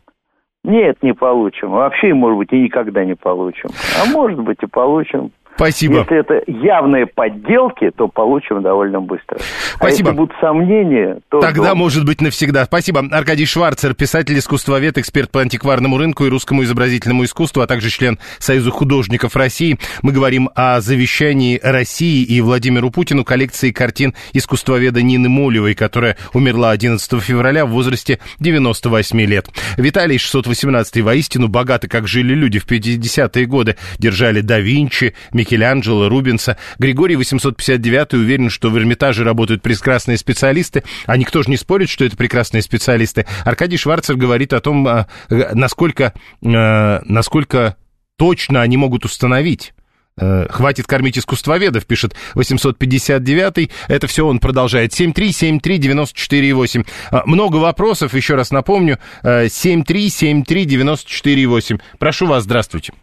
Нет, 0.65 0.97
не 1.03 1.13
получим. 1.13 1.69
Вообще, 1.69 2.13
может 2.13 2.39
быть, 2.39 2.51
и 2.51 2.63
никогда 2.63 3.05
не 3.05 3.15
получим. 3.15 3.69
А 4.01 4.11
может 4.11 4.39
быть, 4.39 4.57
и 4.63 4.65
получим. 4.65 5.31
Спасибо. 5.55 5.99
Если 5.99 6.19
это 6.19 6.41
явные 6.47 7.05
подделки, 7.05 7.89
то 7.95 8.07
получим 8.07 8.61
довольно 8.61 8.99
быстро. 8.99 9.37
Спасибо. 9.75 9.79
А 9.79 9.89
если 9.89 10.03
будут 10.03 10.31
сомнения, 10.39 11.19
то... 11.29 11.39
Тогда, 11.39 11.67
долго. 11.67 11.75
может 11.75 12.05
быть, 12.05 12.21
навсегда. 12.21 12.65
Спасибо. 12.65 13.03
Аркадий 13.11 13.45
Шварцер, 13.45 13.93
писатель, 13.93 14.37
искусствовед, 14.37 14.97
эксперт 14.97 15.31
по 15.31 15.41
антикварному 15.41 15.97
рынку 15.97 16.25
и 16.25 16.29
русскому 16.29 16.63
изобразительному 16.63 17.23
искусству, 17.23 17.61
а 17.61 17.67
также 17.67 17.89
член 17.89 18.19
Союза 18.39 18.71
художников 18.71 19.35
России. 19.35 19.77
Мы 20.01 20.11
говорим 20.11 20.49
о 20.55 20.81
завещании 20.81 21.59
России 21.63 22.23
и 22.23 22.41
Владимиру 22.41 22.91
Путину 22.91 23.23
коллекции 23.23 23.71
картин 23.71 24.13
искусствоведа 24.33 25.01
Нины 25.01 25.29
Молевой, 25.29 25.73
которая 25.73 26.17
умерла 26.33 26.71
11 26.71 27.21
февраля 27.21 27.65
в 27.65 27.69
возрасте 27.69 28.19
98 28.39 29.21
лет. 29.21 29.47
Виталий 29.77 30.17
618 30.17 31.01
воистину 31.01 31.47
богаты, 31.47 31.87
как 31.87 32.07
жили 32.07 32.33
люди 32.33 32.59
в 32.59 32.65
50-е 32.65 33.45
годы. 33.45 33.77
Держали 33.99 34.41
да 34.41 34.59
Винчи, 34.59 35.13
Микеланджело, 35.31 35.44
Рубенса. 36.09 36.57
Григорий 36.79 37.15
859 37.15 38.13
уверен, 38.13 38.49
что 38.49 38.69
в 38.69 38.77
Эрмитаже 38.77 39.23
работают 39.23 39.61
прекрасные 39.61 40.17
специалисты, 40.17 40.83
а 41.05 41.17
никто 41.17 41.43
же 41.43 41.49
не 41.49 41.57
спорит, 41.57 41.89
что 41.89 42.05
это 42.05 42.17
прекрасные 42.17 42.61
специалисты. 42.61 43.25
Аркадий 43.43 43.77
Шварцер 43.77 44.15
говорит 44.15 44.53
о 44.53 44.61
том, 44.61 44.87
а, 44.87 45.07
насколько, 45.29 46.13
а, 46.43 47.01
насколько 47.05 47.75
точно 48.17 48.61
они 48.61 48.77
могут 48.77 49.05
установить. 49.05 49.73
Э, 50.17 50.47
хватит 50.49 50.87
кормить 50.87 51.17
искусствоведов, 51.17 51.85
пишет 51.85 52.15
859-й. 52.35 53.69
Это 53.89 54.07
все 54.07 54.25
он 54.25 54.39
продолжает. 54.39 54.93
7373948. 54.93 56.85
А, 57.11 57.23
много 57.25 57.57
вопросов, 57.57 58.13
еще 58.13 58.35
раз 58.35 58.51
напомню. 58.51 58.97
7373948. 59.23 61.75
Э, 61.75 61.79
Прошу 61.99 62.27
вас, 62.27 62.45
здравствуйте. 62.45 62.93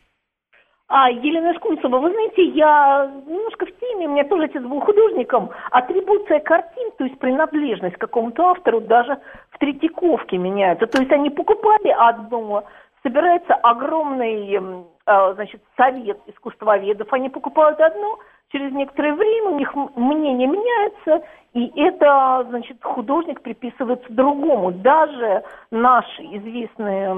А, 0.95 1.09
Елена 1.09 1.55
Скунцева, 1.55 1.99
вы 2.01 2.11
знаете, 2.11 2.45
я 2.49 3.11
немножко 3.26 3.64
в 3.64 3.80
теме, 3.80 4.07
у 4.07 4.11
меня 4.11 4.24
тоже 4.24 4.45
отец 4.45 4.62
был 4.62 4.78
художником. 4.80 5.49
Атрибуция 5.70 6.38
картин, 6.40 6.90
то 6.99 7.05
есть 7.05 7.18
принадлежность 7.18 7.97
к 7.97 8.01
какому-то 8.03 8.51
автору 8.51 8.82
даже 8.82 9.16
в 9.53 9.59
Третьяковке 9.59 10.36
меняется. 10.36 10.86
То 10.86 11.01
есть 11.01 11.11
они 11.11 11.30
покупали 11.30 11.88
одно, 11.88 12.64
собирается 13.03 13.55
огромный 13.55 14.84
а, 15.07 15.32
значит, 15.32 15.62
совет 15.78 16.18
искусствоведов, 16.26 17.11
они 17.11 17.30
покупают 17.30 17.80
одно, 17.80 18.18
через 18.53 18.72
некоторое 18.72 19.14
время 19.14 19.50
у 19.50 19.59
них 19.59 19.74
мнение 19.96 20.46
меняется, 20.46 21.26
и 21.55 21.70
это, 21.80 22.46
значит, 22.50 22.76
художник 22.82 23.40
приписывается 23.42 24.07
другому. 24.11 24.70
Даже 24.70 25.42
наши 25.70 26.22
известные 26.22 27.14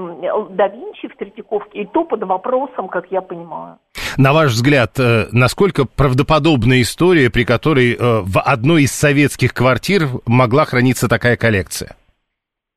да 0.51 0.67
Винчи 0.69 1.07
в 1.07 1.15
Третьяковке, 1.17 1.81
и 1.81 1.85
то 1.85 2.05
под 2.05 2.23
вопросом, 2.23 2.87
как 2.87 3.11
я 3.11 3.21
понимаю. 3.21 3.77
На 4.17 4.33
ваш 4.33 4.51
взгляд, 4.51 4.97
э, 4.97 5.27
насколько 5.31 5.85
правдоподобная 5.85 6.81
история, 6.81 7.29
при 7.29 7.43
которой 7.43 7.93
э, 7.93 7.97
в 7.99 8.39
одной 8.39 8.83
из 8.83 8.93
советских 8.93 9.53
квартир 9.53 10.03
могла 10.25 10.65
храниться 10.65 11.09
такая 11.09 11.35
коллекция? 11.35 11.95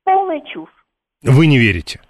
Полная 0.05 0.41
чушь. 0.41 0.69
Вы 1.23 1.47
не 1.47 1.59
верите? 1.59 2.01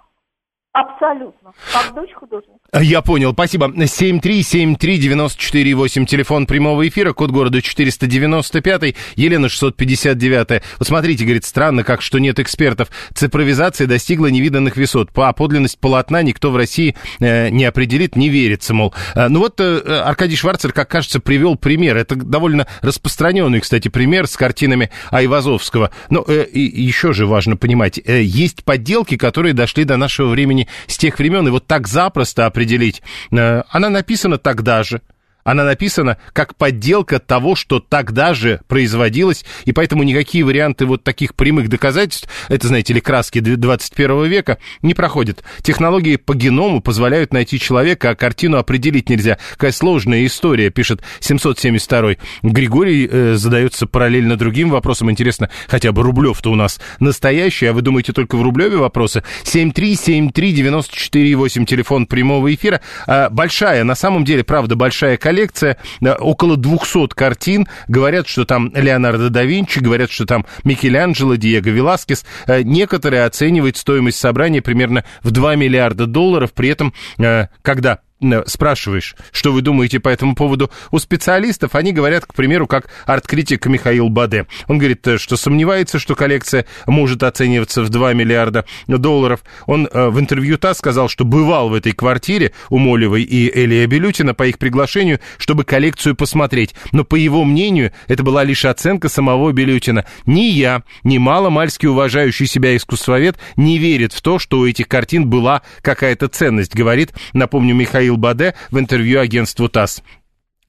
Абсолютно. 0.73 1.53
Как 1.73 1.93
дочь 1.93 2.13
художника. 2.13 2.58
Я 2.71 3.01
понял, 3.01 3.33
спасибо. 3.33 3.65
7373948, 3.67 6.05
телефон 6.05 6.45
прямого 6.45 6.87
эфира, 6.87 7.13
код 7.13 7.31
города 7.31 7.63
495, 7.63 8.93
Елена 9.15 9.49
659. 9.49 10.61
Вот 10.77 10.87
смотрите, 10.87 11.23
говорит, 11.23 11.45
странно, 11.45 11.83
как 11.83 12.03
что 12.03 12.19
нет 12.19 12.37
экспертов. 12.39 12.89
Цифровизация 13.15 13.87
достигла 13.87 14.27
невиданных 14.27 14.75
высот. 14.75 15.11
По 15.11 15.33
подлинность 15.33 15.79
полотна 15.79 16.21
никто 16.21 16.51
в 16.51 16.57
России 16.57 16.95
э, 17.19 17.49
не 17.49 17.65
определит, 17.65 18.15
не 18.15 18.29
верится, 18.29 18.75
мол. 18.75 18.93
Э, 19.15 19.29
ну 19.29 19.39
вот 19.39 19.59
э, 19.59 19.79
Аркадий 20.05 20.35
Шварцер, 20.35 20.71
как 20.71 20.89
кажется, 20.89 21.19
привел 21.19 21.55
пример. 21.55 21.97
Это 21.97 22.15
довольно 22.15 22.67
распространенный, 22.81 23.61
кстати, 23.61 23.87
пример 23.87 24.27
с 24.27 24.37
картинами 24.37 24.91
Айвазовского. 25.09 25.89
Но 26.11 26.23
э, 26.27 26.43
и 26.43 26.83
еще 26.83 27.13
же 27.13 27.25
важно 27.25 27.57
понимать, 27.57 27.99
э, 28.05 28.21
есть 28.21 28.63
подделки, 28.63 29.17
которые 29.17 29.55
дошли 29.55 29.85
до 29.85 29.97
нашего 29.97 30.29
времени 30.29 30.67
с 30.85 30.99
тех 30.99 31.17
времен, 31.17 31.47
и 31.47 31.51
вот 31.51 31.65
так 31.65 31.87
запросто 31.87 32.45
определить. 32.59 33.01
Э, 33.31 33.63
она 33.69 33.89
написана 33.89 34.37
тогда 34.37 34.83
же. 34.83 35.01
Она 35.43 35.63
написана 35.63 36.17
как 36.33 36.55
подделка 36.55 37.19
того, 37.19 37.55
что 37.55 37.79
тогда 37.79 38.33
же 38.33 38.61
производилось, 38.67 39.45
и 39.65 39.71
поэтому 39.71 40.03
никакие 40.03 40.43
варианты 40.43 40.85
вот 40.85 41.03
таких 41.03 41.35
прямых 41.35 41.69
доказательств, 41.69 42.27
это, 42.49 42.67
знаете 42.67 42.93
ли, 42.93 43.01
краски 43.01 43.39
21 43.39 44.25
века, 44.25 44.57
не 44.81 44.93
проходят. 44.93 45.43
Технологии 45.61 46.17
по 46.17 46.35
геному 46.35 46.81
позволяют 46.81 47.33
найти 47.33 47.59
человека, 47.59 48.11
а 48.11 48.15
картину 48.15 48.57
определить 48.57 49.09
нельзя. 49.09 49.37
Какая 49.51 49.71
сложная 49.71 50.25
история, 50.25 50.69
пишет 50.69 51.01
772 51.19 52.15
Григорий 52.43 53.07
э, 53.09 53.33
задается 53.35 53.87
параллельно 53.87 54.37
другим 54.37 54.69
вопросом. 54.69 55.11
Интересно, 55.11 55.49
хотя 55.67 55.91
бы 55.91 56.03
Рублев-то 56.03 56.51
у 56.51 56.55
нас 56.55 56.79
настоящий, 56.99 57.65
а 57.67 57.73
вы 57.73 57.81
думаете 57.81 58.13
только 58.13 58.35
в 58.35 58.41
Рублеве 58.41 58.77
вопросы? 58.77 59.23
7373948, 59.43 61.65
телефон 61.65 62.05
прямого 62.05 62.53
эфира. 62.53 62.81
А, 63.07 63.29
большая, 63.29 63.83
на 63.83 63.95
самом 63.95 64.23
деле, 64.25 64.43
правда, 64.43 64.75
большая 64.75 65.17
коллекция 65.29 65.77
около 66.01 66.57
200 66.57 67.09
картин. 67.09 67.67
Говорят, 67.87 68.27
что 68.27 68.45
там 68.45 68.71
Леонардо 68.73 69.29
да 69.29 69.43
Винчи, 69.43 69.79
говорят, 69.79 70.09
что 70.09 70.25
там 70.25 70.45
Микеланджело, 70.63 71.35
Диего 71.35 71.69
Веласкес. 71.69 72.25
Э, 72.47 72.63
некоторые 72.63 73.25
оценивают 73.25 73.77
стоимость 73.77 74.17
собрания 74.17 74.61
примерно 74.61 75.05
в 75.21 75.29
2 75.29 75.55
миллиарда 75.55 76.07
долларов. 76.07 76.53
При 76.53 76.69
этом, 76.69 76.93
э, 77.19 77.47
когда 77.61 77.99
спрашиваешь, 78.45 79.15
что 79.31 79.51
вы 79.51 79.61
думаете 79.61 79.99
по 79.99 80.09
этому 80.09 80.35
поводу 80.35 80.69
у 80.91 80.99
специалистов, 80.99 81.75
они 81.75 81.91
говорят, 81.91 82.25
к 82.25 82.33
примеру, 82.33 82.67
как 82.67 82.89
арт-критик 83.05 83.65
Михаил 83.67 84.09
Баде. 84.09 84.45
Он 84.67 84.77
говорит, 84.77 85.07
э, 85.07 85.17
что 85.17 85.37
сомневается, 85.37 85.99
что 85.99 86.15
коллекция 86.15 86.65
может 86.87 87.23
оцениваться 87.23 87.81
в 87.81 87.89
2 87.89 88.13
миллиарда 88.13 88.65
долларов. 88.87 89.43
Он 89.65 89.87
э, 89.91 90.09
в 90.09 90.19
интервью 90.19 90.57
ТАСС 90.57 90.79
сказал, 90.79 91.09
что 91.09 91.25
бывал 91.25 91.69
в 91.69 91.73
этой 91.73 91.93
квартире 91.93 92.51
у 92.69 92.77
Молевой 92.77 93.23
и 93.23 93.49
Элия 93.49 93.87
Белютина 93.87 94.33
по 94.33 94.47
их 94.47 94.57
приглашению, 94.57 95.19
чтобы 95.37 95.63
коллекцию 95.63 96.15
посмотреть. 96.15 96.75
Но, 96.91 97.03
по 97.03 97.15
его 97.15 97.43
мнению, 97.45 97.91
это 98.07 98.23
была 98.23 98.43
лишь 98.43 98.65
оценка 98.65 99.09
самого 99.09 99.51
Белютина. 99.51 100.05
Ни 100.25 100.49
я, 100.49 100.83
ни 101.03 101.17
маломальски 101.17 101.85
уважающий 101.85 102.47
себя 102.47 102.75
искусствовед 102.75 103.37
не 103.55 103.77
верит 103.77 104.13
в 104.13 104.21
то, 104.21 104.39
что 104.39 104.59
у 104.59 104.67
этих 104.67 104.87
картин 104.87 105.29
была 105.29 105.61
какая-то 105.81 106.27
ценность, 106.27 106.75
говорит, 106.75 107.13
напомню, 107.33 107.75
Михаил 107.75 108.08
Михаил 108.09 108.17
Баде 108.17 108.55
в 108.71 108.79
интервью 108.79 109.19
агентству 109.19 109.69
ТАСС. 109.69 110.01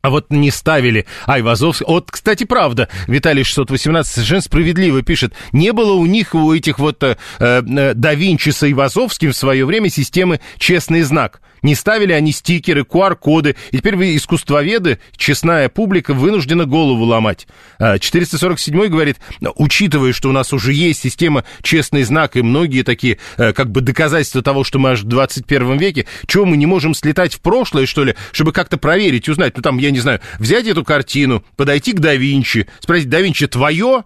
А 0.02 0.10
вот 0.10 0.30
не 0.30 0.50
ставили 0.50 1.06
Айвазовский. 1.26 1.86
Вот, 1.86 2.10
кстати, 2.10 2.44
правда, 2.44 2.88
Виталий 3.06 3.44
618 3.44 4.12
совершенно 4.12 4.40
справедливо 4.40 5.02
пишет. 5.02 5.34
Не 5.52 5.72
было 5.72 5.92
у 5.92 6.06
них, 6.06 6.34
у 6.34 6.54
этих 6.54 6.78
вот 6.78 7.02
э, 7.02 7.16
э, 7.38 7.62
да 7.94 8.14
Винчи 8.14 8.50
с 8.50 8.62
Айвазовским 8.62 9.32
в 9.32 9.36
свое 9.36 9.64
время 9.66 9.90
системы 9.90 10.40
«Честный 10.58 11.02
знак». 11.02 11.40
Не 11.62 11.74
ставили 11.74 12.12
они 12.12 12.32
стикеры, 12.32 12.82
QR-коды. 12.82 13.56
И 13.70 13.78
теперь 13.78 13.96
вы, 13.96 14.16
искусствоведы, 14.16 14.98
честная 15.16 15.68
публика, 15.68 16.14
вынуждена 16.14 16.64
голову 16.64 17.04
ломать. 17.04 17.46
447 17.78 18.80
а, 18.80 18.88
говорит, 18.88 19.16
учитывая, 19.56 20.12
что 20.12 20.28
у 20.28 20.32
нас 20.32 20.52
уже 20.52 20.72
есть 20.72 21.00
система 21.00 21.44
«Честный 21.62 22.02
знак» 22.02 22.36
и 22.36 22.42
многие 22.42 22.82
такие 22.82 23.18
э, 23.36 23.52
как 23.52 23.70
бы 23.70 23.80
доказательства 23.80 24.42
того, 24.42 24.64
что 24.64 24.78
мы 24.78 24.90
аж 24.90 25.00
в 25.00 25.04
21 25.04 25.78
веке, 25.78 26.06
чего 26.26 26.44
мы 26.44 26.56
не 26.56 26.66
можем 26.66 26.94
слетать 26.94 27.34
в 27.34 27.40
прошлое, 27.40 27.86
что 27.86 28.04
ли, 28.04 28.14
чтобы 28.32 28.52
как-то 28.52 28.76
проверить, 28.76 29.28
узнать, 29.28 29.56
ну 29.56 29.62
там, 29.62 29.78
я 29.78 29.90
не 29.90 30.00
знаю, 30.00 30.20
взять 30.38 30.66
эту 30.66 30.84
картину, 30.84 31.44
подойти 31.56 31.92
к 31.92 32.00
да 32.00 32.14
Винчи, 32.14 32.66
спросить, 32.80 33.08
да 33.08 33.20
Винчи, 33.20 33.46
твое? 33.46 34.04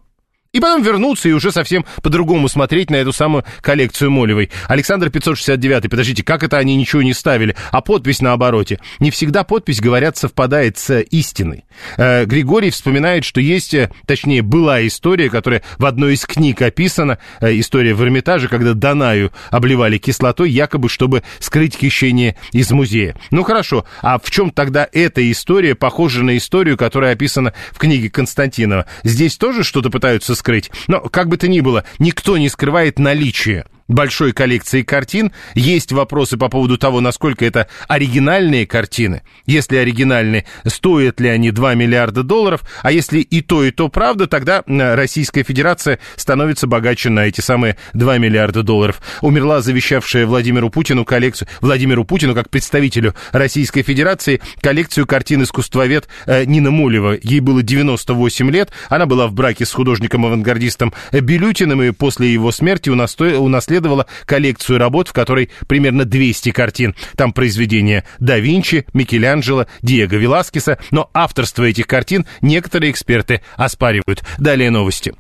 И 0.55 0.61
потом 0.61 0.82
вернуться 0.82 1.28
и 1.28 1.32
уже 1.32 1.50
совсем 1.50 1.84
по-другому 2.00 2.48
смотреть 2.48 2.88
на 2.88 2.94
эту 2.94 3.12
самую 3.12 3.44
коллекцию 3.61 4.12
Молевой. 4.12 4.50
Александр 4.68 5.11
569, 5.11 5.90
подождите, 5.90 6.22
как 6.22 6.44
это 6.44 6.59
они 6.59 6.76
ничего 6.76 7.02
не 7.02 7.12
ставили? 7.12 7.57
А 7.72 7.80
подпись 7.80 8.22
на 8.22 8.32
обороте? 8.32 8.78
Не 9.00 9.11
всегда 9.11 9.42
подпись, 9.42 9.80
говорят, 9.80 10.16
совпадает 10.16 10.78
с 10.78 11.00
истиной. 11.00 11.64
Э, 11.96 12.24
Григорий 12.24 12.70
вспоминает, 12.70 13.24
что 13.24 13.40
есть, 13.40 13.74
э, 13.74 13.90
точнее, 14.07 14.42
была 14.42 14.86
история, 14.86 15.28
которая 15.28 15.62
в 15.76 15.86
одной 15.86 16.14
из 16.14 16.24
книг 16.24 16.62
описана, 16.62 17.18
э, 17.40 17.59
история 17.59 17.92
в 17.94 18.02
Эрмитаже, 18.05 18.46
когда 18.46 18.74
Данаю 18.74 19.32
обливали 19.50 19.98
кислотой, 19.98 20.52
якобы, 20.52 20.88
чтобы 20.88 21.24
скрыть 21.40 21.76
хищение 21.76 22.36
из 22.52 22.70
музея. 22.70 23.16
Ну 23.32 23.42
хорошо, 23.42 23.86
а 24.02 24.20
в 24.20 24.30
чем 24.30 24.52
тогда 24.52 24.88
эта 24.92 25.28
история 25.32 25.74
похожа 25.74 26.22
на 26.22 26.36
историю, 26.36 26.76
которая 26.76 27.14
описана 27.14 27.55
в 27.72 27.78
книге 27.78 28.09
Константинова? 28.09 28.86
Здесь 29.02 29.36
тоже 29.36 29.64
что-то 29.64 29.90
пытаются 29.90 30.36
скрыть. 30.45 30.70
Но, 30.88 31.01
как 31.01 31.28
бы 31.28 31.38
то 31.38 31.49
ни 31.49 31.61
было, 31.61 31.84
никто 31.99 32.36
не 32.36 32.51
скрывает 32.51 32.99
наличие 32.99 33.64
большой 33.89 34.32
коллекции 34.32 34.82
картин. 34.82 35.32
Есть 35.55 35.93
вопросы 35.93 36.37
по 36.37 36.49
поводу 36.49 36.78
того, 36.78 37.01
насколько 37.01 37.45
это 37.45 37.68
оригинальные 37.89 38.66
картины. 38.66 39.22
Если 39.47 39.76
оригинальные, 39.76 40.47
стоят 40.66 41.20
ли 41.20 41.28
они 41.28 41.51
2 41.51 41.74
миллиарда 41.74 42.22
долларов? 42.22 42.62
А 42.82 42.93
если 42.93 43.20
и 43.20 43.43
то, 43.43 43.64
и 43.64 43.70
то 43.70 43.89
правда, 43.89 44.26
тогда 44.26 44.62
Российская 44.66 45.43
Федерация 45.43 45.99
становится 46.16 46.66
богаче 46.66 47.11
на 47.11 47.26
эти 47.26 47.41
самые 47.41 47.76
2 47.93 48.18
миллиарда 48.18 48.62
долларов. 48.62 49.01
Умерла 49.20 49.61
завещавшая 49.61 50.26
Владимиру 50.26 50.70
Путину 50.70 51.05
коллекцию, 51.05 51.49
Владимиру 51.61 52.05
Путину 52.05 52.35
как 52.35 52.51
представителю 52.51 53.14
Российской 53.32 53.82
Федерации, 53.82 54.41
коллекцию 54.61 55.07
картин 55.07 55.43
искусствовед 55.43 56.09
э, 56.26 56.45
Нина 56.45 56.70
Мулева. 56.70 57.18
Ей 57.22 57.41
было 57.41 57.62
98 57.62 58.51
лет, 58.51 58.72
она 58.89 59.07
была 59.07 59.26
в 59.26 59.32
браке 59.35 59.66
с 59.66 59.72
художником-авангардистом 59.72 60.95
Белютиным, 61.12 61.82
и 61.82 61.91
после 61.91 62.32
его 62.32 62.51
смерти 62.53 62.89
унаследовала 62.91 63.73
унаследовала 63.74 64.06
коллекцию 64.24 64.78
работ, 64.78 65.08
в 65.08 65.12
которой 65.12 65.50
примерно 65.66 66.04
200 66.04 66.52
картин. 66.52 66.94
Там 67.16 67.32
произведения 67.32 68.04
да 68.18 68.38
Винчи, 68.38 68.86
Микеланджело, 68.92 69.66
Диего 69.82 70.14
Веласкеса, 70.14 70.78
но 70.90 71.10
авторство 71.12 71.64
этих 71.64 71.86
картин 71.86 72.26
некоторые 72.40 72.90
эксперты 72.90 73.42
оспаривают. 73.56 74.22
Далее 74.38 74.70
новости. 74.70 75.14